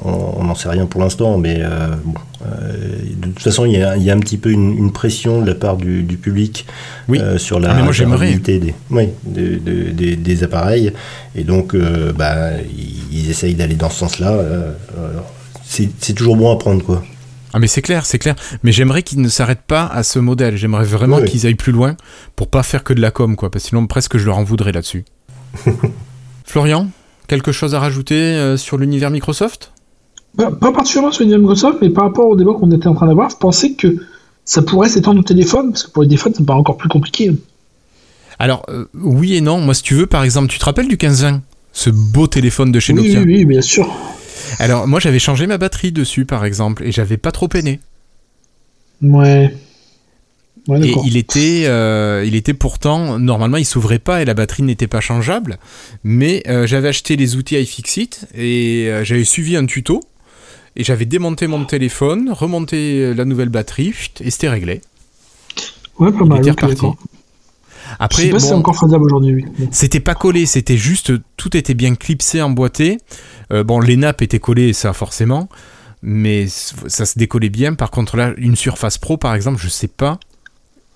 On 0.04 0.44
n'en 0.44 0.56
sait 0.56 0.70
rien 0.70 0.86
pour 0.86 1.00
l'instant, 1.02 1.38
mais 1.38 1.62
euh, 1.62 1.68
euh, 2.37 2.37
de 2.48 3.28
toute 3.28 3.44
façon, 3.44 3.66
il 3.66 3.74
y, 3.74 3.84
a, 3.84 3.98
il 3.98 4.04
y, 4.04 4.10
a, 4.10 4.14
un 4.14 4.20
petit 4.20 4.38
peu 4.38 4.52
une, 4.52 4.92
pression 4.92 5.42
de 5.42 5.48
la 5.48 5.56
part 5.56 5.78
du, 5.78 6.04
public 6.22 6.66
euh, 7.10 7.38
sur 7.38 7.60
la 7.60 7.74
des, 7.74 8.74
oui, 8.90 9.10
des, 9.26 10.16
des, 10.16 10.44
appareils. 10.44 10.92
Et 11.36 11.44
donc, 11.44 11.76
bah, 12.16 12.52
ils, 13.12 13.30
essayent 13.30 13.56
d'aller 13.56 13.76
dans 13.76 13.90
ce 13.90 14.00
sens-là. 14.00 14.38
c'est, 15.66 15.90
c'est 16.00 16.14
toujours 16.14 16.38
bon 16.38 16.52
à 16.52 16.58
prendre, 16.58 16.84
quoi. 16.84 17.04
Ah 17.54 17.60
mais 17.60 17.68
c'est 17.68 17.82
clair, 17.82 18.06
c'est 18.06 18.20
clair. 18.20 18.36
Mais 18.64 18.72
j'aimerais 18.72 19.04
qu'ils 19.04 19.22
ne 19.22 19.30
s'arrêtent 19.30 19.66
pas 19.66 19.88
à 19.88 20.04
ce 20.04 20.20
modèle. 20.20 20.58
J'aimerais 20.58 20.86
vraiment 20.86 21.22
qu'ils 21.22 21.48
aillent 21.48 21.56
plus 21.56 21.72
loin 21.72 21.96
pour 22.36 22.50
pas 22.50 22.64
faire 22.64 22.84
que 22.84 22.94
de 22.94 23.02
la 23.02 23.12
com, 23.12 23.36
quoi. 23.36 23.50
Parce 23.50 23.64
que 23.64 23.70
sinon 23.70 23.88
presque 23.88 24.18
je 24.18 24.26
leur 24.26 24.38
en 24.38 24.44
voudrais 24.44 24.72
là-dessus. 24.72 25.06
Florian, 26.46 26.90
quelque 27.28 27.52
chose 27.52 27.74
à 27.74 27.80
rajouter 27.80 28.16
euh, 28.16 28.58
sur 28.58 28.78
l'univers 28.78 29.10
Microsoft? 29.10 29.72
Pas 30.36 30.52
particulièrement 30.52 31.12
sur 31.12 31.22
l'univers 31.22 31.40
Microsoft, 31.40 31.80
mais 31.82 31.90
par 31.90 32.04
rapport 32.04 32.28
au 32.28 32.36
débat 32.36 32.54
qu'on 32.54 32.70
était 32.72 32.88
en 32.88 32.94
train 32.94 33.08
d'avoir, 33.08 33.30
je 33.30 33.38
pensais 33.38 33.74
que 33.74 33.98
ça 34.46 34.62
pourrait 34.62 34.90
s'étendre 34.90 35.20
au 35.20 35.24
téléphone, 35.24 35.72
parce 35.72 35.84
que 35.84 35.92
pour 35.92 36.04
les 36.04 36.10
téléphones, 36.10 36.34
ça 36.34 36.42
me 36.42 36.46
paraît 36.46 36.60
encore 36.60 36.78
plus 36.78 36.90
compliqué. 36.90 37.32
Alors, 38.40 38.66
euh, 38.70 38.86
oui 38.94 39.36
et 39.36 39.42
non. 39.42 39.60
Moi, 39.60 39.74
si 39.74 39.84
tu 39.84 39.94
veux, 39.94 40.06
par 40.06 40.24
exemple, 40.24 40.48
tu 40.48 40.60
te 40.60 40.66
rappelles 40.66 40.88
du 40.88 40.94
1520 40.94 41.42
Ce 41.74 41.90
beau 41.90 42.28
téléphone 42.28 42.72
de 42.72 42.80
chez 42.80 42.94
Nokia 42.94 43.22
Oui, 43.22 43.38
oui, 43.38 43.46
bien 43.46 43.62
sûr. 43.62 43.94
Alors, 44.60 44.88
moi, 44.88 45.00
j'avais 45.00 45.20
changé 45.20 45.48
ma 45.48 45.58
batterie 45.58 45.92
dessus, 45.92 46.26
par 46.26 46.46
exemple, 46.46 46.84
et 46.84 46.92
j'avais 46.92 47.18
pas 47.18 47.32
trop 47.32 47.48
peiné. 47.48 47.80
Ouais. 49.02 49.54
et 50.70 50.94
il 51.06 51.18
était, 51.18 51.64
euh, 51.66 52.24
il 52.26 52.36
était 52.36 52.54
pourtant, 52.54 53.20
normalement, 53.20 53.58
il 53.58 53.66
s'ouvrait 53.66 54.00
pas 54.00 54.22
et 54.22 54.26
la 54.26 54.34
batterie 54.34 54.64
n'était 54.64 54.88
pas 54.88 55.02
changeable. 55.02 55.58
Mais 56.04 56.44
euh, 56.48 56.66
j'avais 56.66 56.88
acheté 56.88 57.16
les 57.16 57.36
outils 57.36 57.60
iFixit 57.60 58.28
et 58.36 58.90
j'avais 59.04 59.24
suivi 59.24 59.58
un 59.58 59.66
tuto. 59.66 60.02
Et 60.78 60.84
j'avais 60.84 61.06
démonté 61.06 61.48
mon 61.48 61.66
téléphone, 61.66 62.30
remonté 62.32 63.14
la 63.16 63.26
nouvelle 63.26 63.50
batterie, 63.50 63.94
et 64.22 64.30
c'était 64.30 64.48
réglé. 64.48 64.82
Ouais, 65.98 66.12
pas 66.12 66.24
mal. 66.24 66.48
Était 66.48 66.52
Après, 68.00 68.22
je 68.22 68.28
sais 68.28 68.32
pas 68.32 68.40
si 68.40 68.48
c'est 68.48 68.54
encore 68.54 68.78
faisable 68.78 69.06
aujourd'hui. 69.06 69.46
C'était 69.72 70.00
pas 70.00 70.14
collé, 70.14 70.46
c'était 70.46 70.78
juste, 70.78 71.12
tout 71.36 71.58
était 71.58 71.74
bien 71.74 71.96
clipsé, 71.96 72.44
emboîté. 72.44 73.00
Euh, 73.52 73.64
bon, 73.64 73.80
les 73.80 73.98
nappes 73.98 74.22
étaient 74.22 74.40
collées, 74.40 74.72
ça 74.74 74.94
forcément, 74.94 75.50
mais 76.04 76.46
ça 76.48 77.08
se 77.08 77.18
décollait 77.18 77.50
bien. 77.50 77.74
Par 77.74 77.90
contre, 77.90 78.16
là, 78.16 78.34
une 78.38 78.56
Surface 78.56 79.00
Pro, 79.00 79.18
par 79.18 79.34
exemple, 79.34 79.60
je 79.60 79.70
sais 79.70 79.88
pas 79.88 80.20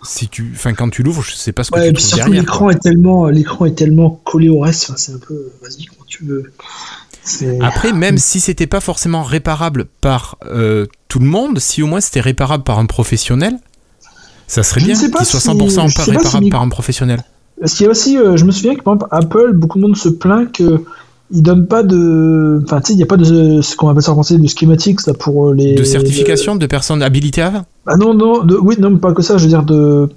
si 0.04 0.28
tu, 0.28 0.52
enfin, 0.54 0.74
quand 0.74 0.92
tu 0.92 1.02
l'ouvres, 1.02 1.24
je 1.24 1.34
sais 1.34 1.54
pas 1.54 1.64
ce 1.64 1.72
que 1.72 1.88
tu 1.88 1.94
trouves 1.94 2.16
derrière. 2.16 2.42
L'écran 2.42 2.70
est 2.70 2.80
tellement, 2.80 3.30
l'écran 3.30 3.66
est 3.66 3.76
tellement 3.76 4.22
collé 4.24 4.50
au 4.50 4.60
reste. 4.60 4.92
c'est 4.98 5.14
un 5.14 5.20
peu, 5.20 5.52
vas-y, 5.64 5.86
quand 5.86 6.06
tu 6.06 6.26
veux. 6.26 6.54
Après, 7.62 7.94
même 7.94 8.18
si 8.18 8.40
c'était 8.40 8.68
pas 8.68 8.80
forcément 8.80 9.24
réparable 9.24 9.86
par 10.02 10.38
euh, 10.46 10.88
tout 11.08 11.20
le 11.20 11.26
monde, 11.26 11.60
si 11.60 11.84
au 11.84 11.88
moins 11.88 12.02
c'était 12.02 12.22
réparable 12.22 12.64
par 12.64 12.80
un 12.80 12.86
professionnel, 12.86 13.60
ça 14.48 14.64
serait 14.64 14.82
bien 14.82 14.96
qu'il 14.96 15.10
soit 15.26 15.54
100% 15.54 16.12
réparable 16.12 16.50
par 16.50 16.62
un 16.62 16.70
professionnel. 16.70 17.24
Parce 17.60 17.74
qu'il 17.74 17.86
y 17.86 17.88
a 17.88 17.92
aussi, 17.92 18.18
euh, 18.18 18.38
je 18.38 18.46
me 18.46 18.52
souviens 18.52 18.76
que 18.76 18.82
par 18.82 18.96
exemple, 18.96 19.16
Apple, 19.16 19.54
beaucoup 19.54 19.78
de 19.78 19.84
monde 19.84 19.96
se 19.96 20.10
plaint 20.10 20.52
que 20.52 20.84
ils 21.34 21.42
donnent 21.42 21.68
pas 21.68 21.84
de, 21.84 22.62
enfin 22.64 22.82
tu 22.82 22.88
sais, 22.88 22.94
il 22.94 22.98
n'y 22.98 23.04
a 23.04 23.06
pas 23.06 23.18
de 23.18 23.62
ce 23.62 23.76
qu'on 23.76 23.88
appelle 23.88 24.04
ça 24.04 24.12
en 24.12 24.16
français 24.16 24.38
de 24.38 24.48
schematics 24.48 25.06
là 25.08 25.14
pour 25.14 25.50
euh, 25.50 25.54
les. 25.54 25.76
De 25.76 25.84
certification 25.84 26.56
de 26.56 26.66
personnes 26.66 27.02
habilitées 27.02 27.44
à 27.44 27.66
Ah 27.86 27.96
non 27.96 28.14
non, 28.14 28.44
de, 28.44 28.58
oui 28.58 28.76
non 28.80 28.90
mais 28.90 29.00
pas 29.00 29.14
que 29.14 29.22
ça, 29.22 29.38
je 29.38 29.44
veux 29.44 29.50
dire 29.50 29.64
de. 29.64 30.10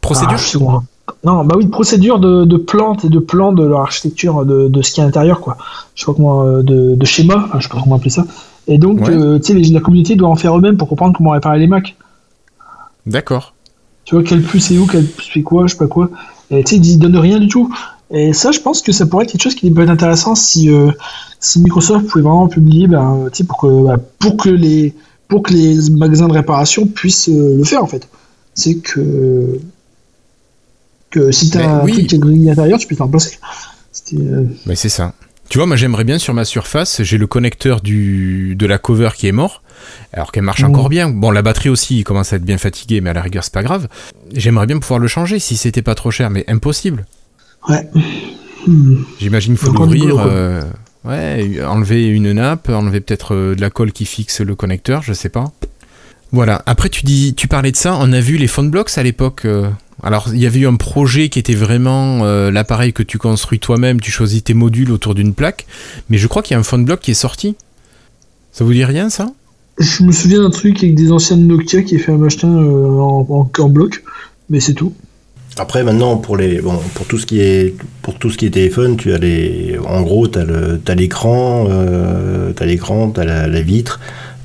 Procédure. 0.00 0.34
Ah, 0.34 0.36
je 0.36 0.46
sais 0.46 0.58
quoi. 0.58 0.82
Non, 1.24 1.44
bah 1.44 1.54
oui, 1.56 1.64
de 1.66 1.70
procédure 1.70 2.18
de, 2.18 2.44
de 2.44 2.56
plantes 2.56 3.04
et 3.04 3.08
de 3.08 3.18
plans 3.18 3.52
de 3.52 3.64
leur 3.64 3.80
architecture, 3.80 4.44
de, 4.44 4.68
de 4.68 4.82
ce 4.82 4.92
qui 4.92 5.00
est 5.00 5.02
à 5.02 5.06
l'intérieur, 5.06 5.40
quoi. 5.40 5.56
Je 5.94 6.00
sais 6.00 6.06
pas 6.06 6.14
comment, 6.14 6.44
euh, 6.44 6.62
de, 6.62 6.94
de 6.94 7.04
schéma, 7.06 7.44
enfin, 7.46 7.58
je 7.60 7.64
sais 7.68 7.74
pas 7.74 7.80
comment 7.82 7.96
appeler 7.96 8.10
ça. 8.10 8.24
Et 8.66 8.78
donc, 8.78 9.00
Ouais. 9.00 9.10
euh, 9.10 9.38
tu 9.38 9.52
sais, 9.64 9.72
la 9.72 9.80
communauté 9.80 10.16
doit 10.16 10.28
en 10.28 10.36
faire 10.36 10.56
eux-mêmes 10.56 10.76
pour 10.76 10.88
comprendre 10.88 11.16
comment 11.16 11.30
réparer 11.30 11.58
les 11.58 11.66
Macs. 11.66 11.96
D'accord. 13.06 13.54
Tu 14.04 14.14
vois, 14.14 14.24
quel 14.24 14.42
plus 14.42 14.60
c'est 14.60 14.78
où, 14.78 14.86
quel 14.86 15.06
plus 15.06 15.30
c'est 15.34 15.42
quoi, 15.42 15.66
je 15.66 15.72
sais 15.72 15.78
pas 15.78 15.86
quoi. 15.86 16.10
Et 16.50 16.64
tu 16.64 16.76
sais, 16.76 16.80
ils 16.80 16.98
donnent 16.98 17.16
rien 17.16 17.38
du 17.38 17.48
tout. 17.48 17.74
Et 18.10 18.32
ça, 18.32 18.50
je 18.50 18.58
pense 18.60 18.82
que 18.82 18.92
ça 18.92 19.06
pourrait 19.06 19.24
être 19.24 19.32
quelque 19.32 19.42
chose 19.42 19.54
qui 19.54 19.70
peut 19.70 19.82
être 19.82 19.90
intéressant 19.90 20.34
si, 20.34 20.68
euh, 20.68 20.90
si 21.38 21.60
Microsoft 21.60 22.06
pouvait 22.08 22.24
vraiment 22.24 22.48
publier, 22.48 22.88
ben, 22.88 23.26
tu 23.32 23.38
sais, 23.38 23.44
pour 23.44 23.58
que, 23.58 23.84
bah, 23.84 23.98
pour 24.18 24.36
que 24.36 24.48
les, 24.50 24.94
pour 25.28 25.42
que 25.44 25.52
les 25.52 25.90
magasins 25.90 26.26
de 26.26 26.32
réparation 26.32 26.86
puissent 26.86 27.28
euh, 27.28 27.56
le 27.56 27.64
faire, 27.64 27.84
en 27.84 27.86
fait. 27.86 28.08
C'est 28.54 28.78
que, 28.78 29.60
que 31.10 31.30
si 31.32 31.50
t'as 31.50 31.60
Ben 31.60 31.68
un 31.80 31.84
oui. 31.84 31.92
truc 31.92 32.06
qui 32.06 32.14
est 32.14 32.18
grillé 32.18 32.46
à 32.48 32.50
l'intérieur, 32.54 32.78
tu 32.78 32.86
peux 32.86 32.96
t'en 32.96 33.04
remplacer. 33.04 33.38
Euh, 34.14 34.44
Mais 34.66 34.76
c'est 34.76 34.88
ça. 34.88 35.14
Tu 35.48 35.58
vois, 35.58 35.66
moi 35.66 35.74
j'aimerais 35.76 36.04
bien 36.04 36.18
sur 36.18 36.32
ma 36.32 36.44
surface, 36.44 37.02
j'ai 37.02 37.18
le 37.18 37.26
connecteur 37.26 37.80
du, 37.80 38.54
de 38.56 38.66
la 38.66 38.78
cover 38.78 39.10
qui 39.16 39.26
est 39.26 39.32
mort, 39.32 39.62
alors 40.12 40.30
qu'elle 40.30 40.44
marche 40.44 40.62
encore 40.62 40.88
bien. 40.88 41.08
Bon, 41.10 41.32
la 41.32 41.42
batterie 41.42 41.68
aussi 41.70 41.98
il 41.98 42.04
commence 42.04 42.32
à 42.32 42.36
être 42.36 42.44
bien 42.44 42.56
fatiguée, 42.58 43.00
mais 43.00 43.10
à 43.10 43.14
la 43.14 43.22
rigueur 43.22 43.42
c'est 43.42 43.52
pas 43.52 43.64
grave. 43.64 43.88
J'aimerais 44.32 44.66
bien 44.66 44.78
pouvoir 44.78 45.00
le 45.00 45.08
changer 45.08 45.40
si 45.40 45.56
c'était 45.56 45.82
pas 45.82 45.96
trop 45.96 46.12
cher, 46.12 46.30
mais 46.30 46.44
impossible. 46.48 47.04
ouais. 47.68 47.88
Hmm. 48.66 48.96
J'imagine 49.18 49.56
qu'il 49.56 49.66
faut 49.66 49.72
l'ouvrir, 49.72 50.16
euh, 50.18 50.60
ouais, 51.04 51.60
enlever 51.66 52.06
une 52.06 52.32
nappe, 52.32 52.68
enlever 52.68 53.00
peut-être 53.00 53.34
euh, 53.34 53.54
de 53.56 53.60
la 53.62 53.70
colle 53.70 53.90
qui 53.90 54.04
fixe 54.04 54.40
le 54.42 54.54
connecteur, 54.54 55.02
je 55.02 55.14
sais 55.14 55.30
pas. 55.30 55.50
Voilà. 56.30 56.62
Après, 56.66 56.90
tu 56.90 57.04
dis, 57.06 57.34
tu 57.34 57.48
parlais 57.48 57.72
de 57.72 57.76
ça. 57.76 57.96
On 57.98 58.12
a 58.12 58.20
vu 58.20 58.36
les 58.36 58.46
phone 58.46 58.70
blocks 58.70 58.96
à 58.98 59.02
l'époque. 59.02 59.46
euh, 59.46 59.68
alors, 60.02 60.28
il 60.32 60.40
y 60.40 60.46
avait 60.46 60.60
eu 60.60 60.66
un 60.66 60.76
projet 60.76 61.28
qui 61.28 61.38
était 61.38 61.54
vraiment 61.54 62.24
euh, 62.24 62.50
l'appareil 62.50 62.92
que 62.92 63.02
tu 63.02 63.18
construis 63.18 63.58
toi-même. 63.58 64.00
Tu 64.00 64.10
choisis 64.10 64.42
tes 64.42 64.54
modules 64.54 64.92
autour 64.92 65.14
d'une 65.14 65.34
plaque. 65.34 65.66
Mais 66.08 66.18
je 66.18 66.26
crois 66.26 66.42
qu'il 66.42 66.54
y 66.54 66.56
a 66.56 66.60
un 66.60 66.64
phone 66.64 66.84
block 66.84 67.00
qui 67.00 67.10
est 67.10 67.14
sorti. 67.14 67.56
Ça 68.52 68.64
vous 68.64 68.72
dit 68.72 68.84
rien, 68.84 69.10
ça? 69.10 69.30
Je 69.78 70.02
me 70.02 70.12
souviens 70.12 70.42
d'un 70.42 70.50
truc 70.50 70.82
avec 70.82 70.94
des 70.94 71.10
anciennes 71.10 71.46
Nokia 71.46 71.82
qui 71.82 71.96
a 71.96 71.98
fait 71.98 72.12
un 72.12 72.18
machin 72.18 72.48
euh, 72.48 72.98
en, 72.98 73.26
en, 73.30 73.50
en 73.62 73.68
bloc, 73.68 74.02
mais 74.50 74.60
c'est 74.60 74.74
tout. 74.74 74.92
Après 75.56 75.82
maintenant 75.82 76.16
pour 76.16 76.36
les 76.36 76.60
bon 76.60 76.78
pour 76.94 77.06
tout 77.06 77.18
ce 77.18 77.26
qui 77.26 77.40
est 77.40 77.74
pour 78.02 78.18
tout 78.18 78.30
ce 78.30 78.38
qui 78.38 78.46
est 78.46 78.50
téléphone, 78.50 78.96
tu 78.96 79.12
as 79.12 79.18
les 79.18 79.78
en 79.84 80.02
gros 80.02 80.28
tu 80.28 80.38
as 80.38 80.44
le 80.44 80.80
t'as 80.82 80.94
l'écran, 80.94 81.66
euh, 81.68 82.52
t'as 82.52 82.66
l'écran, 82.66 83.10
t'as 83.10 83.24
la, 83.24 83.46
la 83.48 83.60
vitre, 83.60 84.00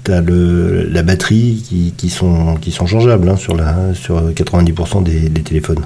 t'as 0.05 0.21
le 0.21 0.87
la 0.89 1.03
batterie 1.03 1.61
qui, 1.67 1.93
qui 1.97 2.09
sont 2.09 2.55
qui 2.61 2.71
sont 2.71 2.85
changeables 2.87 3.27
hein, 3.27 3.35
sur 3.35 3.55
la 3.55 3.93
sur 3.93 4.29
90% 4.31 5.03
des, 5.03 5.27
des 5.29 5.41
téléphones. 5.41 5.83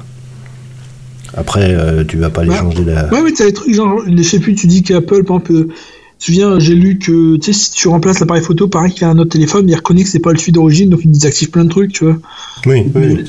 Après 1.35 1.73
euh, 1.73 2.03
tu 2.03 2.17
vas 2.17 2.29
pas 2.29 2.43
les 2.43 2.49
Ouais. 2.49 2.57
changer 2.57 2.83
la 2.83 3.11
Ouais, 3.11 3.21
mais 3.23 3.31
t'as 3.31 3.45
des 3.45 3.53
trucs 3.53 3.73
genre, 3.73 4.01
je 4.07 4.23
sais 4.23 4.39
plus, 4.39 4.55
tu 4.55 4.67
dis 4.67 4.83
qu'Apple, 4.83 5.23
par 5.23 5.37
exemple, 5.37 5.53
euh, 5.53 5.67
tu 6.17 6.17
te 6.19 6.25
souviens, 6.25 6.59
j'ai 6.59 6.75
lu 6.75 6.97
que, 6.99 7.37
tu 7.37 7.53
sais, 7.53 7.57
si 7.57 7.71
tu 7.71 7.87
remplaces 7.87 8.19
l'appareil 8.19 8.43
photo 8.43 8.67
par 8.67 8.81
un 8.81 8.89
qui 8.89 9.05
a 9.05 9.09
un 9.09 9.17
autre 9.19 9.29
téléphone, 9.29 9.69
il 9.69 9.75
reconnaît 9.75 10.03
que 10.03 10.09
c'est 10.09 10.19
pas 10.19 10.33
le 10.33 10.37
celui 10.37 10.51
d'origine, 10.51 10.89
donc 10.89 10.99
il 11.05 11.11
désactive 11.11 11.49
plein 11.49 11.63
de 11.63 11.69
trucs, 11.69 11.93
tu 11.93 12.03
vois. 12.03 12.17
Oui, 12.65 12.83
oui, 12.93 13.23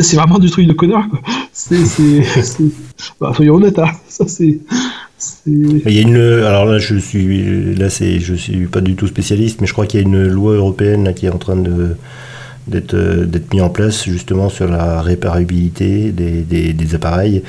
c'est 0.00 0.16
vraiment 0.16 0.38
du 0.38 0.48
truc 0.50 0.66
de 0.66 0.72
connard, 0.72 1.08
quoi. 1.10 1.20
C'est, 1.52 1.76
bah, 3.20 3.32
soyons 3.34 3.56
honnêtes, 3.56 3.78
hein. 3.78 3.90
Ça, 4.08 4.24
c'est, 4.28 4.60
Il 5.46 5.92
y 5.94 5.98
a 5.98 6.02
une 6.02 6.16
alors 6.44 6.66
là 6.66 6.78
je 6.78 6.96
suis 6.96 7.74
là 7.76 7.88
c'est 7.90 8.20
je 8.20 8.34
suis 8.34 8.66
pas 8.66 8.80
du 8.80 8.96
tout 8.96 9.06
spécialiste 9.06 9.60
mais 9.60 9.66
je 9.66 9.72
crois 9.72 9.86
qu'il 9.86 10.00
y 10.00 10.02
a 10.02 10.06
une 10.06 10.26
loi 10.28 10.54
européenne 10.54 11.04
là, 11.04 11.12
qui 11.12 11.26
est 11.26 11.30
en 11.30 11.38
train 11.38 11.56
de 11.56 11.96
d'être 12.68 12.94
euh, 12.94 13.26
d'être 13.26 13.52
mis 13.54 13.60
en 13.60 13.70
place 13.70 14.04
justement 14.04 14.48
sur 14.50 14.68
la 14.68 15.02
réparabilité 15.02 16.12
des, 16.12 16.42
des, 16.42 16.72
des 16.74 16.94
appareils 16.96 17.42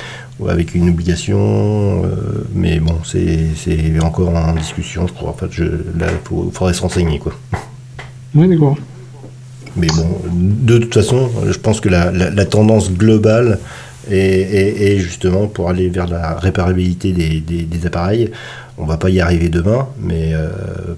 avec 0.48 0.76
une 0.76 0.90
obligation 0.90 2.04
euh, 2.06 2.46
mais 2.54 2.80
bon 2.80 3.00
c'est 3.06 3.48
c'est 3.56 4.00
encore 4.02 4.30
en 4.36 4.54
discussion 4.54 5.08
je 5.08 5.14
crois 5.14 5.32
en 5.32 5.34
fait 5.34 5.48
je 5.52 5.66
là 5.66 6.08
faut, 6.26 6.52
faudrait 6.54 6.74
se 6.74 6.82
renseigner 6.82 7.20
quoi 7.20 7.34
ouais, 8.34 8.48
d'accord. 8.48 8.78
mais 9.76 9.88
bon, 9.92 10.08
de 10.32 10.78
toute 10.80 10.94
façon, 10.94 11.30
je 11.50 11.58
pense 11.60 11.82
que 11.82 11.90
la, 11.90 12.12
la- 12.12 12.32
la 12.32 12.46
tendance 12.46 12.92
globale 12.92 13.60
est 14.12 14.98
justement 15.00 15.48
pour 15.48 15.70
aller 15.70 15.90
vers 15.90 16.08
la 16.08 16.36
réparabilité 16.36 17.12
des, 17.14 17.40
des- 17.40 17.64
des 17.64 17.86
appareils. 17.86 18.32
On 18.80 18.86
va 18.86 18.98
pas 18.98 19.10
y 19.10 19.20
arriver 19.20 19.50
demain, 19.50 19.88
mais 20.00 20.34
euh, 20.34 20.50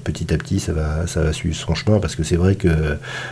petit 0.03 0.33
à 0.33 0.37
petit, 0.37 0.59
ça 0.59 0.73
va, 0.73 1.07
ça 1.07 1.21
va 1.21 1.31
suivre 1.31 1.55
son 1.55 1.75
chemin 1.75 1.99
parce 1.99 2.13
que 2.15 2.23
c'est 2.23 2.35
vrai 2.35 2.55
que, 2.55 2.67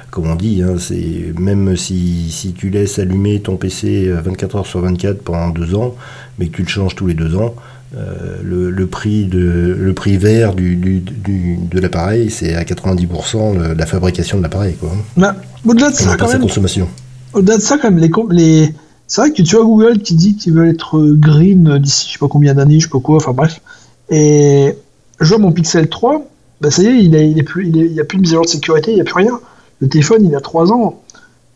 comme 0.09 0.29
on 0.31 0.35
dit, 0.35 0.63
hein, 0.63 0.75
c'est 0.79 1.33
même 1.37 1.75
si, 1.75 2.29
si 2.31 2.53
tu 2.53 2.69
laisses 2.69 2.97
allumer 2.97 3.41
ton 3.41 3.57
PC 3.57 4.09
24 4.09 4.55
heures 4.55 4.65
sur 4.65 4.79
24 4.79 5.17
pendant 5.21 5.49
deux 5.49 5.75
ans, 5.75 5.95
mais 6.39 6.47
que 6.47 6.55
tu 6.55 6.61
le 6.61 6.69
changes 6.69 6.95
tous 6.95 7.07
les 7.07 7.13
deux 7.13 7.35
ans, 7.35 7.55
euh, 7.97 8.37
le, 8.41 8.69
le 8.69 8.87
prix 8.87 9.25
de 9.25 9.75
le 9.77 9.93
prix 9.93 10.17
vert 10.17 10.53
du, 10.55 10.75
du- 10.77 10.99
du- 11.01 11.57
de 11.69 11.79
l'appareil, 11.81 12.29
c'est 12.29 12.53
à 12.55 12.63
90% 12.63 13.57
le- 13.57 13.73
la 13.73 13.85
fabrication 13.85 14.37
de 14.37 14.43
l'appareil, 14.43 14.75
quoi. 14.75 14.91
Bah, 15.17 15.35
au-delà 15.65 15.89
de 15.89 15.95
ça, 15.95 16.15
quand 16.17 16.27
même, 16.31 16.41
consommation. 16.41 16.87
au-delà 17.33 17.57
de 17.57 17.61
ça, 17.61 17.77
quand 17.81 17.91
même, 17.91 17.99
les... 18.31 18.73
c'est 19.07 19.21
vrai 19.21 19.31
que 19.31 19.41
tu 19.41 19.55
vois 19.55 19.65
Google 19.65 19.99
qui 19.99 20.15
dit 20.15 20.35
qu'ils 20.35 20.53
veulent 20.53 20.67
être 20.67 20.97
euh, 20.97 21.15
green 21.15 21.79
d'ici 21.79 22.07
je 22.07 22.13
sais 22.13 22.19
pas 22.19 22.27
combien 22.27 22.53
d'années, 22.53 22.79
je 22.79 22.85
sais 22.85 22.91
pas 22.91 22.99
quoi, 22.99 23.15
enfin 23.15 23.31
bref. 23.31 23.61
Et 24.09 24.75
je 25.19 25.29
vois 25.29 25.37
mon 25.37 25.51
Pixel 25.51 25.89
3, 25.89 26.27
bah 26.61 26.71
ça 26.71 26.83
y 26.83 26.87
est, 26.87 27.03
il, 27.03 27.15
a, 27.15 27.21
il, 27.21 27.39
est 27.39 27.43
plus, 27.43 27.67
a 27.99 28.03
plus 28.03 28.17
de 28.17 28.21
mise 28.21 28.31
à 28.31 28.35
jour 28.35 28.43
de 28.43 28.49
sécurité, 28.49 28.91
il 28.91 28.95
n'y 28.95 29.01
a 29.01 29.05
plus 29.05 29.15
rien. 29.15 29.39
Le 29.79 29.87
téléphone, 29.87 30.25
il 30.25 30.35
a 30.35 30.41
3 30.41 30.71
ans. 30.73 31.01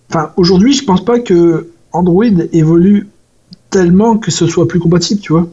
Enfin, 0.09 0.31
aujourd'hui, 0.37 0.73
je 0.73 0.85
pense 0.85 1.03
pas 1.03 1.19
que 1.19 1.69
Android 1.91 2.25
évolue 2.53 3.09
tellement 3.69 4.17
que 4.17 4.31
ce 4.31 4.47
soit 4.47 4.67
plus 4.67 4.79
compatible, 4.79 5.21
tu 5.21 5.33
vois. 5.33 5.47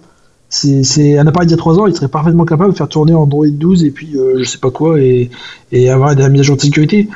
C'est 0.50 1.18
un 1.18 1.26
appareil 1.26 1.46
d'il 1.46 1.52
y 1.52 1.58
a 1.58 1.58
3 1.58 1.78
ans, 1.78 1.87
il 1.87 1.94
serait 1.94 2.08
parfaitement 2.08 2.44
capable 2.44 2.72
de 2.72 2.76
faire 2.76 2.88
tourner 2.88 3.12
Android 3.12 3.46
12 3.46 3.84
et 3.84 3.90
puis 3.90 4.16
euh, 4.16 4.38
je 4.38 4.44
sais 4.44 4.58
pas 4.58 4.70
quoi 4.70 4.98
et, 4.98 5.30
et 5.72 5.90
avoir 5.90 6.16
des 6.16 6.26
mises 6.30 6.40
à 6.40 6.44
jour 6.44 6.56
de 6.56 6.62
sécurité. 6.62 7.08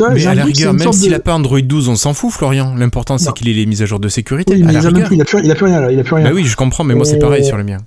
Tu 0.00 0.04
vois, 0.06 0.14
Mais 0.14 0.26
à 0.26 0.34
la 0.34 0.44
rigueur, 0.44 0.72
même 0.74 0.92
s'il 0.92 1.06
de- 1.08 1.14
n'a 1.14 1.18
pas 1.20 1.34
Android 1.34 1.60
12, 1.60 1.88
on 1.88 1.96
s'en 1.96 2.14
fout, 2.14 2.30
Florian. 2.32 2.74
L'important, 2.76 3.18
c'est 3.18 3.32
qu'il 3.34 3.48
ait 3.48 3.52
les 3.52 3.66
mises 3.66 3.82
à 3.82 3.86
jour 3.86 4.00
de 4.00 4.08
sécurité. 4.08 4.54
Oui, 4.54 4.62
à 4.68 4.72
la 4.72 4.80
rigueur. 4.80 5.06
plus, 5.08 5.16
il, 5.16 5.22
a 5.22 5.24
plus, 5.24 5.40
il 5.44 5.50
a 5.50 5.54
plus 5.54 5.64
rien 5.66 5.80
là, 5.80 5.92
il 5.92 5.98
a 5.98 6.02
plus 6.04 6.14
rien. 6.14 6.24
Bah 6.24 6.30
oui, 6.34 6.44
je 6.44 6.56
comprends, 6.56 6.84
mais 6.84 6.94
moi 6.94 7.04
c'est 7.04 7.18
pareil 7.18 7.44
sur 7.44 7.56
le 7.56 7.64
mien. 7.64 7.78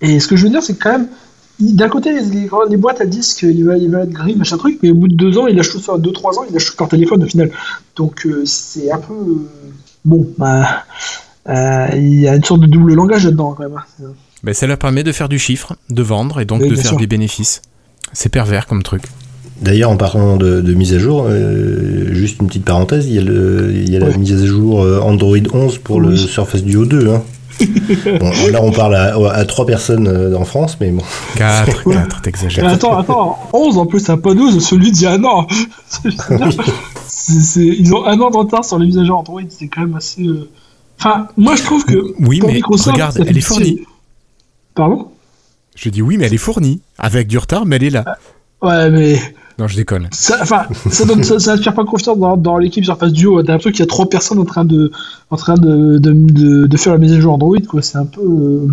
Et 0.00 0.18
ce 0.20 0.26
que 0.28 0.36
je 0.36 0.44
veux 0.44 0.50
dire, 0.50 0.62
c'est 0.62 0.74
que 0.74 0.82
quand 0.82 0.92
même, 0.92 1.08
d'un 1.60 1.88
côté, 1.90 2.12
les, 2.12 2.22
les, 2.22 2.48
les 2.70 2.76
boîtes 2.78 2.98
elles 3.00 3.10
disent 3.10 3.34
qu'il 3.34 3.64
va, 3.66 3.76
il 3.76 3.90
va 3.90 4.00
être 4.04 4.10
green, 4.12 4.38
machin 4.38 4.56
truc, 4.56 4.78
mais 4.82 4.90
au 4.90 4.94
bout 4.94 5.08
de 5.08 5.14
deux 5.14 5.36
ans, 5.38 5.46
il 5.46 5.56
lâche 5.56 5.70
tout 5.70 5.78
ça, 5.80 5.98
deux, 5.98 6.12
trois 6.12 6.38
ans, 6.38 6.44
il 6.48 6.54
lâche 6.54 6.64
tout 6.70 6.74
leur 6.78 6.88
téléphone 6.88 7.22
au 7.22 7.26
final. 7.26 7.50
Donc 7.96 8.24
euh, 8.26 8.42
c'est 8.46 8.90
un 8.90 8.98
peu. 8.98 9.12
euh, 9.12 9.46
bon, 10.06 10.26
bah. 10.38 10.84
euh, 11.48 11.86
il 11.94 12.20
y 12.20 12.28
a 12.28 12.34
une 12.34 12.44
sorte 12.44 12.60
de 12.62 12.66
double 12.66 12.94
langage 12.94 13.24
là-dedans 13.24 13.54
quand 13.56 13.62
même. 13.64 13.76
hein. 13.76 14.04
Ben, 14.42 14.54
ça 14.54 14.66
leur 14.66 14.78
permet 14.78 15.02
de 15.02 15.12
faire 15.12 15.28
du 15.28 15.38
chiffre, 15.38 15.76
de 15.90 16.02
vendre 16.02 16.40
et 16.40 16.46
donc 16.46 16.62
Oui, 16.62 16.70
de 16.70 16.76
faire 16.76 16.86
sûr. 16.92 16.96
des 16.98 17.06
bénéfices. 17.06 17.60
C'est 18.14 18.30
pervers 18.30 18.66
comme 18.66 18.82
truc. 18.82 19.02
D'ailleurs, 19.60 19.90
en 19.90 19.96
parlant 19.96 20.36
de, 20.36 20.60
de 20.60 20.74
mise 20.74 20.94
à 20.94 20.98
jour, 20.98 21.26
euh, 21.28 22.12
juste 22.14 22.40
une 22.40 22.46
petite 22.46 22.64
parenthèse, 22.64 23.06
il 23.06 23.14
y 23.14 23.18
a, 23.18 23.22
le, 23.22 23.72
il 23.74 23.90
y 23.90 23.96
a 23.96 23.98
la 24.00 24.16
mise 24.16 24.42
à 24.42 24.46
jour 24.46 24.82
euh, 24.82 25.00
Android 25.00 25.36
11 25.52 25.78
pour 25.78 26.00
le. 26.00 26.16
Surface 26.16 26.62
Duo 26.64 26.84
2. 26.86 27.08
hein. 27.10 27.22
Bon, 28.20 28.30
là, 28.50 28.60
on 28.62 28.70
parle 28.72 28.94
à, 28.94 29.14
à 29.34 29.44
trois 29.44 29.66
personnes 29.66 30.08
euh, 30.08 30.34
en 30.34 30.46
France, 30.46 30.78
mais 30.80 30.90
bon. 30.90 31.02
4, 31.36 31.86
Ouais. 31.86 31.94
4, 31.94 32.06
Mais 32.16 32.22
t'exagères. 32.22 32.66
attends, 32.66 32.96
attends, 32.96 33.38
11 33.52 33.76
en 33.76 33.84
plus, 33.84 34.00
c'est 34.00 34.16
pas 34.16 34.32
12, 34.32 34.64
celui 34.66 34.90
d'il 34.92 35.02
y 35.02 35.06
a 35.06 35.12
un 35.12 35.24
an. 35.24 35.46
Ils 37.58 37.94
ont 37.94 38.04
un 38.06 38.18
an 38.20 38.30
de 38.30 38.36
retard 38.36 38.64
sur 38.64 38.78
les 38.78 38.86
mises 38.86 38.98
à 38.98 39.04
jour 39.04 39.18
Android, 39.18 39.42
c'est 39.50 39.68
quand 39.68 39.82
même 39.82 39.94
assez. 39.96 40.22
euh, 40.26 40.48
Enfin, 40.98 41.28
moi 41.36 41.54
je 41.56 41.62
trouve 41.62 41.84
que. 41.84 42.14
Oui, 42.20 42.38
pour 42.40 42.48
mais 42.48 42.56
Microsoft, 42.56 42.92
regarde, 42.92 43.24
elle 43.26 43.36
est 43.36 43.40
fournie. 43.40 43.80
Pardon? 44.74 45.08
Je 45.76 45.88
dis 45.88 46.02
oui, 46.02 46.16
mais 46.18 46.26
elle 46.26 46.34
est 46.34 46.38
fournie. 46.38 46.80
Avec 46.98 47.26
du 47.28 47.38
retard, 47.38 47.64
mais 47.66 47.76
elle 47.76 47.84
est 47.84 47.90
là. 47.90 48.04
Ouais, 48.62 48.90
mais. 48.90 49.18
Non, 49.60 49.68
je 49.68 49.76
déconne. 49.76 50.08
Ça, 50.10 50.38
enfin, 50.42 50.62
ça, 50.90 51.04
donne, 51.04 51.22
ça, 51.22 51.38
ça 51.38 51.52
inspire 51.52 51.74
pas 51.74 51.84
confiance 51.84 52.18
dans, 52.18 52.36
dans 52.36 52.56
l'équipe 52.58 52.84
Surface 52.84 53.12
Duo. 53.12 53.42
T'as 53.42 53.52
l'impression 53.52 53.70
qu'il 53.70 53.80
y 53.80 53.82
a 53.82 53.86
trois 53.86 54.08
personnes 54.08 54.38
en 54.38 54.44
train 54.44 54.64
de, 54.64 54.90
en 55.30 55.36
train 55.36 55.54
de, 55.54 55.98
de, 55.98 56.12
de, 56.12 56.66
de 56.66 56.76
faire 56.78 56.94
la 56.94 56.98
mise 56.98 57.12
à 57.12 57.20
jour 57.20 57.34
Android, 57.34 57.58
quoi. 57.68 57.82
C'est 57.82 57.98
un 57.98 58.06
peu. 58.06 58.22
euh, 58.22 58.66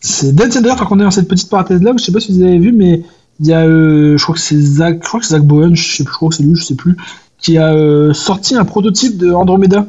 C'est 0.00 0.34
d'ailleurs, 0.34 0.76
quand 0.76 0.88
on 0.94 1.00
est 1.00 1.04
dans 1.04 1.10
cette 1.10 1.26
petite 1.28 1.48
parenthèse 1.48 1.82
là, 1.82 1.92
je 1.98 2.04
sais 2.04 2.12
pas 2.12 2.20
si 2.20 2.32
vous 2.32 2.42
avez 2.42 2.58
vu, 2.58 2.72
mais 2.72 3.02
il 3.40 3.46
y 3.46 3.52
a, 3.54 3.60
euh, 3.64 4.16
je 4.18 4.22
crois 4.22 4.34
que 4.34 4.40
c'est 4.40 4.60
Zach, 4.60 4.98
je 5.02 5.08
crois 5.08 5.20
que 5.20 5.26
c'est 5.26 5.32
Zach 5.34 5.42
Bowen, 5.44 5.74
je 5.74 5.96
sais 5.96 6.04
plus, 6.04 6.12
je 6.12 6.16
crois 6.16 6.28
que 6.28 6.34
c'est 6.34 6.42
lui, 6.42 6.54
je 6.54 6.64
sais 6.64 6.74
plus, 6.74 6.96
qui 7.38 7.56
a 7.56 7.72
euh, 7.72 8.12
sorti 8.12 8.54
un 8.56 8.66
prototype 8.66 9.16
de 9.16 9.32
Andromeda, 9.32 9.86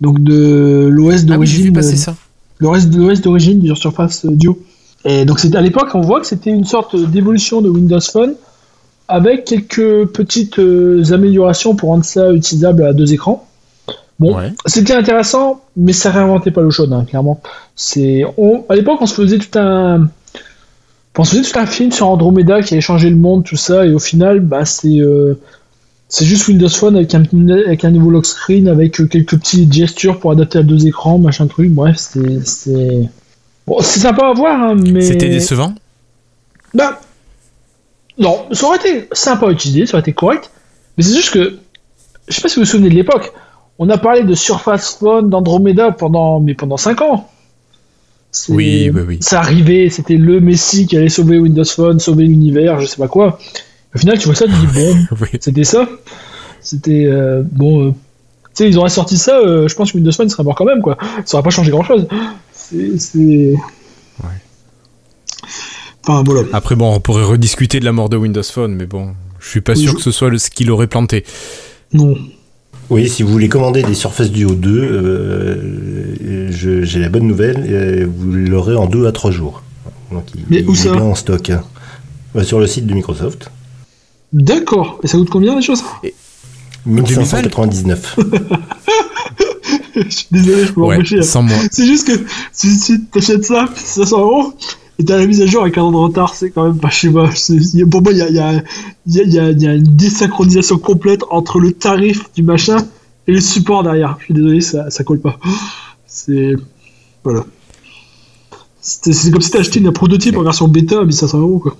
donc 0.00 0.22
de 0.22 0.88
l'OS 0.92 1.14
Ah 1.14 1.16
oui, 1.16 1.24
d'origine. 1.26 1.76
euh, 1.76 2.68
reste 2.70 2.90
de 2.90 2.98
l'OS 3.02 3.20
d'origine 3.20 3.58
du 3.58 3.74
Surface 3.74 4.24
euh, 4.24 4.30
Duo. 4.30 4.58
Et 5.04 5.24
donc 5.24 5.44
à 5.52 5.60
l'époque, 5.60 5.88
on 5.94 6.00
voit 6.00 6.20
que 6.20 6.26
c'était 6.26 6.50
une 6.50 6.64
sorte 6.64 6.94
d'évolution 6.96 7.60
de 7.60 7.68
Windows 7.68 8.00
Phone 8.00 8.34
avec 9.08 9.44
quelques 9.44 10.06
petites 10.06 10.58
euh, 10.58 11.02
améliorations 11.12 11.74
pour 11.76 11.90
rendre 11.90 12.04
ça 12.04 12.32
utilisable 12.32 12.84
à 12.84 12.92
deux 12.92 13.12
écrans. 13.12 13.46
Bon, 14.18 14.34
Ouais. 14.34 14.52
c'était 14.64 14.94
intéressant, 14.94 15.60
mais 15.76 15.92
ça 15.92 16.10
réinventait 16.10 16.50
pas 16.50 16.62
l'eau 16.62 16.70
chaude, 16.70 16.92
hein, 16.92 17.04
clairement. 17.06 17.40
C'est, 17.74 18.24
on, 18.38 18.64
à 18.68 18.74
l'époque, 18.74 18.98
on 19.00 19.06
se 19.06 19.14
faisait 19.14 19.38
tout 19.38 19.58
un, 19.58 20.08
on 21.18 21.24
se 21.24 21.36
faisait 21.36 21.50
tout 21.50 21.58
un 21.58 21.66
film 21.66 21.92
sur 21.92 22.08
Andromeda 22.08 22.62
qui 22.62 22.74
allait 22.74 22.80
changer 22.80 23.10
le 23.10 23.16
monde, 23.16 23.44
tout 23.44 23.56
ça, 23.56 23.84
et 23.86 23.92
au 23.92 23.98
final, 23.98 24.40
bah, 24.40 24.64
c'est, 24.64 25.00
euh, 25.00 25.38
c'est 26.08 26.24
juste 26.24 26.48
Windows 26.48 26.68
Phone 26.68 26.96
avec 26.96 27.14
un, 27.14 27.24
avec 27.66 27.84
un 27.84 27.90
nouveau 27.90 28.10
lock 28.10 28.24
screen, 28.24 28.68
avec 28.68 28.98
euh, 29.00 29.06
quelques 29.06 29.38
petites 29.38 29.72
gestures 29.72 30.18
pour 30.18 30.30
adapter 30.30 30.60
à 30.60 30.62
deux 30.62 30.86
écrans, 30.86 31.18
machin 31.18 31.46
truc. 31.46 31.70
Bref, 31.70 31.96
c'est, 31.98 32.46
c'est, 32.46 33.10
bon, 33.66 33.76
c'est 33.80 34.00
sympa 34.00 34.28
à 34.28 34.32
voir, 34.32 34.62
hein, 34.62 34.76
mais. 34.76 35.02
C'était 35.02 35.28
décevant? 35.28 35.74
Bah, 36.72 37.00
non, 38.18 38.46
ça 38.52 38.66
aurait 38.66 38.76
été 38.78 39.08
sympa 39.12 39.46
à 39.48 39.50
utiliser, 39.50 39.86
ça 39.86 39.94
aurait 39.94 40.00
été 40.00 40.12
correct, 40.12 40.50
mais 40.96 41.02
c'est 41.04 41.14
juste 41.14 41.30
que, 41.30 41.58
je 42.28 42.34
sais 42.34 42.40
pas 42.42 42.48
si 42.48 42.56
vous 42.56 42.62
vous 42.62 42.70
souvenez 42.70 42.88
de 42.90 42.94
l'époque, 42.94 43.32
on 43.78 43.88
a 43.90 43.98
parlé 43.98 44.24
de 44.24 44.34
Surface 44.34 44.96
Phone, 44.98 45.28
d'Andromeda 45.28 45.92
pendant, 45.92 46.40
mais 46.40 46.54
pendant 46.54 46.76
5 46.78 47.02
ans. 47.02 47.28
Oui, 48.48 48.90
oui, 48.94 49.00
oui. 49.06 49.18
Ça 49.20 49.38
arrivait, 49.40 49.88
c'était 49.90 50.16
le 50.16 50.40
Messi 50.40 50.86
qui 50.86 50.96
allait 50.96 51.08
sauver 51.08 51.38
Windows 51.38 51.64
Phone, 51.64 51.98
sauver 52.00 52.24
l'univers, 52.24 52.80
je 52.80 52.86
sais 52.86 52.96
pas 52.96 53.08
quoi. 53.08 53.38
Au 53.94 53.98
final, 53.98 54.18
tu 54.18 54.26
vois 54.26 54.34
ça, 54.34 54.44
tu 54.46 54.50
dis 54.52 54.66
bon, 54.74 54.94
Oui. 55.20 55.28
c'était 55.40 55.64
ça. 55.64 55.86
C'était 56.60 57.06
euh, 57.06 57.42
bon. 57.44 57.86
euh, 57.88 57.90
tu 57.90 58.64
sais, 58.64 58.68
ils 58.68 58.78
auraient 58.78 58.88
sorti 58.90 59.16
ça, 59.16 59.38
euh, 59.38 59.68
je 59.68 59.74
pense 59.74 59.92
que 59.92 59.96
Windows 59.98 60.12
Phone 60.12 60.28
serait 60.28 60.42
mort 60.42 60.54
quand 60.54 60.64
même, 60.64 60.80
quoi. 60.82 60.96
Ça 61.24 61.36
aurait 61.36 61.44
pas 61.44 61.50
changé 61.50 61.70
grand 61.70 61.84
chose. 61.84 62.06
C'est. 62.52 63.54
C'est- 66.06 66.12
Enfin, 66.12 66.22
voilà. 66.24 66.42
Après, 66.52 66.74
bon, 66.76 66.94
on 66.94 67.00
pourrait 67.00 67.24
rediscuter 67.24 67.80
de 67.80 67.84
la 67.84 67.92
mort 67.92 68.08
de 68.08 68.16
Windows 68.16 68.42
Phone, 68.42 68.74
mais 68.74 68.86
bon, 68.86 69.14
je 69.40 69.48
suis 69.48 69.60
pas 69.60 69.72
Oui, 69.74 69.82
sûr 69.82 69.92
je- 69.92 69.96
que 69.96 70.02
ce 70.02 70.10
soit 70.12 70.30
le, 70.30 70.38
ce 70.38 70.50
qu'il 70.50 70.70
aurait 70.70 70.86
planté. 70.86 71.24
Non. 71.92 72.14
Oui, 72.88 73.08
si 73.08 73.22
vous 73.24 73.30
voulez 73.30 73.48
commander 73.48 73.82
des 73.82 73.94
Surface 73.94 74.30
Duo 74.30 74.50
2, 74.54 74.80
euh, 74.80 76.50
je- 76.52 76.82
j'ai 76.84 77.00
la 77.00 77.08
bonne 77.08 77.26
nouvelle, 77.26 77.66
euh, 77.68 78.06
vous 78.08 78.30
l'aurez 78.32 78.76
en 78.76 78.86
2 78.86 79.06
à 79.06 79.12
3 79.12 79.32
jours. 79.32 79.62
Donc 80.12 80.24
il, 80.36 80.42
Mais 80.48 80.60
il 80.60 80.68
où 80.68 80.72
est 80.72 80.76
ça 80.76 80.92
bien 80.92 81.02
en 81.02 81.14
stock. 81.16 81.50
hein. 81.50 81.64
Bah, 82.34 82.44
sur 82.44 82.60
le 82.60 82.66
site 82.68 82.86
de 82.86 82.94
Microsoft. 82.94 83.50
D'accord. 84.32 85.00
Et 85.02 85.08
ça 85.08 85.18
coûte 85.18 85.30
combien 85.30 85.56
les 85.56 85.62
choses? 85.62 85.82
1599. 86.86 88.16
Je 89.96 90.08
suis 90.10 90.26
désolé, 90.30 90.66
je 90.66 90.72
peux 90.72 90.82
Ouais, 90.82 90.96
m'empêcher. 90.98 91.22
sans 91.22 91.42
moi. 91.42 91.56
C'est 91.72 91.86
juste 91.86 92.06
que 92.06 92.12
si, 92.52 92.70
si 92.70 93.02
t'achètes 93.06 93.44
ça, 93.44 93.66
500 93.74 94.20
euros, 94.20 94.52
et 94.98 95.04
t'as 95.04 95.16
la 95.18 95.26
mise 95.26 95.40
à 95.42 95.46
jour 95.46 95.62
avec 95.62 95.76
un 95.78 95.82
an 95.82 95.90
de 95.92 95.96
retard, 95.96 96.34
c'est 96.34 96.50
quand 96.50 96.64
même 96.64 96.78
pas, 96.78 96.88
je 96.90 97.00
sais 97.00 97.10
pas. 97.10 97.30
c'est- 97.34 97.54
il 97.54 97.80
y 97.80 97.82
a- 97.82 97.86
Pour 97.86 98.02
moi, 98.02 98.12
il 98.12 98.18
y 98.18 98.22
a, 98.22 98.28
il 98.28 98.34
y, 98.36 98.38
a, 98.38 98.52
il 99.06 99.14
y, 99.14 99.20
a, 99.20 99.22
il 99.24 99.32
y 99.34 99.38
a- 99.38 99.50
il 99.50 99.62
y 99.62 99.66
a 99.66 99.74
une 99.74 99.96
désynchronisation 99.96 100.78
complète 100.78 101.20
entre 101.30 101.58
le 101.60 101.72
tarif 101.72 102.32
du 102.34 102.42
machin 102.42 102.78
et 103.26 103.32
le 103.32 103.40
support 103.40 103.82
derrière. 103.82 104.16
Je 104.20 104.24
suis 104.26 104.34
désolé, 104.34 104.60
ça, 104.60 104.90
ça 104.90 105.04
colle 105.04 105.20
pas. 105.20 105.38
C'est. 106.06 106.54
Voilà. 107.24 107.44
C'est 108.80 109.30
comme 109.32 109.40
si 109.42 109.50
t'as 109.50 109.58
acheté 109.60 109.80
une 109.80 109.92
prototype 109.92 110.36
en 110.36 110.42
version 110.42 110.68
bêta 110.68 111.00
à 111.00 111.04
1500 111.04 111.38
euros, 111.40 111.58
quoi. 111.58 111.76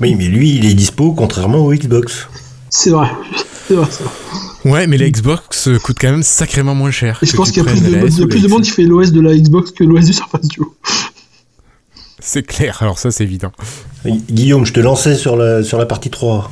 oui, 0.00 0.14
mais 0.14 0.28
lui, 0.28 0.56
il 0.56 0.64
est 0.64 0.74
dispo 0.74 1.12
contrairement 1.12 1.58
au 1.66 1.74
Xbox. 1.74 2.26
C'est 2.70 2.90
vrai. 2.90 3.10
C'est 3.68 3.74
vrai, 3.74 3.86
ça. 3.90 4.04
Ouais, 4.64 4.86
mais 4.86 4.96
la 4.96 5.10
Xbox 5.10 5.68
euh, 5.68 5.78
coûte 5.78 5.98
quand 6.00 6.10
même 6.10 6.22
sacrément 6.22 6.74
moins 6.74 6.90
cher. 6.90 7.18
Et 7.22 7.26
je 7.26 7.36
pense 7.36 7.50
qu'il 7.50 7.62
y 7.62 7.66
a 7.66 7.70
plus 7.70 7.80
de, 7.82 8.24
plus 8.24 8.42
de 8.42 8.48
monde 8.48 8.62
qui 8.62 8.70
fait 8.70 8.84
l'OS 8.84 9.12
de 9.12 9.20
la 9.20 9.36
Xbox 9.36 9.70
que 9.72 9.84
l'OS 9.84 10.06
du 10.06 10.12
Surface 10.14 10.48
Duo. 10.48 10.74
C'est 12.26 12.42
clair, 12.42 12.78
alors 12.80 12.98
ça 12.98 13.10
c'est 13.10 13.22
évident. 13.22 13.52
Guillaume, 14.06 14.64
je 14.64 14.72
te 14.72 14.80
lançais 14.80 15.14
sur 15.14 15.36
la, 15.36 15.62
sur 15.62 15.76
la 15.76 15.84
partie 15.84 16.08
3. 16.08 16.48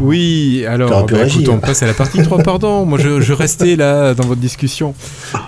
Oui, 0.00 0.64
alors, 0.66 1.06
bah, 1.06 1.26
écoute, 1.26 1.48
on 1.50 1.58
passe 1.58 1.82
à 1.82 1.86
la 1.86 1.92
partie 1.92 2.22
3, 2.22 2.38
pardon. 2.38 2.86
Moi, 2.86 2.98
je, 2.98 3.20
je 3.20 3.32
restais 3.34 3.76
là 3.76 4.14
dans 4.14 4.24
votre 4.24 4.40
discussion. 4.40 4.94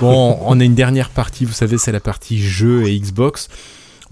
Bon, 0.00 0.38
on 0.42 0.60
a 0.60 0.64
une 0.64 0.74
dernière 0.74 1.08
partie, 1.08 1.46
vous 1.46 1.54
savez, 1.54 1.78
c'est 1.78 1.92
la 1.92 2.00
partie 2.00 2.38
jeu 2.38 2.86
et 2.86 3.00
Xbox. 3.00 3.48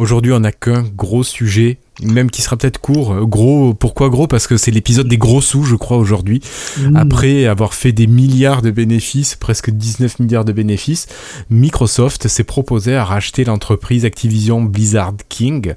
Aujourd'hui, 0.02 0.32
on 0.32 0.40
n'a 0.40 0.50
qu'un 0.50 0.82
gros 0.82 1.22
sujet, 1.22 1.78
même 2.02 2.28
qui 2.28 2.42
sera 2.42 2.56
peut-être 2.56 2.80
court. 2.80 3.12
Euh, 3.12 3.24
Gros, 3.24 3.72
pourquoi 3.72 4.08
gros? 4.08 4.26
Parce 4.26 4.48
que 4.48 4.56
c'est 4.56 4.72
l'épisode 4.72 5.06
des 5.06 5.16
gros 5.16 5.40
sous, 5.40 5.62
je 5.62 5.76
crois, 5.76 5.96
aujourd'hui. 5.96 6.40
Mm. 6.80 6.96
Après 6.96 7.46
avoir 7.46 7.72
fait 7.72 7.92
des 7.92 8.08
milliards 8.08 8.62
de 8.62 8.72
bénéfices, 8.72 9.36
presque 9.36 9.70
19 9.70 10.18
milliards 10.18 10.44
de 10.44 10.50
bénéfices, 10.50 11.06
Microsoft 11.50 12.26
s'est 12.26 12.42
proposé 12.42 12.96
à 12.96 13.04
racheter 13.04 13.44
l'entreprise 13.44 14.04
Activision 14.04 14.60
Blizzard 14.60 15.12
King, 15.28 15.74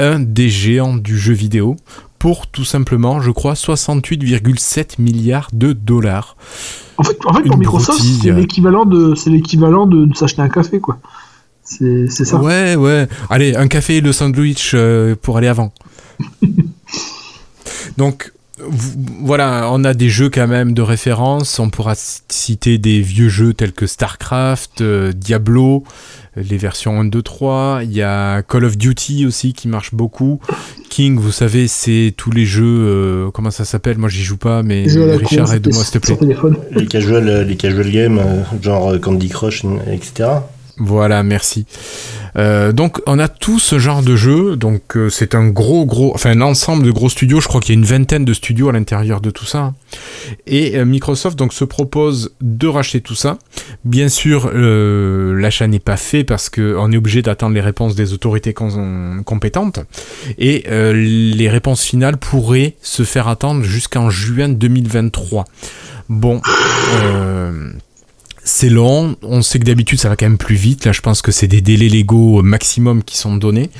un 0.00 0.18
des 0.18 0.48
géants 0.48 0.96
du 0.96 1.16
jeu 1.16 1.34
vidéo, 1.34 1.76
pour 2.18 2.48
tout 2.48 2.64
simplement, 2.64 3.20
je 3.20 3.30
crois, 3.30 3.54
68,7 3.54 5.00
milliards 5.00 5.48
de 5.52 5.74
dollars. 5.74 6.36
En 6.98 7.04
fait, 7.04 7.16
en 7.24 7.34
fait 7.34 7.42
Une 7.42 7.50
pour 7.50 7.58
Microsoft, 7.58 8.00
broutille. 8.00 8.18
c'est 8.20 8.32
l'équivalent 8.32 8.84
de, 8.84 9.14
c'est 9.14 9.30
l'équivalent 9.30 9.86
de, 9.86 10.06
de 10.06 10.14
s'acheter 10.16 10.42
un 10.42 10.48
café, 10.48 10.80
quoi. 10.80 10.98
C'est, 11.70 12.24
ça. 12.24 12.36
Ouais, 12.40 12.74
ouais. 12.74 13.06
Allez, 13.28 13.54
un 13.54 13.68
café 13.68 13.98
et 13.98 14.00
le 14.00 14.12
sandwich 14.12 14.72
euh, 14.74 15.14
pour 15.20 15.38
aller 15.38 15.46
avant. 15.46 15.72
Donc, 17.96 18.32
voilà, 19.22 19.68
on 19.72 19.84
a 19.84 19.94
des 19.94 20.08
jeux 20.08 20.28
quand 20.28 20.48
même 20.48 20.74
de 20.74 20.82
référence. 20.82 21.60
On 21.60 21.70
pourra 21.70 21.94
citer 21.96 22.76
des 22.78 23.00
vieux 23.00 23.28
jeux 23.28 23.54
tels 23.54 23.72
que 23.72 23.86
StarCraft, 23.86 24.80
euh, 24.80 25.12
Diablo, 25.12 25.84
les 26.36 26.58
versions 26.58 27.00
1, 27.00 27.04
2, 27.04 27.22
3. 27.22 27.80
Il 27.84 27.92
y 27.92 28.02
a 28.02 28.42
Call 28.42 28.64
of 28.64 28.76
Duty 28.76 29.24
aussi 29.24 29.52
qui 29.52 29.68
marche 29.68 29.94
beaucoup. 29.94 30.40
King, 30.90 31.18
vous 31.18 31.32
savez, 31.32 31.68
c'est 31.68 32.12
tous 32.16 32.32
les 32.32 32.46
jeux. 32.46 32.64
euh, 32.66 33.30
comment 33.30 33.52
ça 33.52 33.64
s'appelle? 33.64 33.96
Moi, 33.96 34.08
j'y 34.08 34.24
joue 34.24 34.36
pas, 34.36 34.64
mais 34.64 34.86
Richard, 34.88 35.54
aide-moi 35.54 35.84
s'il 35.84 36.00
te 36.00 36.06
plaît. 36.06 36.18
Les 36.72 36.86
casual, 36.86 37.46
les 37.46 37.56
casual 37.56 37.90
games, 37.90 38.20
genre 38.60 39.00
Candy 39.00 39.28
Crush, 39.28 39.64
etc. 39.90 40.30
Voilà, 40.80 41.22
merci. 41.22 41.66
Euh, 42.36 42.72
donc 42.72 43.00
on 43.06 43.18
a 43.18 43.28
tout 43.28 43.58
ce 43.58 43.78
genre 43.78 44.02
de 44.02 44.16
jeu, 44.16 44.56
donc 44.56 44.96
euh, 44.96 45.10
c'est 45.10 45.34
un 45.34 45.48
gros 45.48 45.84
gros, 45.84 46.12
enfin 46.14 46.30
un 46.30 46.40
ensemble 46.40 46.84
de 46.84 46.90
gros 46.90 47.08
studios. 47.10 47.40
Je 47.40 47.48
crois 47.48 47.60
qu'il 47.60 47.74
y 47.74 47.76
a 47.76 47.80
une 47.80 47.84
vingtaine 47.86 48.24
de 48.24 48.32
studios 48.32 48.68
à 48.68 48.72
l'intérieur 48.72 49.20
de 49.20 49.30
tout 49.30 49.44
ça. 49.44 49.74
Et 50.46 50.78
euh, 50.78 50.84
Microsoft 50.84 51.38
donc 51.38 51.52
se 51.52 51.64
propose 51.64 52.32
de 52.40 52.66
racheter 52.66 53.00
tout 53.00 53.14
ça. 53.14 53.36
Bien 53.84 54.08
sûr, 54.08 54.50
l'achat 54.54 55.66
n'est 55.66 55.80
pas 55.80 55.96
fait 55.98 56.24
parce 56.24 56.48
que 56.48 56.76
on 56.78 56.90
est 56.92 56.96
obligé 56.96 57.20
d'attendre 57.20 57.54
les 57.54 57.60
réponses 57.60 57.94
des 57.94 58.12
autorités 58.14 58.54
com- 58.54 59.22
compétentes. 59.26 59.80
Et 60.38 60.64
les 60.68 61.48
réponses 61.50 61.82
finales 61.82 62.16
pourraient 62.16 62.76
se 62.80 63.02
faire 63.02 63.28
attendre 63.28 63.62
jusqu'en 63.64 64.08
juin 64.08 64.48
2023. 64.48 65.44
Bon. 66.08 66.40
C'est 68.50 68.68
long, 68.68 69.16
on 69.22 69.42
sait 69.42 69.58
que 69.60 69.64
d'habitude 69.64 70.00
ça 70.00 70.08
va 70.08 70.16
quand 70.16 70.26
même 70.26 70.38
plus 70.38 70.56
vite, 70.56 70.84
là 70.84 70.92
je 70.92 71.00
pense 71.00 71.22
que 71.22 71.30
c'est 71.30 71.46
des 71.46 71.60
délais 71.60 71.88
légaux 71.88 72.42
maximum 72.42 73.04
qui 73.04 73.16
sont 73.16 73.36
donnés. 73.36 73.70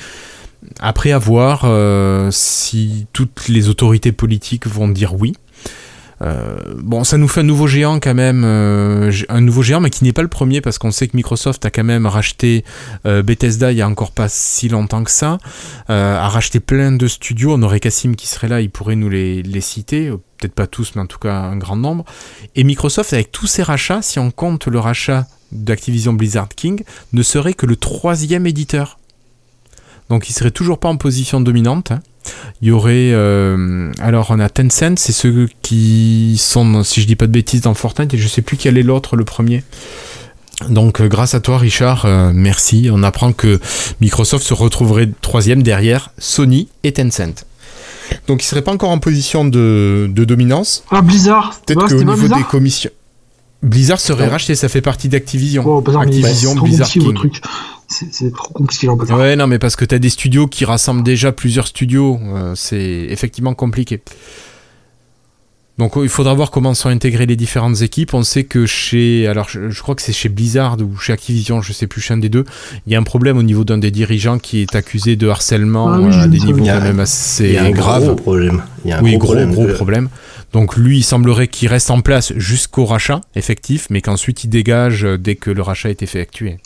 Après 0.79 1.11
à 1.11 1.17
voir 1.17 1.63
euh, 1.65 2.29
si 2.31 3.07
toutes 3.11 3.47
les 3.49 3.67
autorités 3.67 4.11
politiques 4.11 4.67
vont 4.67 4.87
dire 4.87 5.13
oui. 5.15 5.33
Euh, 6.21 6.55
bon, 6.77 7.03
ça 7.03 7.17
nous 7.17 7.27
fait 7.27 7.39
un 7.39 7.43
nouveau 7.43 7.67
géant 7.67 7.99
quand 7.99 8.13
même, 8.13 8.43
euh, 8.45 9.11
un 9.29 9.41
nouveau 9.41 9.63
géant, 9.63 9.79
mais 9.79 9.89
qui 9.89 10.03
n'est 10.03 10.13
pas 10.13 10.21
le 10.21 10.27
premier 10.27 10.61
parce 10.61 10.77
qu'on 10.77 10.91
sait 10.91 11.07
que 11.07 11.17
Microsoft 11.17 11.65
a 11.65 11.71
quand 11.71 11.83
même 11.83 12.05
racheté 12.05 12.63
euh, 13.05 13.23
Bethesda 13.23 13.71
il 13.71 13.79
y 13.79 13.81
a 13.81 13.87
encore 13.87 14.11
pas 14.11 14.27
si 14.29 14.69
longtemps 14.69 15.03
que 15.03 15.11
ça, 15.11 15.39
a 15.87 16.29
racheté 16.29 16.59
plein 16.59 16.91
de 16.91 17.07
studios. 17.07 17.53
On 17.53 17.63
aurait 17.63 17.79
Cassim 17.79 18.15
qui 18.15 18.27
serait 18.27 18.47
là, 18.47 18.61
il 18.61 18.69
pourrait 18.69 18.95
nous 18.95 19.09
les, 19.09 19.61
citer, 19.61 20.09
peut-être 20.37 20.53
pas 20.53 20.67
tous, 20.67 20.93
mais 20.95 21.01
en 21.01 21.05
tout 21.07 21.19
cas 21.19 21.33
un 21.33 21.57
grand 21.57 21.75
nombre. 21.75 22.05
Et 22.55 22.63
Microsoft, 22.63 23.13
avec 23.13 23.31
tous 23.31 23.47
ces 23.47 23.63
rachats, 23.63 24.01
si 24.01 24.19
on 24.19 24.31
compte 24.31 24.67
le 24.67 24.79
rachat 24.79 25.27
d'Activision 25.51 26.13
Blizzard 26.13 26.49
King, 26.49 26.83
ne 27.13 27.23
serait 27.23 27.53
que 27.53 27.65
le 27.65 27.75
troisième 27.75 28.47
éditeur. 28.47 28.99
Donc 30.09 30.29
il 30.29 30.33
serait 30.33 30.51
toujours 30.51 30.79
pas 30.79 30.89
en 30.89 30.97
position 30.97 31.41
dominante. 31.41 31.91
hein. 31.91 32.01
Il 32.61 32.67
y 32.67 32.71
aurait... 32.71 33.11
euh, 33.13 33.91
alors 33.99 34.27
on 34.29 34.39
a 34.39 34.49
Tencent, 34.49 34.97
c'est 34.97 35.11
ceux 35.11 35.49
qui 35.61 36.37
sont, 36.39 36.83
si 36.83 37.01
je 37.01 37.07
dis 37.07 37.15
pas 37.15 37.27
de 37.27 37.31
bêtises, 37.31 37.61
dans 37.61 37.73
Fortnite, 37.73 38.13
et 38.13 38.17
je 38.17 38.27
sais 38.27 38.41
plus 38.41 38.57
quel 38.57 38.77
est 38.77 38.83
l'autre, 38.83 39.15
le 39.15 39.25
premier. 39.25 39.63
Donc 40.69 41.01
euh, 41.01 41.07
grâce 41.07 41.33
à 41.33 41.39
toi 41.39 41.57
Richard, 41.57 42.05
euh, 42.05 42.31
merci. 42.33 42.89
On 42.91 43.01
apprend 43.01 43.33
que 43.33 43.59
Microsoft 43.99 44.45
se 44.45 44.53
retrouverait 44.53 45.09
troisième 45.21 45.63
derrière 45.63 46.11
Sony 46.19 46.67
et 46.83 46.91
Tencent. 46.91 47.45
Donc 48.27 48.43
il 48.43 48.45
serait 48.45 48.61
pas 48.61 48.71
encore 48.71 48.91
en 48.91 48.99
position 48.99 49.45
de, 49.45 50.07
de 50.13 50.25
dominance. 50.25 50.83
Ah, 50.91 51.01
Blizzard. 51.01 51.59
Peut-être 51.65 51.87
qu'au 51.87 52.03
niveau 52.03 52.27
des 52.27 52.43
commissions. 52.43 52.91
Blizzard 53.63 53.99
serait 53.99 54.27
racheté, 54.27 54.55
ça 54.55 54.69
fait 54.69 54.81
partie 54.81 55.07
d'Activision. 55.07 55.63
Oh, 55.65 55.83
Activision, 55.99 56.55
Blizzard 56.55 56.89
King. 56.89 57.13
trucs. 57.13 57.41
C'est 57.91 58.33
trop 58.33 58.53
compliqué. 58.53 58.87
Ouais, 58.87 59.35
non, 59.35 59.47
mais 59.47 59.59
parce 59.59 59.75
que 59.75 59.85
t'as 59.85 59.99
des 59.99 60.09
studios 60.09 60.47
qui 60.47 60.65
rassemblent 60.65 61.03
déjà 61.03 61.31
plusieurs 61.31 61.67
studios, 61.67 62.19
euh, 62.23 62.53
c'est 62.55 63.07
effectivement 63.09 63.53
compliqué. 63.53 64.01
Donc 65.77 65.93
il 65.95 66.09
faudra 66.09 66.33
voir 66.35 66.51
comment 66.51 66.75
sont 66.75 66.89
intégrées 66.89 67.25
les 67.25 67.35
différentes 67.35 67.81
équipes. 67.81 68.13
On 68.13 68.21
sait 68.21 68.43
que 68.43 68.67
chez, 68.67 69.25
alors 69.25 69.49
je, 69.49 69.69
je 69.71 69.81
crois 69.81 69.95
que 69.95 70.01
c'est 70.03 70.13
chez 70.13 70.29
Blizzard 70.29 70.77
ou 70.79 70.95
chez 70.97 71.11
Activision, 71.11 71.61
je 71.61 71.73
sais 71.73 71.87
plus, 71.87 72.01
chez 72.01 72.13
un 72.13 72.17
des 72.17 72.29
deux, 72.29 72.45
il 72.85 72.93
y 72.93 72.95
a 72.95 72.99
un 72.99 73.03
problème 73.03 73.37
au 73.37 73.41
niveau 73.43 73.63
d'un 73.63 73.79
des 73.79 73.89
dirigeants 73.89 74.37
qui 74.37 74.61
est 74.61 74.75
accusé 74.75 75.15
de 75.15 75.27
harcèlement 75.27 75.89
Ah 75.91 75.99
oui, 75.99 76.13
euh, 76.13 76.21
à 76.23 76.27
des 76.27 76.39
niveaux 76.39 76.63
quand 76.63 76.81
même 76.81 76.99
assez 76.99 77.57
a 77.57 77.63
un 77.63 77.71
graves. 77.71 78.03
gros 78.05 78.15
problème. 78.15 78.61
Il 78.85 78.91
y 78.91 78.93
a 78.93 78.99
un 78.99 79.01
oui, 79.01 79.17
gros, 79.17 79.19
gros, 79.19 79.27
problème. 79.33 79.51
gros 79.53 79.67
Euh, 79.67 79.73
problème. 79.73 80.09
Donc 80.53 80.75
lui, 80.77 80.97
il 80.99 81.03
semblerait 81.03 81.47
qu'il 81.47 81.67
reste 81.69 81.89
en 81.89 82.01
place 82.01 82.31
jusqu'au 82.35 82.85
rachat 82.85 83.21
effectif, 83.35 83.87
mais 83.89 84.01
qu'ensuite 84.01 84.43
il 84.43 84.49
dégage 84.49 85.03
euh, 85.03 85.17
dès 85.17 85.35
que 85.35 85.49
le 85.49 85.63
rachat 85.63 85.89
est 85.89 86.03
effectué. 86.03 86.57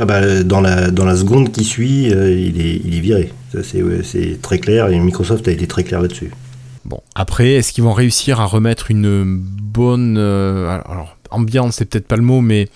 Ah 0.00 0.04
bah, 0.04 0.44
dans, 0.44 0.60
la, 0.60 0.90
dans 0.92 1.04
la 1.04 1.16
seconde 1.16 1.50
qui 1.50 1.64
suit, 1.64 2.12
euh, 2.12 2.30
il, 2.32 2.60
est, 2.60 2.80
il 2.84 2.94
est 2.94 3.00
viré. 3.00 3.32
C'est 3.62 4.40
très 4.40 4.58
clair 4.58 4.88
et 4.88 4.98
Microsoft 5.00 5.48
a 5.48 5.50
été 5.50 5.66
très 5.66 5.82
clair 5.82 6.00
là-dessus. 6.00 6.30
Bon, 6.84 7.00
après, 7.14 7.54
est-ce 7.54 7.72
qu'ils 7.72 7.82
vont 7.84 7.92
réussir 7.92 8.40
à 8.40 8.46
remettre 8.46 8.90
une 8.90 9.36
bonne 9.36 10.16
euh, 10.16 10.78
alors, 10.88 11.16
ambiance, 11.30 11.76
c'est 11.76 11.84
peut-être 11.86 12.06
pas 12.06 12.16
le 12.16 12.22
mot, 12.22 12.40
mais 12.40 12.68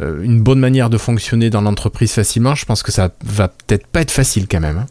euh, 0.00 0.22
une 0.22 0.40
bonne 0.40 0.60
manière 0.60 0.88
de 0.88 0.98
fonctionner 0.98 1.50
dans 1.50 1.62
l'entreprise 1.62 2.12
facilement? 2.12 2.54
Je 2.54 2.64
pense 2.64 2.82
que 2.82 2.92
ça 2.92 3.10
va 3.24 3.48
peut-être 3.48 3.86
pas 3.88 4.00
être 4.02 4.12
facile 4.12 4.46
quand 4.48 4.60
même. 4.60 4.78
hein. 4.78 4.86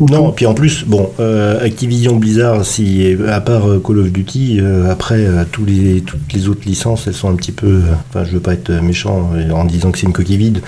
Non, 0.00 0.32
puis 0.32 0.46
en 0.46 0.54
plus, 0.54 0.84
bon, 0.86 1.10
euh, 1.20 1.64
Activision 1.64 2.16
Blizzard, 2.16 2.64
si, 2.64 3.16
à 3.28 3.40
part 3.40 3.68
euh, 3.68 3.78
Call 3.84 3.98
of 4.00 4.10
Duty, 4.12 4.58
euh, 4.60 4.90
après, 4.90 5.18
euh, 5.26 5.44
tous 5.50 5.64
les, 5.64 6.00
toutes 6.00 6.32
les 6.32 6.48
autres 6.48 6.62
licences, 6.66 7.06
elles 7.06 7.14
sont 7.14 7.30
un 7.30 7.36
petit 7.36 7.52
peu. 7.52 7.80
Enfin, 8.10 8.24
je 8.24 8.32
veux 8.32 8.40
pas 8.40 8.54
être 8.54 8.70
méchant 8.82 9.30
en 9.52 9.64
disant 9.64 9.90
que 9.92 9.98
c'est 9.98 10.06
une 10.06 10.12
coquille 10.12 10.36
vide, 10.38 10.60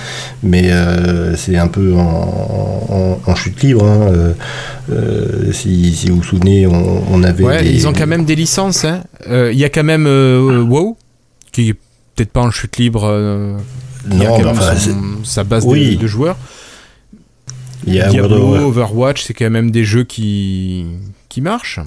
mais 0.43 0.71
c'est 1.37 1.57
un 1.57 1.69
peu 1.69 1.95
en, 1.95 2.01
en- 2.91 3.19
en 3.31 3.35
chute 3.35 3.63
libre. 3.63 3.85
hein, 3.85 4.33
si, 5.53 5.93
si 5.95 6.09
vous 6.11 6.17
vous 6.17 6.23
souvenez, 6.23 6.67
on, 6.67 7.03
on 7.11 7.23
avait. 7.23 7.45
Ouais, 7.45 7.63
des- 7.63 7.71
ils 7.71 7.87
ont 7.89 7.93
quand 7.93 8.07
même 8.07 8.25
des 8.25 8.37
licences. 8.37 8.85
hein. 8.85 9.03
Il 9.29 9.59
y 9.59 9.65
a 9.65 9.69
quand 9.69 9.85
même 9.85 10.07
WoW, 10.07 10.97
qui 11.53 11.71
est 11.71 11.75
peut-être 12.15 12.31
pas 12.33 12.41
en 12.43 12.51
chute 12.51 12.77
libre. 12.79 13.03
y 14.11 14.15
a 14.15 14.29
Non, 14.29 14.39
quand 14.39 14.45
même 14.45 14.55
son- 14.79 15.25
sa 15.25 15.45
base 15.45 15.67
de, 15.67 16.07
joueurs. 16.07 16.37
Il 17.89 17.95
y 17.95 18.01
a 18.01 18.11
World 18.11 18.29
Diablo, 18.29 18.47
of 18.47 18.51
War- 18.53 18.67
Overwatch, 18.69 19.23
c'est 19.23 19.35
quand 19.35 19.51
même 19.51 19.71
des 19.71 19.85
jeux 19.85 20.05
qui, 20.05 20.87
qui 21.29 21.41
marchent. 21.41 21.81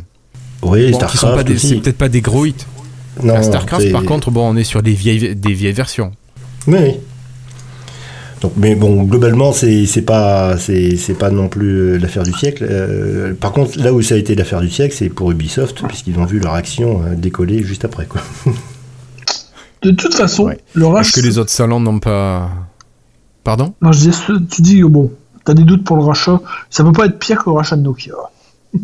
Oui, 0.63 0.91
Bon, 0.91 0.97
Starcraft 0.97 1.47
des- 1.47 1.57
c'est 1.57 1.75
peut-être 1.77 1.97
pas 1.97 2.09
des 2.09 2.21
gros 2.21 2.45
hits. 2.45 2.53
Non, 3.23 3.33
La 3.35 3.43
Starcraft, 3.43 3.91
par 3.91 4.03
contre, 4.03 4.29
bon, 4.31 4.47
on 4.49 4.55
est 4.55 4.63
sur 4.63 4.81
des 4.83 4.93
vieilles, 4.93 5.35
des 5.35 5.53
vieilles 5.53 5.73
versions. 5.73 6.11
Oui, 6.67 6.77
oui. 6.79 6.91
Donc, 8.41 8.53
mais 8.57 8.73
bon, 8.75 9.03
globalement, 9.03 9.53
c'est 9.53 9.85
c'est 9.85 10.01
pas 10.01 10.57
c'est 10.57 10.95
c'est 10.97 11.13
pas 11.13 11.29
non 11.29 11.47
plus 11.47 11.67
euh, 11.93 11.97
l'affaire 11.99 12.23
du 12.23 12.33
siècle. 12.33 12.65
Euh, 12.67 13.33
par 13.35 13.51
contre, 13.51 13.77
là 13.77 13.93
où 13.93 14.01
ça 14.01 14.15
a 14.15 14.17
été 14.17 14.33
l'affaire 14.33 14.61
du 14.61 14.69
siècle, 14.69 14.95
c'est 14.97 15.09
pour 15.09 15.29
Ubisoft, 15.31 15.85
puisqu'ils 15.87 16.17
ont 16.17 16.25
vu 16.25 16.39
leur 16.39 16.53
action 16.55 17.03
euh, 17.05 17.13
décoller 17.15 17.63
juste 17.63 17.85
après, 17.85 18.07
quoi. 18.07 18.21
De 19.83 19.91
toute 19.91 20.13
façon, 20.13 20.45
Ouais. 20.45 20.57
le 20.73 20.83
Parce 20.85 20.93
rachat. 20.95 21.21
que 21.21 21.25
les 21.27 21.37
autres 21.37 21.51
salons 21.51 21.79
n'ont 21.79 21.99
pas. 21.99 22.49
Pardon? 23.43 23.73
Non, 23.81 23.91
je 23.91 23.97
disais, 23.99 24.11
ce- 24.11 24.39
tu 24.49 24.61
dis, 24.61 24.81
bon, 24.83 25.11
t'as 25.45 25.53
des 25.53 25.63
doutes 25.63 25.83
pour 25.83 25.97
le 25.97 26.03
rachat? 26.03 26.39
Ça 26.69 26.83
peut 26.83 26.91
pas 26.91 27.05
être 27.05 27.19
pire 27.19 27.43
que 27.43 27.49
le 27.49 27.55
rachat 27.55 27.75
de 27.75 27.81
Nokia. 27.81 28.13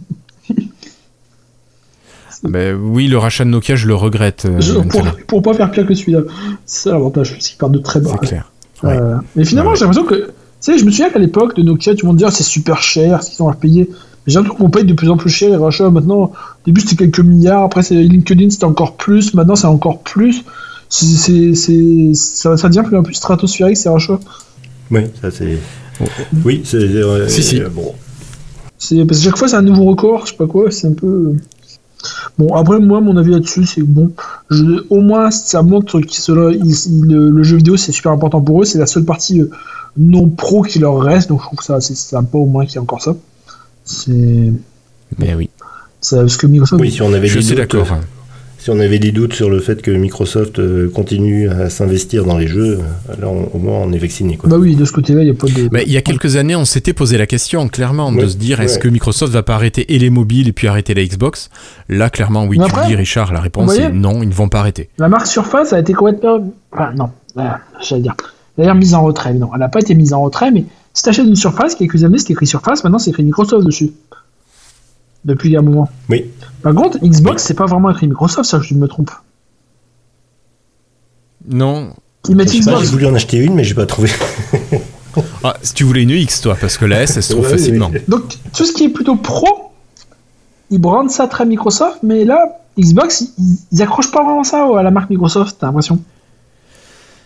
Ben 2.43 2.75
Oui, 2.79 3.07
le 3.07 3.17
rachat 3.17 3.45
de 3.45 3.49
Nokia, 3.49 3.75
je 3.75 3.87
le 3.87 3.95
regrette. 3.95 4.45
euh, 4.45 4.61
Je- 4.61 4.73
pour, 4.73 5.03
pour 5.27 5.41
pas 5.41 5.53
faire 5.55 5.71
pire 5.71 5.87
que 5.87 5.93
celui-là. 5.95 6.19
C'est 6.65 6.89
l'avantage, 6.91 7.31
parce 7.33 7.47
qu'ils 7.47 7.57
partent 7.57 7.71
de 7.71 7.79
très 7.79 7.99
bas. 7.99 8.11
C'est 8.21 8.27
clair. 8.27 8.51
Ouais. 8.83 8.91
Euh, 8.95 9.15
mais 9.35 9.43
finalement, 9.43 9.71
Ouais. 9.71 9.75
j'ai 9.77 9.85
l'impression 9.85 10.05
que. 10.05 10.15
Tu 10.15 10.31
sais, 10.59 10.77
je 10.77 10.85
me 10.85 10.91
souviens 10.91 11.09
qu'à 11.09 11.19
l'époque 11.19 11.55
de 11.55 11.63
Nokia, 11.63 11.93
tout 11.95 12.05
le 12.05 12.07
monde 12.07 12.17
disait 12.17 12.27
ah, 12.27 12.31
c'est 12.31 12.43
super 12.43 12.81
cher, 12.81 13.23
ce 13.23 13.31
qu'ils 13.31 13.41
ont 13.43 13.49
à 13.49 13.53
payer. 13.55 13.89
Mais 13.89 14.33
j'ai 14.33 14.35
l'impression 14.35 14.55
qu'on 14.63 14.69
paye 14.69 14.85
de 14.85 14.93
plus 14.93 15.09
en 15.09 15.17
plus 15.17 15.29
cher 15.29 15.49
les 15.49 15.55
rachats. 15.55 15.89
Maintenant, 15.89 16.15
au 16.25 16.31
début 16.65 16.81
c'était 16.81 16.95
quelques 16.95 17.19
milliards, 17.21 17.63
après 17.63 17.81
c'est 17.81 17.95
LinkedIn 17.95 18.49
c'était 18.51 18.65
encore 18.65 18.97
plus, 18.97 19.33
maintenant 19.33 19.55
c'est 19.55 19.67
encore 19.67 20.01
plus. 20.01 20.43
C'est- 20.89 21.53
ça, 22.13 22.55
ça 22.57 22.69
devient 22.69 22.83
plus 22.85 22.97
en 22.97 23.03
plus 23.03 23.13
stratosphérique 23.15 23.77
ces 23.77 23.89
rachats. 23.89 24.19
Oui, 24.91 25.01
ça 25.21 25.31
c'est. 25.31 25.57
Oui, 26.45 26.61
c'est. 26.65 26.77
euh, 26.77 27.27
Si, 27.27 27.43
si. 27.43 27.61
euh, 27.61 27.69
Bon. 27.69 27.93
C'est, 28.79 29.03
parce 29.05 29.19
que 29.19 29.25
chaque 29.25 29.37
fois 29.37 29.47
c'est 29.47 29.55
un 29.55 29.61
nouveau 29.63 29.85
record, 29.85 30.25
je 30.27 30.31
sais 30.31 30.37
pas 30.37 30.45
quoi, 30.47 30.69
c'est 30.71 30.87
un 30.87 30.93
peu. 30.93 31.33
Bon, 32.37 32.53
après, 32.55 32.79
moi, 32.79 33.01
mon 33.01 33.17
avis 33.17 33.31
là-dessus, 33.31 33.65
c'est 33.65 33.81
bon, 33.81 34.11
je- 34.51 34.83
au 34.91 35.01
moins, 35.01 35.31
ça 35.31 35.63
montre 35.63 35.99
que 35.99 36.31
le, 36.31 37.29
le 37.31 37.43
jeu 37.43 37.57
vidéo, 37.57 37.75
c'est 37.75 37.91
super 37.91 38.11
important 38.11 38.39
pour 38.39 38.61
eux. 38.61 38.65
C'est 38.65 38.77
la 38.77 38.85
seule 38.85 39.03
partie 39.03 39.41
euh, 39.41 39.49
non 39.97 40.29
pro 40.29 40.61
qui 40.61 40.77
leur 40.77 40.99
reste, 40.99 41.29
donc 41.29 41.39
je 41.41 41.45
trouve 41.47 41.57
que 41.57 41.65
ça, 41.65 41.81
c'est 41.81 41.97
sympa 41.97 42.37
au 42.37 42.45
moins 42.45 42.65
qu'il 42.65 42.75
y 42.75 42.77
ait 42.77 42.81
encore 42.81 43.01
ça. 43.01 43.15
C'est. 43.83 44.53
Mais 45.17 45.33
oui, 45.33 45.49
c'est 45.99 46.17
parce 46.17 46.37
que 46.37 46.45
Microsoft. 46.45 46.79
Oui, 46.79 46.91
si 46.91 47.01
on 47.01 47.11
avait 47.13 47.27
je 47.27 47.39
des 47.39 47.45
suis 47.45 47.55
d'accord. 47.55 47.87
Euh, 48.69 48.73
Si 48.73 48.77
on 48.77 48.79
avait 48.79 48.99
des 48.99 49.11
doutes 49.11 49.33
sur 49.33 49.49
le 49.49 49.59
fait 49.59 49.81
que 49.81 49.91
Microsoft 49.91 50.59
euh, 50.59 50.89
continue 50.89 51.49
à 51.49 51.69
s'investir 51.69 52.25
dans 52.25 52.37
les 52.37 52.47
jeux, 52.47 52.79
euh, 53.09 53.13
là, 53.21 53.27
on- 53.29 53.49
au 53.55 53.59
moins, 53.59 53.79
on 53.79 53.91
est 53.93 53.97
vacciné, 53.97 54.35
quoi. 54.37 54.49
Bah 54.49 54.57
oui, 54.57 54.75
de 54.75 54.83
ce 54.85 54.91
côté-là, 54.91 55.21
il 55.21 55.25
n'y 55.25 55.31
a 55.31 55.33
pas 55.33 55.47
de. 55.47 55.69
Mais 55.71 55.83
il 55.85 55.91
y 55.93 55.97
a 55.97 56.01
quelques 56.01 56.35
années, 56.35 56.55
on 56.55 56.65
s'était 56.65 56.93
posé 56.93 57.17
la 57.17 57.25
question, 57.27 57.67
clairement, 57.69 58.11
de 58.11 58.27
se 58.27 58.35
dire 58.37 58.59
est-ce 58.61 58.77
que 58.79 58.87
Microsoft 58.89 59.31
va 59.31 59.43
pas 59.43 59.55
arrêter 59.55 59.93
et 59.95 59.99
les 59.99 60.09
mobiles 60.09 60.47
et 60.49 60.53
puis 60.53 60.67
arrêter 60.67 60.93
la 60.93 61.03
Xbox? 61.05 61.49
Là, 61.89 62.09
clairement, 62.09 62.45
oui, 62.45 62.57
tu 62.57 62.63
après, 62.63 62.81
le 62.81 62.87
dis, 62.87 62.95
Richard, 62.95 63.31
la 63.33 63.39
réponse 63.41 63.73
est 63.77 63.89
non, 63.91 64.21
ils 64.21 64.29
ne 64.29 64.33
vont 64.33 64.49
pas 64.49 64.59
arrêter. 64.59 64.89
La 64.97 65.07
marque 65.09 65.27
Surface 65.27 65.71
a 65.73 65.79
été 65.79 65.93
complètement. 65.93 66.53
Enfin, 66.73 66.91
non, 66.97 67.09
voilà, 67.35 67.59
j'allais 67.81 68.01
dire. 68.01 68.15
D'ailleurs, 68.57 68.75
mise 68.75 68.93
en 68.95 69.03
retrait. 69.03 69.33
Non, 69.33 69.49
elle 69.53 69.59
n'a 69.59 69.69
pas 69.69 69.79
été 69.79 69.93
mise 69.93 70.13
en 70.13 70.21
retrait, 70.23 70.51
mais 70.51 70.65
si 70.93 71.03
tu 71.03 71.09
achètes 71.09 71.27
une 71.27 71.35
Surface, 71.35 71.75
quelques 71.75 72.03
années, 72.03 72.17
c'était 72.17 72.33
écrit 72.33 72.47
Surface, 72.47 72.83
maintenant 72.83 72.97
c'est 72.99 73.11
écrit 73.11 73.23
Microsoft 73.23 73.65
dessus. 73.65 73.91
Depuis 75.27 75.55
un 75.57 75.61
moment. 75.61 75.87
Oui. 76.09 76.25
Par 76.63 76.73
contre, 76.73 76.97
Xbox, 76.99 77.43
c'est 77.43 77.53
pas 77.53 77.65
vraiment 77.65 77.91
écrit 77.91 78.07
Microsoft, 78.07 78.49
ça, 78.49 78.59
je 78.61 78.73
me 78.73 78.87
trompe. 78.87 79.11
Non. 81.47 81.89
Ils 82.29 82.35
mettent 82.35 82.51
Xbox. 82.53 82.81
J'ai 82.81 82.87
voulu 82.87 83.05
en 83.07 83.13
acheter 83.13 83.37
une, 83.37 83.53
mais 83.53 83.63
j'ai 83.63 83.75
pas 83.75 83.85
trouvé. 83.85 84.09
Ah, 85.43 85.55
si 85.63 85.73
tu 85.73 85.83
voulais 85.83 86.03
une 86.03 86.11
X, 86.11 86.41
toi, 86.41 86.55
parce 86.61 86.77
que 86.77 86.85
la 86.85 87.01
S, 87.01 87.17
elle 87.17 87.23
se 87.23 87.33
trouve 87.33 87.45
Ouais, 87.45 87.51
facilement. 87.51 87.89
oui. 87.91 88.01
Donc, 88.07 88.37
tout 88.55 88.65
ce 88.65 88.71
qui 88.71 88.83
est 88.83 88.89
plutôt 88.89 89.15
pro, 89.15 89.71
ils 90.69 90.77
brandent 90.79 91.09
ça 91.09 91.25
très 91.27 91.43
Microsoft, 91.43 92.01
mais 92.03 92.23
là, 92.23 92.59
Xbox, 92.79 93.21
ils, 93.39 93.57
ils 93.71 93.81
accrochent 93.81 94.11
pas 94.11 94.23
vraiment 94.23 94.43
ça 94.43 94.67
à 94.77 94.83
la 94.83 94.91
marque 94.91 95.09
Microsoft, 95.09 95.57
t'as 95.59 95.65
l'impression. 95.67 95.99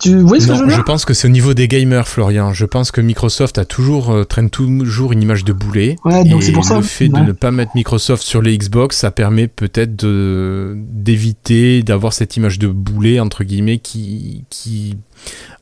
Tu 0.02 0.18
vois 0.20 0.40
ce 0.40 0.48
que 0.48 0.56
je 0.56 0.62
Non, 0.64 0.70
je 0.70 0.82
pense 0.82 1.06
que 1.06 1.14
c'est 1.14 1.28
au 1.28 1.32
niveau 1.32 1.54
des 1.54 1.68
gamers, 1.68 2.08
Florian. 2.08 2.54
Je 2.54 2.66
pense 2.66 2.92
que 2.92 3.02
Microsoft 3.02 3.58
a 3.58 3.66
toujours 3.66 4.10
euh, 4.12 4.24
traîne 4.24 4.50
toujours 4.50 5.12
une 5.12 5.22
image 5.22 5.46
de 5.46 5.54
boulet. 5.54 5.96
Ouais, 6.06 6.24
donc 6.24 6.42
et 6.42 6.46
c'est 6.46 6.52
pour 6.52 6.66
ça. 6.66 6.78
le 6.78 6.82
fait 6.82 7.08
de 7.08 7.20
ne 7.20 7.32
pas 7.32 7.52
mettre 7.52 7.72
Microsoft 7.76 8.24
sur 8.24 8.42
les 8.42 8.58
Xbox, 8.58 8.98
ça 8.98 9.12
permet 9.12 9.48
peut-être 9.48 9.96
de 9.96 10.76
d'éviter 10.78 11.84
d'avoir 11.84 12.14
cette 12.14 12.36
image 12.38 12.58
de 12.60 12.68
boulet 12.68 13.20
entre 13.20 13.44
guillemets 13.44 13.78
qui 13.78 14.44
qui 14.50 14.98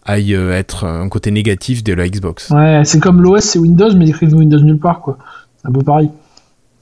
aille 0.05 0.33
euh, 0.33 0.51
être 0.57 0.85
un 0.85 1.09
côté 1.09 1.31
négatif 1.31 1.83
de 1.83 1.93
la 1.93 2.07
Xbox. 2.09 2.49
Ouais, 2.49 2.81
c'est 2.85 2.99
comme 2.99 3.21
l'OS, 3.21 3.41
c'est 3.43 3.59
Windows, 3.59 3.93
mais 3.95 4.07
écrivent 4.07 4.33
Windows 4.33 4.59
nulle 4.59 4.79
part, 4.79 5.01
quoi. 5.01 5.17
C'est 5.61 5.67
un 5.67 5.71
peu 5.71 5.83
pareil. 5.83 6.09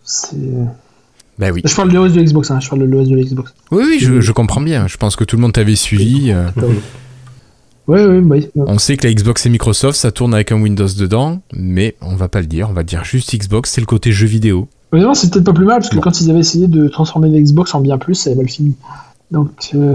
C'est... 0.04 0.38
Ben 1.40 1.52
oui. 1.52 1.62
Je 1.66 1.76
parle 1.76 1.90
de 1.92 1.96
l'OS 1.96 2.14
de 2.14 2.22
l'Xbox, 2.22 2.52
hein, 2.52 2.60
je 2.60 2.70
parle 2.70 2.82
de 2.82 2.86
l'OS 2.88 3.10
de 3.10 3.16
l'Xbox. 3.16 3.54
Oui, 3.72 3.84
oui, 3.86 3.98
je, 4.00 4.22
je 4.22 4.32
comprends 4.32 4.62
bien. 4.62 4.88
Je 4.88 4.98
pense 4.98 5.16
que 5.16 5.24
tout 5.24 5.36
le 5.36 5.42
monde 5.42 5.54
t'avait 5.54 5.76
suivi. 5.76 6.32
euh. 6.32 6.46
Ouais, 7.88 8.06
ouais, 8.06 8.22
bah. 8.22 8.36
On 8.56 8.78
sait 8.80 8.98
que 8.98 9.08
la 9.08 9.14
Xbox 9.14 9.46
et 9.46 9.50
Microsoft, 9.50 9.98
ça 9.98 10.12
tourne 10.12 10.34
avec 10.34 10.52
un 10.52 10.62
Windows 10.62 10.88
dedans, 10.98 11.42
mais 11.54 11.96
on 12.02 12.16
va 12.16 12.28
pas 12.28 12.42
le 12.42 12.48
dire. 12.48 12.70
On 12.70 12.74
va 12.74 12.84
dire 12.84 13.04
juste 13.06 13.34
Xbox, 13.36 13.72
c'est 13.72 13.82
le 13.82 13.88
côté 13.88 14.12
jeu 14.12 14.28
vidéo. 14.28 14.68
Mais 14.94 15.02
non, 15.02 15.14
c'est 15.14 15.32
peut-être 15.32 15.46
pas 15.46 15.54
plus 15.54 15.66
mal, 15.66 15.78
parce 15.80 15.90
que 15.90 15.96
Bon. 15.96 16.02
quand 16.02 16.20
ils 16.22 16.30
avaient 16.30 16.40
essayé 16.40 16.68
de 16.68 16.88
transformer 16.90 17.30
la 17.30 17.40
Xbox 17.40 17.74
en 17.76 17.80
bien 17.82 17.98
plus, 17.98 18.16
ça 18.16 18.30
avait 18.30 18.38
mal 18.38 18.50
fini. 18.50 18.76
Donc, 19.32 19.52
euh, 19.76 19.94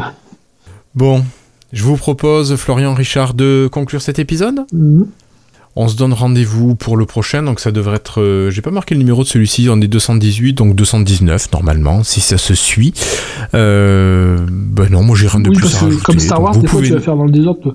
Bon, 0.94 1.22
je 1.72 1.82
vous 1.84 1.96
propose, 1.96 2.54
Florian 2.56 2.92
Richard, 2.94 3.34
de 3.34 3.68
conclure 3.72 4.02
cet 4.02 4.18
épisode? 4.18 4.60
mhm. 4.72 5.06
On 5.74 5.88
se 5.88 5.96
donne 5.96 6.12
rendez-vous 6.12 6.74
pour 6.74 6.98
le 6.98 7.06
prochain, 7.06 7.42
donc 7.42 7.58
ça 7.58 7.70
devrait 7.72 7.96
être. 7.96 8.20
euh, 8.20 8.50
J'ai 8.50 8.60
pas 8.60 8.70
marqué 8.70 8.94
le 8.94 8.98
numéro 8.98 9.22
de 9.22 9.28
celui-ci, 9.28 9.68
on 9.70 9.80
est 9.80 9.88
218, 9.88 10.52
donc 10.52 10.74
219 10.74 11.50
normalement, 11.52 12.02
si 12.04 12.20
ça 12.20 12.36
se 12.36 12.54
suit. 12.54 12.92
Euh, 13.54 14.38
ben 14.50 14.88
non, 14.90 15.02
moi 15.02 15.16
j'ai 15.16 15.28
rien 15.28 15.40
de 15.40 15.48
oui, 15.48 15.54
plus 15.56 15.62
parce 15.62 15.76
à 15.76 15.78
que 15.80 15.84
rajouter. 15.86 16.02
comme 16.04 16.18
Star 16.18 16.42
Wars, 16.42 16.56
des 16.58 16.66
fois, 16.68 16.82
tu 16.82 16.92
vas 16.92 17.00
faire 17.00 17.16
dans 17.16 17.24
le 17.24 17.30
désordre. 17.32 17.74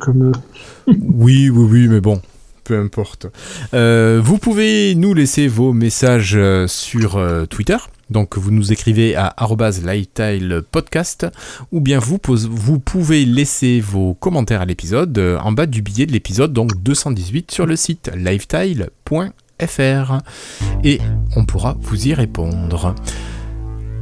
Comme. 0.00 0.32
euh, 0.88 0.92
Oui, 1.12 1.50
oui, 1.50 1.66
oui, 1.70 1.88
mais 1.88 2.00
bon, 2.00 2.22
peu 2.64 2.78
importe. 2.78 3.26
Euh, 3.74 4.18
vous 4.24 4.38
pouvez 4.38 4.94
nous 4.94 5.12
laisser 5.12 5.48
vos 5.48 5.74
messages 5.74 6.38
sur 6.66 7.20
Twitter. 7.50 7.76
Donc 8.12 8.36
vous 8.38 8.50
nous 8.50 8.72
écrivez 8.72 9.16
à 9.16 9.34
@lifetilepodcast 9.40 11.26
ou 11.72 11.80
bien 11.80 11.98
vous, 11.98 12.18
pose- 12.18 12.48
vous 12.48 12.78
pouvez 12.78 13.24
laisser 13.24 13.80
vos 13.80 14.14
commentaires 14.14 14.60
à 14.60 14.64
l'épisode 14.66 15.16
euh, 15.18 15.38
en 15.40 15.52
bas 15.52 15.66
du 15.66 15.82
billet 15.82 16.06
de 16.06 16.12
l'épisode, 16.12 16.52
donc 16.52 16.82
218 16.82 17.50
sur 17.50 17.66
le 17.66 17.76
site 17.76 18.10
lifetile.fr 18.16 20.18
et 20.84 21.00
on 21.36 21.44
pourra 21.44 21.76
vous 21.80 22.08
y 22.08 22.14
répondre. 22.14 22.94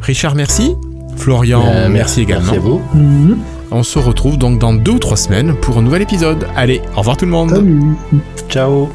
Richard, 0.01 0.35
merci. 0.35 0.75
Florian, 1.17 1.63
Euh, 1.67 1.89
merci 1.89 2.23
également. 2.23 2.53
Merci 2.53 2.57
à 2.57 2.61
vous. 2.61 2.81
mhm. 2.95 3.39
On 3.73 3.83
se 3.83 3.99
retrouve 3.99 4.39
donc 4.39 4.59
dans 4.59 4.73
deux 4.75 4.93
ou 4.93 4.99
trois 4.99 5.17
semaines 5.17 5.55
pour 5.61 5.79
un 5.79 5.83
nouvel 5.83 6.03
épisode. 6.03 6.47
Allez, 6.57 6.81
au 6.97 7.01
revoir 7.01 7.17
tout 7.17 7.25
le 7.27 7.31
monde. 7.31 7.51
Salut. 7.51 7.83
Ciao. 8.49 8.89